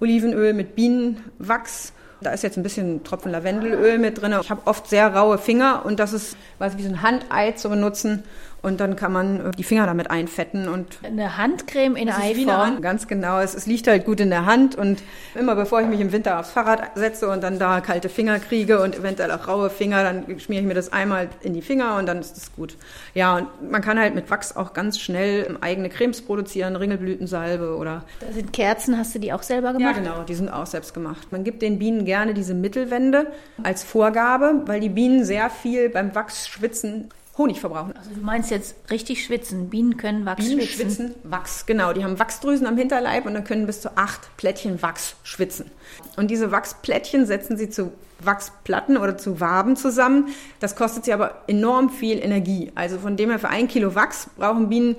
Olivenöl 0.01 0.55
mit 0.55 0.75
Bienenwachs 0.75 1.93
Da 2.23 2.31
ist 2.31 2.43
jetzt 2.43 2.57
ein 2.57 2.63
bisschen 2.63 3.05
Tropfen 3.05 3.31
Lavendelöl 3.31 3.99
mit 3.99 4.21
drin. 4.21 4.35
Ich 4.41 4.51
habe 4.51 4.63
oft 4.65 4.89
sehr 4.89 5.15
raue 5.15 5.37
Finger 5.37 5.85
und 5.85 6.01
das 6.01 6.15
ist 6.15 6.37
quasi 6.57 6.79
wie 6.79 6.83
so 6.83 6.89
ein 6.89 7.03
Handei 7.03 7.53
zu 7.53 7.69
benutzen. 7.69 8.25
Und 8.67 8.81
dann 8.81 8.97
kann 8.97 9.13
man 9.13 9.47
äh, 9.47 9.51
die 9.53 9.63
Finger 9.63 9.87
damit 9.87 10.11
einfetten 10.11 10.69
und 10.69 10.99
eine 11.05 11.37
Handcreme 11.39 11.95
in 11.95 12.09
Eiform. 12.09 12.83
Ganz 12.83 13.07
genau. 13.07 13.39
Es, 13.39 13.55
es, 13.55 13.67
liegt 13.67 13.87
halt 13.87 14.05
gut 14.05 14.19
in 14.19 14.29
der 14.29 14.45
Hand 14.45 14.75
und 14.75 15.05
immer 15.37 15.55
bevor 15.55 15.83
ich 15.83 15.87
mich 15.87 16.01
im 16.01 16.11
Winter 16.11 16.41
aufs 16.41 16.51
Fahrrad 16.51 16.91
setze 16.97 17.29
und 17.29 17.45
dann 17.45 17.61
da 17.61 17.81
kalte 17.81 18.09
Finger 18.09 18.41
kriege 18.41 18.83
und 18.83 18.99
eventuell 18.99 19.31
auch 19.31 19.47
raue 19.47 19.71
Finger, 19.71 20.03
dann 20.03 20.41
schmiere 20.41 20.63
ich 20.63 20.67
mir 20.67 20.75
das 20.75 20.93
einmal 20.93 21.29
in 21.43 21.55
die 21.55 21.63
Finger 21.63 21.97
und 21.97 22.07
dann 22.07 22.19
ist 22.19 22.37
das 22.37 22.57
gut. 22.57 22.77
Ja, 23.15 23.37
und 23.37 23.71
man 23.71 23.83
kann 23.83 24.01
halt 24.01 24.17
mit 24.17 24.29
Wachs 24.33 24.57
auch 24.57 24.73
ganz 24.73 24.99
schnell 24.99 25.57
eigene 25.61 25.89
Cremes 25.89 26.21
produzieren, 26.23 26.75
Ringelblütensalbe 26.75 27.77
oder. 27.77 28.03
Da 28.19 28.33
sind 28.33 28.53
Kerzen, 28.53 28.99
hast 28.99 29.15
du 29.15 29.21
die 29.21 29.33
auch 29.33 29.45
selber 29.45 29.75
gemacht? 29.75 29.95
Ja, 29.95 30.03
genau, 30.03 30.25
die 30.25 30.35
sind 30.35 30.49
auch 30.49 30.67
selbst 30.67 30.93
gemacht. 30.93 31.29
Man 31.31 31.45
gibt 31.45 31.63
den 31.63 31.79
Bienen 31.79 32.05
gerne 32.05 32.35
diese 32.35 32.55
Mittelwände 32.55 33.29
als 33.63 33.85
Vorgabe, 33.85 34.63
weil 34.67 34.81
die 34.81 34.89
Bienen 34.89 35.25
sehr 35.25 35.51
viel 35.51 35.89
beim 35.89 36.17
Wachs 36.17 36.49
schwitzen. 36.49 37.11
Honig 37.39 37.61
verbrauchen. 37.61 37.93
Also 37.97 38.11
du 38.15 38.21
meinst 38.21 38.51
jetzt 38.51 38.77
richtig 38.91 39.25
schwitzen. 39.25 39.69
Bienen 39.69 39.97
können 39.97 40.25
Wachs 40.25 40.45
Bienen 40.45 40.63
schwitzen. 40.63 40.91
schwitzen 40.91 41.15
Wachs, 41.25 41.67
genau. 41.67 41.93
Die 41.93 42.03
haben 42.03 42.19
Wachsdrüsen 42.19 42.67
am 42.67 42.79
Hinterleib 42.79 43.27
und 43.27 43.35
dann 43.35 43.45
können 43.45 43.67
bis 43.67 43.81
zu 43.83 43.97
acht 43.97 44.35
Plättchen 44.37 44.81
Wachs 44.81 45.17
schwitzen. 45.23 45.71
Und 46.17 46.31
diese 46.31 46.51
Wachsplättchen 46.51 47.27
setzen 47.27 47.57
sie 47.57 47.69
zu 47.69 47.93
Wachsplatten 48.21 48.97
oder 48.97 49.19
zu 49.19 49.41
Waben 49.41 49.77
zusammen. 49.77 50.29
Das 50.61 50.77
kostet 50.77 51.05
sie 51.05 51.13
aber 51.13 51.43
enorm 51.47 51.91
viel 51.91 52.19
Energie. 52.19 52.73
Also 52.75 52.99
von 52.99 53.17
dem 53.17 53.29
her 53.29 53.39
für 53.39 53.51
ein 53.51 53.69
Kilo 53.69 53.95
Wachs 53.95 54.31
brauchen 54.37 54.71
Bienen 54.71 54.97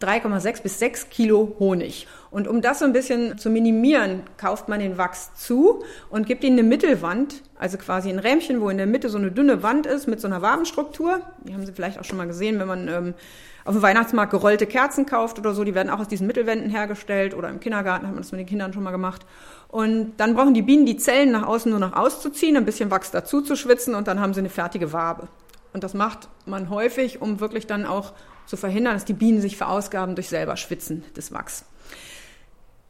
3,6 0.00 0.62
bis 0.62 0.78
6 0.78 1.10
Kilo 1.10 1.56
Honig. 1.58 2.06
Und 2.30 2.46
um 2.46 2.60
das 2.60 2.80
so 2.80 2.84
ein 2.84 2.92
bisschen 2.92 3.38
zu 3.38 3.50
minimieren, 3.50 4.22
kauft 4.36 4.68
man 4.68 4.80
den 4.80 4.98
Wachs 4.98 5.34
zu 5.34 5.82
und 6.10 6.26
gibt 6.26 6.44
ihn 6.44 6.52
eine 6.52 6.62
Mittelwand, 6.62 7.42
also 7.58 7.78
quasi 7.78 8.10
ein 8.10 8.18
Rähmchen, 8.18 8.60
wo 8.60 8.68
in 8.68 8.76
der 8.76 8.86
Mitte 8.86 9.08
so 9.08 9.18
eine 9.18 9.32
dünne 9.32 9.62
Wand 9.62 9.86
ist 9.86 10.06
mit 10.06 10.20
so 10.20 10.28
einer 10.28 10.42
Wabenstruktur. 10.42 11.20
Die 11.44 11.54
haben 11.54 11.66
Sie 11.66 11.72
vielleicht 11.72 11.98
auch 11.98 12.04
schon 12.04 12.18
mal 12.18 12.26
gesehen, 12.26 12.60
wenn 12.60 12.68
man 12.68 12.88
ähm, 12.88 13.14
auf 13.64 13.74
dem 13.74 13.82
Weihnachtsmarkt 13.82 14.30
gerollte 14.30 14.66
Kerzen 14.66 15.04
kauft 15.04 15.38
oder 15.38 15.52
so. 15.52 15.64
Die 15.64 15.74
werden 15.74 15.90
auch 15.90 16.00
aus 16.00 16.08
diesen 16.08 16.26
Mittelwänden 16.26 16.70
hergestellt 16.70 17.34
oder 17.34 17.48
im 17.48 17.58
Kindergarten 17.58 18.06
hat 18.06 18.12
man 18.12 18.22
das 18.22 18.30
mit 18.30 18.40
den 18.40 18.46
Kindern 18.46 18.72
schon 18.72 18.82
mal 18.82 18.92
gemacht. 18.92 19.26
Und 19.68 20.12
dann 20.18 20.34
brauchen 20.34 20.54
die 20.54 20.62
Bienen 20.62 20.86
die 20.86 20.96
Zellen 20.96 21.32
nach 21.32 21.46
außen 21.46 21.70
nur 21.70 21.80
noch 21.80 21.94
auszuziehen, 21.94 22.56
ein 22.56 22.64
bisschen 22.64 22.90
Wachs 22.90 23.10
dazu 23.10 23.40
zu 23.40 23.56
schwitzen 23.56 23.94
und 23.94 24.06
dann 24.06 24.20
haben 24.20 24.32
sie 24.32 24.40
eine 24.40 24.48
fertige 24.48 24.92
Wabe. 24.92 25.28
Und 25.72 25.82
das 25.82 25.94
macht 25.94 26.28
man 26.46 26.70
häufig, 26.70 27.20
um 27.20 27.40
wirklich 27.40 27.66
dann 27.66 27.84
auch 27.84 28.12
zu 28.48 28.56
verhindern, 28.56 28.94
dass 28.94 29.04
die 29.04 29.12
Bienen 29.12 29.40
sich 29.40 29.56
verausgaben 29.56 30.14
durch 30.14 30.28
selber 30.28 30.56
Schwitzen 30.56 31.04
des 31.16 31.32
Wachs. 31.32 31.64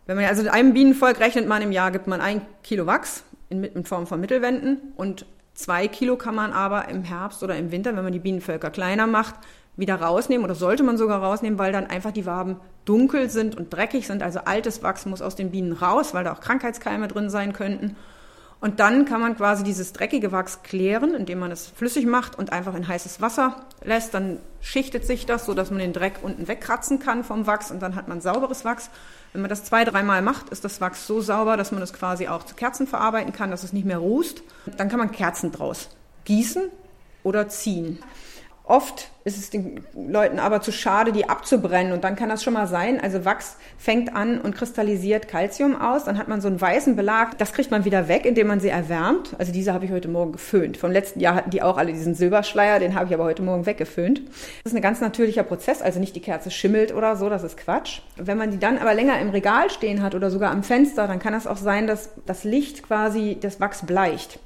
Wenn 0.07 0.17
man 0.17 0.25
also 0.25 0.49
einem 0.49 0.73
Bienenvolk 0.73 1.21
rechnet 1.21 1.47
man 1.47 1.61
im 1.61 1.73
Jahr, 1.73 1.91
gibt 1.91 2.07
man 2.07 2.21
ein 2.21 2.41
Kilo 2.63 2.87
Wachs 2.87 3.25
in, 3.51 3.65
in 3.65 3.85
Form 3.85 4.07
von 4.07 4.21
Mittelwänden 4.21 4.79
und 4.97 5.27
zwei 5.53 5.89
Kilo 5.89 6.17
kann 6.17 6.35
man 6.35 6.53
aber 6.53 6.89
im 6.89 7.03
Herbst 7.03 7.43
oder 7.43 7.57
im 7.57 7.73
Winter, 7.73 7.95
wenn 7.97 8.05
man 8.05 8.13
die 8.13 8.21
Bienenvölker 8.21 8.71
kleiner 8.71 9.07
macht, 9.07 9.35
wieder 9.77 9.97
rausnehmen 9.97 10.45
oder 10.45 10.55
sollte 10.55 10.83
man 10.83 10.97
sogar 10.97 11.23
rausnehmen, 11.23 11.59
weil 11.59 11.73
dann 11.73 11.87
einfach 11.87 12.13
die 12.13 12.27
Waben 12.27 12.57
dunkel 12.85 13.29
sind 13.29 13.57
und 13.57 13.73
dreckig 13.73 14.07
sind. 14.07 14.23
Also 14.23 14.41
altes 14.41 14.83
Wachs 14.83 15.07
muss 15.07 15.21
aus 15.21 15.37
den 15.37 15.51
Bienen 15.51 15.73
raus, 15.73 16.15
weil 16.15 16.25
da 16.25 16.33
auch 16.33 16.41
Krankheitskeime 16.41 17.09
drin 17.09 17.31
sein 17.31 17.53
könnten. 17.53 17.97
Und 18.61 18.81
dann 18.81 19.05
kann 19.05 19.21
man 19.21 19.37
quasi 19.37 19.63
dieses 19.63 19.93
dreckige 19.93 20.33
Wachs 20.33 20.63
klären, 20.65 21.15
indem 21.15 21.39
man 21.39 21.53
es 21.53 21.69
flüssig 21.69 22.07
macht 22.07 22.37
und 22.37 22.53
einfach 22.53 22.75
in 22.75 22.89
heißes 22.89 23.21
Wasser 23.21 23.65
lässt. 23.85 24.15
Dann 24.15 24.41
schichtet 24.61 25.07
sich 25.07 25.27
das, 25.27 25.47
so 25.47 25.55
dass 25.55 25.71
man 25.71 25.79
den 25.79 25.93
Dreck 25.93 26.15
unten 26.23 26.49
wegkratzen 26.49 26.99
kann 26.99 27.23
vom 27.23 27.47
Wachs 27.47 27.71
und 27.71 27.81
dann 27.81 27.95
hat 27.95 28.09
man 28.09 28.21
sauberes 28.21 28.65
Wachs. 28.65 28.91
Wenn 29.33 29.43
man 29.43 29.49
das 29.49 29.63
zwei, 29.63 29.85
dreimal 29.85 30.23
macht, 30.23 30.49
ist 30.49 30.65
das 30.65 30.81
Wachs 30.81 31.07
so 31.07 31.21
sauber, 31.21 31.57
dass 31.57 31.71
man 31.71 31.83
es 31.83 31.93
quasi 31.93 32.27
auch 32.27 32.43
zu 32.43 32.57
Kerzen 32.57 32.89
verarbeiten 32.89 33.33
kann, 33.33 33.53
dass 33.53 33.63
es 33.63 33.73
nicht 33.73 33.87
mehr 33.87 33.99
rußt. 33.99 34.43
Dann 34.77 34.89
kann 34.89 34.99
man 34.99 35.13
Kerzen 35.13 35.53
draus 35.53 35.91
gießen 36.25 36.65
oder 37.23 37.49
ziehen. 37.49 38.01
Oft 38.65 39.11
ist 39.29 39.39
es 39.39 39.51
den 39.51 39.81
Leuten 39.95 40.39
aber 40.39 40.61
zu 40.61 40.73
schade, 40.73 41.13
die 41.13 41.29
abzubrennen. 41.29 41.93
Und 41.93 42.03
dann 42.05 42.17
kann 42.17 42.29
das 42.29 42.43
schon 42.43 42.55
mal 42.55 42.67
sein. 42.67 43.01
Also 43.01 43.25
Wachs 43.25 43.57
fängt 43.77 44.15
an 44.15 44.41
und 44.41 44.57
kristallisiert 44.57 45.29
Calcium 45.29 45.81
aus. 45.81 46.05
Dann 46.05 46.19
hat 46.19 46.29
man 46.29 46.41
so 46.41 46.49
einen 46.49 46.61
weißen 46.61 46.97
Belag. 46.97 47.39
Das 47.39 47.53
kriegt 47.53 47.71
man 47.71 47.85
wieder 47.85 48.09
weg, 48.09 48.25
indem 48.25 48.47
man 48.47 48.61
sie 48.61 48.69
erwärmt. 48.69 49.37
Also 49.39 49.53
diese 49.53 49.73
habe 49.73 49.85
ich 49.85 49.93
heute 49.93 50.09
Morgen 50.09 50.33
geföhnt. 50.33 50.77
Vom 50.77 50.91
letzten 50.91 51.21
Jahr 51.21 51.35
hatten 51.35 51.51
die 51.51 51.63
auch 51.63 51.77
alle 51.77 51.93
diesen 51.93 52.15
Silberschleier. 52.15 52.79
Den 52.79 52.95
habe 52.95 53.07
ich 53.07 53.15
aber 53.15 53.25
heute 53.25 53.43
Morgen 53.43 53.67
weggeföhnt. 53.67 54.23
Das 54.65 54.73
ist 54.73 54.77
ein 54.77 54.83
ganz 54.83 55.01
natürlicher 55.01 55.43
Prozess. 55.43 55.83
Also 55.83 56.01
nicht 56.01 56.17
die 56.17 56.21
Kerze 56.21 56.51
schimmelt 56.51 56.95
oder 56.95 57.17
so. 57.17 57.29
Das 57.29 57.43
ist 57.45 57.57
Quatsch. 57.57 58.01
Wenn 58.17 58.39
man 58.39 58.51
die 58.51 58.59
dann 58.59 58.79
aber 58.79 58.95
länger 58.95 59.21
im 59.21 59.31
Regal 59.31 59.71
stehen 59.71 60.03
hat 60.03 60.15
oder 60.15 60.31
sogar 60.31 60.51
am 60.51 60.63
Fenster, 60.63 61.07
dann 61.07 61.19
kann 61.19 61.35
es 61.35 61.47
auch 61.47 61.57
sein, 61.57 61.87
dass 61.87 62.11
das 62.27 62.45
Licht 62.45 62.83
quasi 62.83 63.37
das 63.41 63.61
Wachs 63.61 63.85
bleicht. 63.85 64.39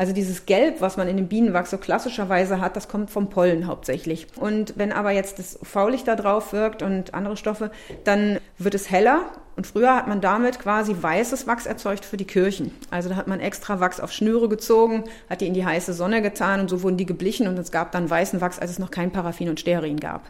Also 0.00 0.14
dieses 0.14 0.46
Gelb, 0.46 0.80
was 0.80 0.96
man 0.96 1.08
in 1.08 1.18
dem 1.18 1.28
Bienenwachs 1.28 1.70
so 1.70 1.76
klassischerweise 1.76 2.60
hat, 2.60 2.74
das 2.74 2.88
kommt 2.88 3.10
vom 3.10 3.28
Pollen 3.28 3.66
hauptsächlich. 3.66 4.28
Und 4.36 4.74
wenn 4.76 4.92
aber 4.92 5.10
jetzt 5.10 5.38
das 5.38 5.58
UV-Licht 5.60 6.06
da 6.06 6.16
drauf 6.16 6.52
wirkt 6.52 6.82
und 6.82 7.14
andere 7.14 7.36
Stoffe, 7.36 7.70
dann 8.04 8.38
wird 8.58 8.74
es 8.74 8.90
heller. 8.90 9.24
Und 9.56 9.66
früher 9.66 9.94
hat 9.94 10.08
man 10.08 10.20
damit 10.20 10.58
quasi 10.58 10.96
weißes 10.98 11.46
Wachs 11.46 11.66
erzeugt 11.66 12.04
für 12.04 12.16
die 12.16 12.24
Kirchen. 12.24 12.72
Also 12.90 13.08
da 13.08 13.16
hat 13.16 13.28
man 13.28 13.40
extra 13.40 13.80
Wachs 13.80 14.00
auf 14.00 14.12
Schnüre 14.12 14.48
gezogen, 14.48 15.04
hat 15.28 15.40
die 15.40 15.46
in 15.46 15.54
die 15.54 15.66
heiße 15.66 15.92
Sonne 15.92 16.22
getan 16.22 16.60
und 16.60 16.70
so 16.70 16.82
wurden 16.82 16.96
die 16.96 17.06
geblichen 17.06 17.46
und 17.46 17.58
es 17.58 17.70
gab 17.70 17.92
dann 17.92 18.08
weißen 18.08 18.40
Wachs, 18.40 18.58
als 18.58 18.70
es 18.70 18.78
noch 18.78 18.90
kein 18.90 19.10
Paraffin 19.10 19.48
und 19.48 19.60
Stearin 19.60 20.00
gab. 20.00 20.22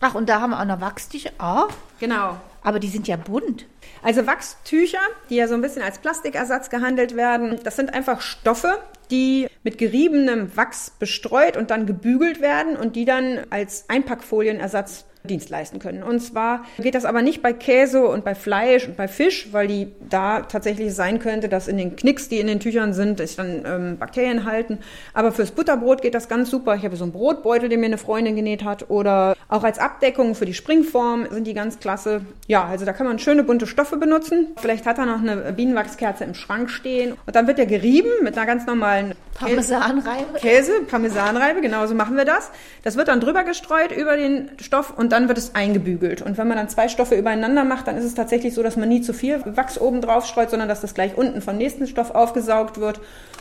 Ach, 0.00 0.14
und 0.14 0.28
da 0.28 0.40
haben 0.40 0.50
wir 0.50 0.60
auch 0.60 0.64
noch 0.64 0.80
Wachstücher. 0.80 1.30
Oh. 1.40 1.72
Genau. 2.00 2.36
Aber 2.62 2.80
die 2.80 2.88
sind 2.88 3.08
ja 3.08 3.16
bunt. 3.16 3.64
Also 4.02 4.26
Wachstücher, 4.26 5.00
die 5.30 5.36
ja 5.36 5.48
so 5.48 5.54
ein 5.54 5.62
bisschen 5.62 5.82
als 5.82 5.98
Plastikersatz 5.98 6.68
gehandelt 6.68 7.16
werden, 7.16 7.58
das 7.64 7.76
sind 7.76 7.94
einfach 7.94 8.20
Stoffe, 8.20 8.78
die 9.10 9.48
mit 9.62 9.78
geriebenem 9.78 10.56
Wachs 10.56 10.92
bestreut 10.98 11.56
und 11.56 11.70
dann 11.70 11.86
gebügelt 11.86 12.40
werden 12.40 12.76
und 12.76 12.96
die 12.96 13.04
dann 13.04 13.40
als 13.50 13.88
Einpackfolienersatz 13.88 15.06
Dienst 15.26 15.50
leisten 15.50 15.78
können. 15.78 16.02
Und 16.02 16.20
zwar 16.20 16.64
geht 16.78 16.94
das 16.94 17.04
aber 17.04 17.22
nicht 17.22 17.42
bei 17.42 17.52
Käse 17.52 18.06
und 18.06 18.24
bei 18.24 18.34
Fleisch 18.34 18.86
und 18.86 18.96
bei 18.96 19.08
Fisch, 19.08 19.48
weil 19.52 19.68
die 19.68 19.92
da 20.08 20.40
tatsächlich 20.42 20.94
sein 20.94 21.18
könnte, 21.18 21.48
dass 21.48 21.68
in 21.68 21.76
den 21.76 21.96
Knicks, 21.96 22.28
die 22.28 22.38
in 22.38 22.46
den 22.46 22.60
Tüchern 22.60 22.92
sind, 22.92 23.18
sich 23.18 23.36
dann 23.36 23.64
ähm, 23.66 23.98
Bakterien 23.98 24.44
halten. 24.44 24.78
Aber 25.12 25.32
fürs 25.32 25.50
Butterbrot 25.50 26.02
geht 26.02 26.14
das 26.14 26.28
ganz 26.28 26.50
super. 26.50 26.74
Ich 26.74 26.84
habe 26.84 26.96
so 26.96 27.04
einen 27.04 27.12
Brotbeutel, 27.12 27.68
den 27.68 27.80
mir 27.80 27.86
eine 27.86 27.98
Freundin 27.98 28.36
genäht 28.36 28.64
hat. 28.64 28.90
Oder 28.90 29.36
auch 29.48 29.64
als 29.64 29.78
Abdeckung 29.78 30.34
für 30.34 30.46
die 30.46 30.54
Springform 30.54 31.26
sind 31.30 31.46
die 31.46 31.54
ganz 31.54 31.78
klasse. 31.78 32.22
Ja, 32.46 32.64
also 32.64 32.84
da 32.84 32.92
kann 32.92 33.06
man 33.06 33.18
schöne 33.18 33.42
bunte 33.42 33.66
Stoffe 33.66 33.96
benutzen. 33.96 34.48
Vielleicht 34.56 34.86
hat 34.86 34.98
er 34.98 35.06
noch 35.06 35.20
eine 35.20 35.52
Bienenwachskerze 35.52 36.24
im 36.24 36.34
Schrank 36.34 36.70
stehen. 36.70 37.12
Und 37.26 37.36
dann 37.36 37.46
wird 37.46 37.58
der 37.58 37.66
gerieben 37.66 38.10
mit 38.22 38.36
einer 38.36 38.46
ganz 38.46 38.66
normalen 38.66 39.14
Parmesanreibe. 39.34 40.38
Käse, 40.38 40.72
Parmesanreibe, 40.88 41.60
genauso 41.60 41.94
machen 41.94 42.16
wir 42.16 42.24
das. 42.24 42.50
Das 42.82 42.96
wird 42.96 43.08
dann 43.08 43.20
drüber 43.20 43.44
gestreut 43.44 43.92
über 43.92 44.16
den 44.16 44.50
Stoff 44.60 44.94
und 44.96 45.12
dann 45.12 45.15
wird 45.28 45.38
es 45.38 45.54
eingebügelt. 45.54 46.22
Und 46.22 46.38
wenn 46.38 46.46
man 46.46 46.56
dann 46.56 46.68
zwei 46.68 46.88
Stoffe 46.88 47.16
übereinander 47.16 47.64
macht, 47.64 47.88
dann 47.88 47.96
ist 47.96 48.04
es 48.04 48.14
tatsächlich 48.14 48.54
so, 48.54 48.62
dass 48.62 48.76
man 48.76 48.88
nie 48.88 49.00
zu 49.00 49.12
viel 49.12 49.40
Wachs 49.56 49.80
oben 49.80 50.00
drauf 50.00 50.26
streut, 50.26 50.50
sondern 50.50 50.68
dass 50.68 50.80
das 50.80 50.94
gleich 50.94 51.16
unten 51.16 51.40
vom 51.40 51.56
nächsten 51.56 51.86
Stoff 51.86 52.10
aufgesaugt 52.10 52.78
wird. 52.78 53.00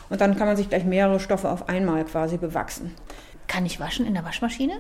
Und 0.10 0.22
dann 0.22 0.38
kann 0.38 0.48
man 0.48 0.58
sich 0.58 0.70
gleich 0.70 0.86
mehrere 0.86 1.20
Stoffe 1.20 1.50
auf 1.50 1.70
einmal 1.70 2.04
quasi 2.06 2.38
bewachsen. 2.38 2.94
Kann 3.48 3.66
ich 3.66 3.80
waschen 3.80 4.06
in 4.06 4.14
der 4.14 4.24
Waschmaschine? 4.24 4.74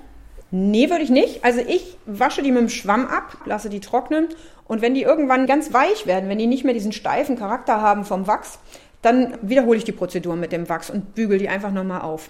Nee, 0.51 0.89
würde 0.89 1.03
ich 1.03 1.09
nicht. 1.09 1.43
Also 1.43 1.59
ich 1.59 1.97
wasche 2.05 2.41
die 2.41 2.51
mit 2.51 2.61
dem 2.61 2.69
Schwamm 2.69 3.07
ab, 3.07 3.37
lasse 3.45 3.69
die 3.69 3.79
trocknen 3.79 4.29
und 4.67 4.81
wenn 4.81 4.93
die 4.93 5.01
irgendwann 5.01 5.47
ganz 5.47 5.73
weich 5.73 6.07
werden, 6.07 6.29
wenn 6.29 6.37
die 6.37 6.47
nicht 6.47 6.63
mehr 6.63 6.73
diesen 6.73 6.91
steifen 6.91 7.35
Charakter 7.35 7.81
haben 7.81 8.05
vom 8.05 8.27
Wachs, 8.27 8.59
dann 9.01 9.37
wiederhole 9.41 9.77
ich 9.77 9.83
die 9.83 9.91
Prozedur 9.91 10.35
mit 10.35 10.51
dem 10.51 10.69
Wachs 10.69 10.89
und 10.89 11.13
bügel 11.13 11.37
die 11.37 11.49
einfach 11.49 11.71
nochmal 11.71 12.01
auf. 12.01 12.29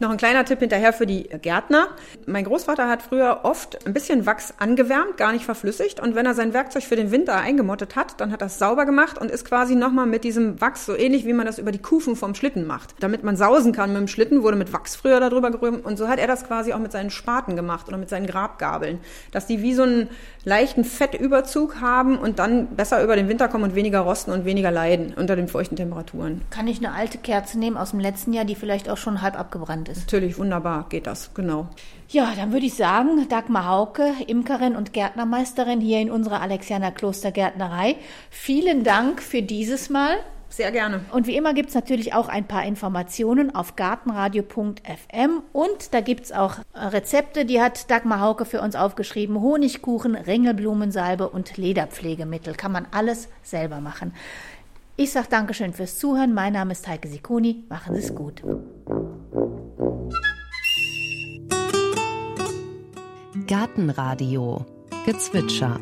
Noch 0.00 0.08
ein 0.08 0.16
kleiner 0.16 0.46
Tipp 0.46 0.60
hinterher 0.60 0.94
für 0.94 1.06
die 1.06 1.24
Gärtner. 1.24 1.88
Mein 2.24 2.44
Großvater 2.44 2.88
hat 2.88 3.02
früher 3.02 3.40
oft 3.42 3.86
ein 3.86 3.92
bisschen 3.92 4.24
Wachs 4.24 4.54
angewärmt, 4.56 5.18
gar 5.18 5.30
nicht 5.30 5.44
verflüssigt. 5.44 6.00
Und 6.00 6.14
wenn 6.14 6.24
er 6.24 6.32
sein 6.32 6.54
Werkzeug 6.54 6.84
für 6.84 6.96
den 6.96 7.10
Winter 7.10 7.36
eingemottet 7.36 7.96
hat, 7.96 8.18
dann 8.18 8.32
hat 8.32 8.40
er 8.40 8.46
es 8.46 8.58
sauber 8.58 8.86
gemacht 8.86 9.18
und 9.18 9.30
ist 9.30 9.44
quasi 9.44 9.74
nochmal 9.74 10.06
mit 10.06 10.24
diesem 10.24 10.58
Wachs, 10.58 10.86
so 10.86 10.96
ähnlich 10.96 11.26
wie 11.26 11.34
man 11.34 11.44
das 11.44 11.58
über 11.58 11.70
die 11.70 11.82
Kufen 11.82 12.16
vom 12.16 12.34
Schlitten 12.34 12.66
macht. 12.66 12.94
Damit 13.00 13.24
man 13.24 13.36
sausen 13.36 13.74
kann 13.74 13.92
mit 13.92 14.00
dem 14.00 14.08
Schlitten, 14.08 14.42
wurde 14.42 14.56
mit 14.56 14.72
Wachs 14.72 14.96
früher 14.96 15.20
darüber 15.20 15.50
gerührt. 15.50 15.84
Und 15.84 15.98
so 15.98 16.08
hat 16.08 16.18
er 16.18 16.26
das 16.26 16.46
quasi 16.46 16.72
auch 16.72 16.78
mit 16.78 16.92
seinen 16.92 17.10
Spaten 17.10 17.54
gemacht 17.54 17.86
oder 17.86 17.98
mit 17.98 18.08
seinen 18.08 18.26
Grabgabeln. 18.26 19.00
Dass 19.32 19.48
die 19.48 19.60
wie 19.60 19.74
so 19.74 19.82
einen 19.82 20.08
leichten 20.46 20.84
Fettüberzug 20.84 21.82
haben 21.82 22.16
und 22.16 22.38
dann 22.38 22.68
besser 22.68 23.04
über 23.04 23.16
den 23.16 23.28
Winter 23.28 23.48
kommen 23.48 23.64
und 23.64 23.74
weniger 23.74 24.00
rosten 24.00 24.30
und 24.30 24.46
weniger 24.46 24.70
leiden 24.70 25.12
unter 25.14 25.36
den 25.36 25.46
feuchten 25.46 25.76
Temperaturen. 25.76 26.40
Kann 26.48 26.68
ich 26.68 26.78
eine 26.78 26.94
alte 26.94 27.18
Kerze 27.18 27.58
nehmen 27.58 27.76
aus 27.76 27.90
dem 27.90 28.00
letzten 28.00 28.32
Jahr, 28.32 28.46
die 28.46 28.54
vielleicht 28.54 28.88
auch 28.88 28.96
schon 28.96 29.20
halb 29.20 29.38
abgebrannt 29.38 29.89
ist? 29.90 30.00
Natürlich, 30.00 30.38
wunderbar 30.38 30.86
geht 30.88 31.06
das, 31.06 31.34
genau. 31.34 31.68
Ja, 32.08 32.32
dann 32.34 32.52
würde 32.52 32.66
ich 32.66 32.74
sagen, 32.74 33.28
Dagmar 33.28 33.68
Hauke, 33.68 34.12
Imkerin 34.26 34.74
und 34.74 34.92
Gärtnermeisterin 34.92 35.80
hier 35.80 36.00
in 36.00 36.10
unserer 36.10 36.40
Alexianer 36.40 36.90
Klostergärtnerei. 36.90 37.96
Vielen 38.30 38.82
Dank 38.82 39.22
für 39.22 39.42
dieses 39.42 39.90
Mal. 39.90 40.16
Sehr 40.48 40.72
gerne. 40.72 41.04
Und 41.12 41.28
wie 41.28 41.36
immer 41.36 41.54
gibt 41.54 41.68
es 41.68 41.76
natürlich 41.76 42.12
auch 42.12 42.28
ein 42.28 42.44
paar 42.44 42.64
Informationen 42.64 43.54
auf 43.54 43.76
gartenradio.fm 43.76 45.42
und 45.52 45.94
da 45.94 46.00
gibt 46.00 46.24
es 46.24 46.32
auch 46.32 46.56
Rezepte, 46.74 47.44
die 47.44 47.60
hat 47.60 47.88
Dagmar 47.88 48.20
Hauke 48.20 48.44
für 48.44 48.60
uns 48.60 48.74
aufgeschrieben. 48.74 49.40
Honigkuchen, 49.40 50.16
Ringelblumensalbe 50.16 51.28
und 51.28 51.56
Lederpflegemittel. 51.56 52.54
Kann 52.54 52.72
man 52.72 52.88
alles 52.90 53.28
selber 53.44 53.80
machen. 53.80 54.12
Ich 54.96 55.12
sage 55.12 55.28
Dankeschön 55.30 55.72
fürs 55.72 55.98
Zuhören. 55.98 56.34
Mein 56.34 56.52
Name 56.52 56.72
ist 56.72 56.86
Heike 56.88 57.08
Sikoni. 57.08 57.64
Machen 57.68 57.94
Sie 57.94 58.02
es 58.02 58.14
gut. 58.14 58.42
Gartenradio 63.50 64.64
Gezwitscher 65.04 65.80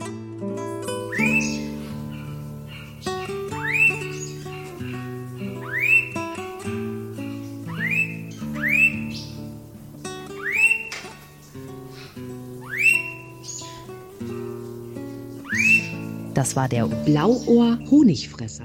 Das 16.33 16.57
war 16.57 16.71
der 16.71 16.87
Blauohr 16.87 17.79
Honigfresser. 17.91 18.65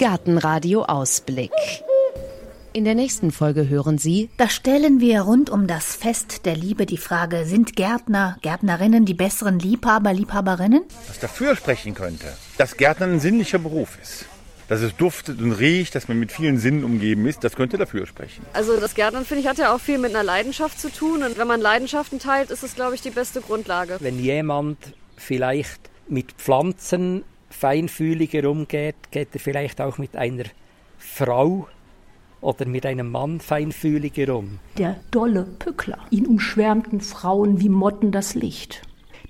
Gartenradio 0.00 0.82
Ausblick. 0.82 1.52
In 2.74 2.84
der 2.86 2.94
nächsten 2.94 3.32
Folge 3.32 3.68
hören 3.68 3.98
Sie, 3.98 4.30
Da 4.38 4.48
stellen 4.48 4.98
wir 4.98 5.20
rund 5.20 5.50
um 5.50 5.66
das 5.66 5.94
Fest 5.94 6.46
der 6.46 6.56
Liebe 6.56 6.86
die 6.86 6.96
Frage, 6.96 7.44
sind 7.44 7.76
Gärtner, 7.76 8.38
Gärtnerinnen 8.40 9.04
die 9.04 9.12
besseren 9.12 9.58
Liebhaber, 9.58 10.14
Liebhaberinnen? 10.14 10.82
was 11.06 11.18
dafür 11.18 11.54
sprechen 11.54 11.94
könnte, 11.94 12.32
dass 12.56 12.78
Gärtnern 12.78 13.12
ein 13.12 13.20
sinnlicher 13.20 13.58
Beruf 13.58 13.98
ist. 14.00 14.24
Dass 14.68 14.80
es 14.80 14.96
duftet 14.96 15.42
und 15.42 15.52
riecht, 15.52 15.94
dass 15.94 16.08
man 16.08 16.18
mit 16.18 16.32
vielen 16.32 16.56
Sinnen 16.56 16.82
umgeben 16.82 17.26
ist, 17.26 17.44
das 17.44 17.56
könnte 17.56 17.76
dafür 17.76 18.06
sprechen. 18.06 18.42
Also 18.54 18.80
das 18.80 18.94
Gärtnern, 18.94 19.26
finde 19.26 19.42
ich, 19.42 19.48
hat 19.48 19.58
ja 19.58 19.74
auch 19.74 19.80
viel 19.80 19.98
mit 19.98 20.14
einer 20.14 20.24
Leidenschaft 20.24 20.80
zu 20.80 20.90
tun. 20.90 21.22
Und 21.24 21.36
wenn 21.36 21.46
man 21.46 21.60
Leidenschaften 21.60 22.20
teilt, 22.20 22.50
ist 22.50 22.62
es, 22.62 22.74
glaube 22.74 22.94
ich, 22.94 23.02
die 23.02 23.10
beste 23.10 23.42
Grundlage. 23.42 23.98
Wenn 24.00 24.18
jemand 24.18 24.78
vielleicht 25.18 25.90
mit 26.08 26.32
Pflanzen 26.32 27.24
feinfühliger 27.50 28.48
umgeht, 28.48 28.96
geht 29.10 29.28
er 29.34 29.40
vielleicht 29.40 29.82
auch 29.82 29.98
mit 29.98 30.16
einer 30.16 30.44
Frau 30.98 31.68
oder 32.42 32.66
mit 32.66 32.84
einem 32.84 33.10
Mann 33.10 33.40
feinfühliger 33.40 34.36
um. 34.36 34.58
Der 34.76 34.96
dolle 35.10 35.44
Pückler. 35.58 35.98
Ihn 36.10 36.26
umschwärmten 36.26 37.00
Frauen 37.00 37.60
wie 37.60 37.70
Motten 37.70 38.12
das 38.12 38.34
Licht. 38.34 38.82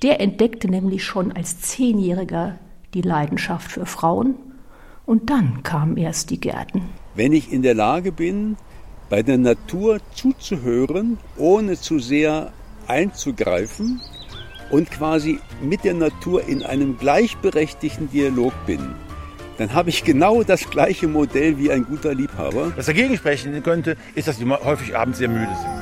Der 0.03 0.21
entdeckte 0.21 0.69
nämlich 0.69 1.05
schon 1.05 1.31
als 1.31 1.61
Zehnjähriger 1.61 2.59
die 2.95 3.03
Leidenschaft 3.03 3.71
für 3.71 3.87
Frauen. 3.87 4.35
Und 5.07 5.31
dann 5.31 5.63
kamen 5.63 5.97
erst 5.97 6.31
die 6.31 6.41
Gärten. 6.41 6.83
wenn 7.15 7.33
ich 7.33 7.53
in 7.53 7.63
der 7.63 7.75
Lage 7.75 8.11
bin, 8.11 8.57
bei 9.11 9.23
der 9.23 9.37
Natur 9.37 9.99
zuzuhören, 10.15 11.19
ohne 11.37 11.79
zu 11.79 11.99
sehr 11.99 12.53
einzugreifen 12.87 14.01
und 14.71 14.91
quasi 14.91 15.39
mit 15.61 15.85
der 15.85 15.95
Natur 15.95 16.49
in 16.49 16.63
einem 16.63 16.97
gleichberechtigten 16.97 18.11
Dialog 18.11 18.55
bin, 18.67 18.95
dann 19.63 19.75
habe 19.75 19.91
ich 19.91 20.03
genau 20.03 20.43
das 20.43 20.69
gleiche 20.71 21.07
Modell 21.07 21.57
wie 21.57 21.71
ein 21.71 21.85
guter 21.85 22.15
Liebhaber. 22.15 22.73
Was 22.77 22.87
dagegen 22.87 23.17
sprechen 23.17 23.63
könnte, 23.63 23.97
ist, 24.17 24.27
dass 24.27 24.39
die 24.39 24.45
häufig 24.45 24.97
abends 24.97 25.19
sehr 25.19 25.29
müde 25.29 25.47
sind. 25.47 25.82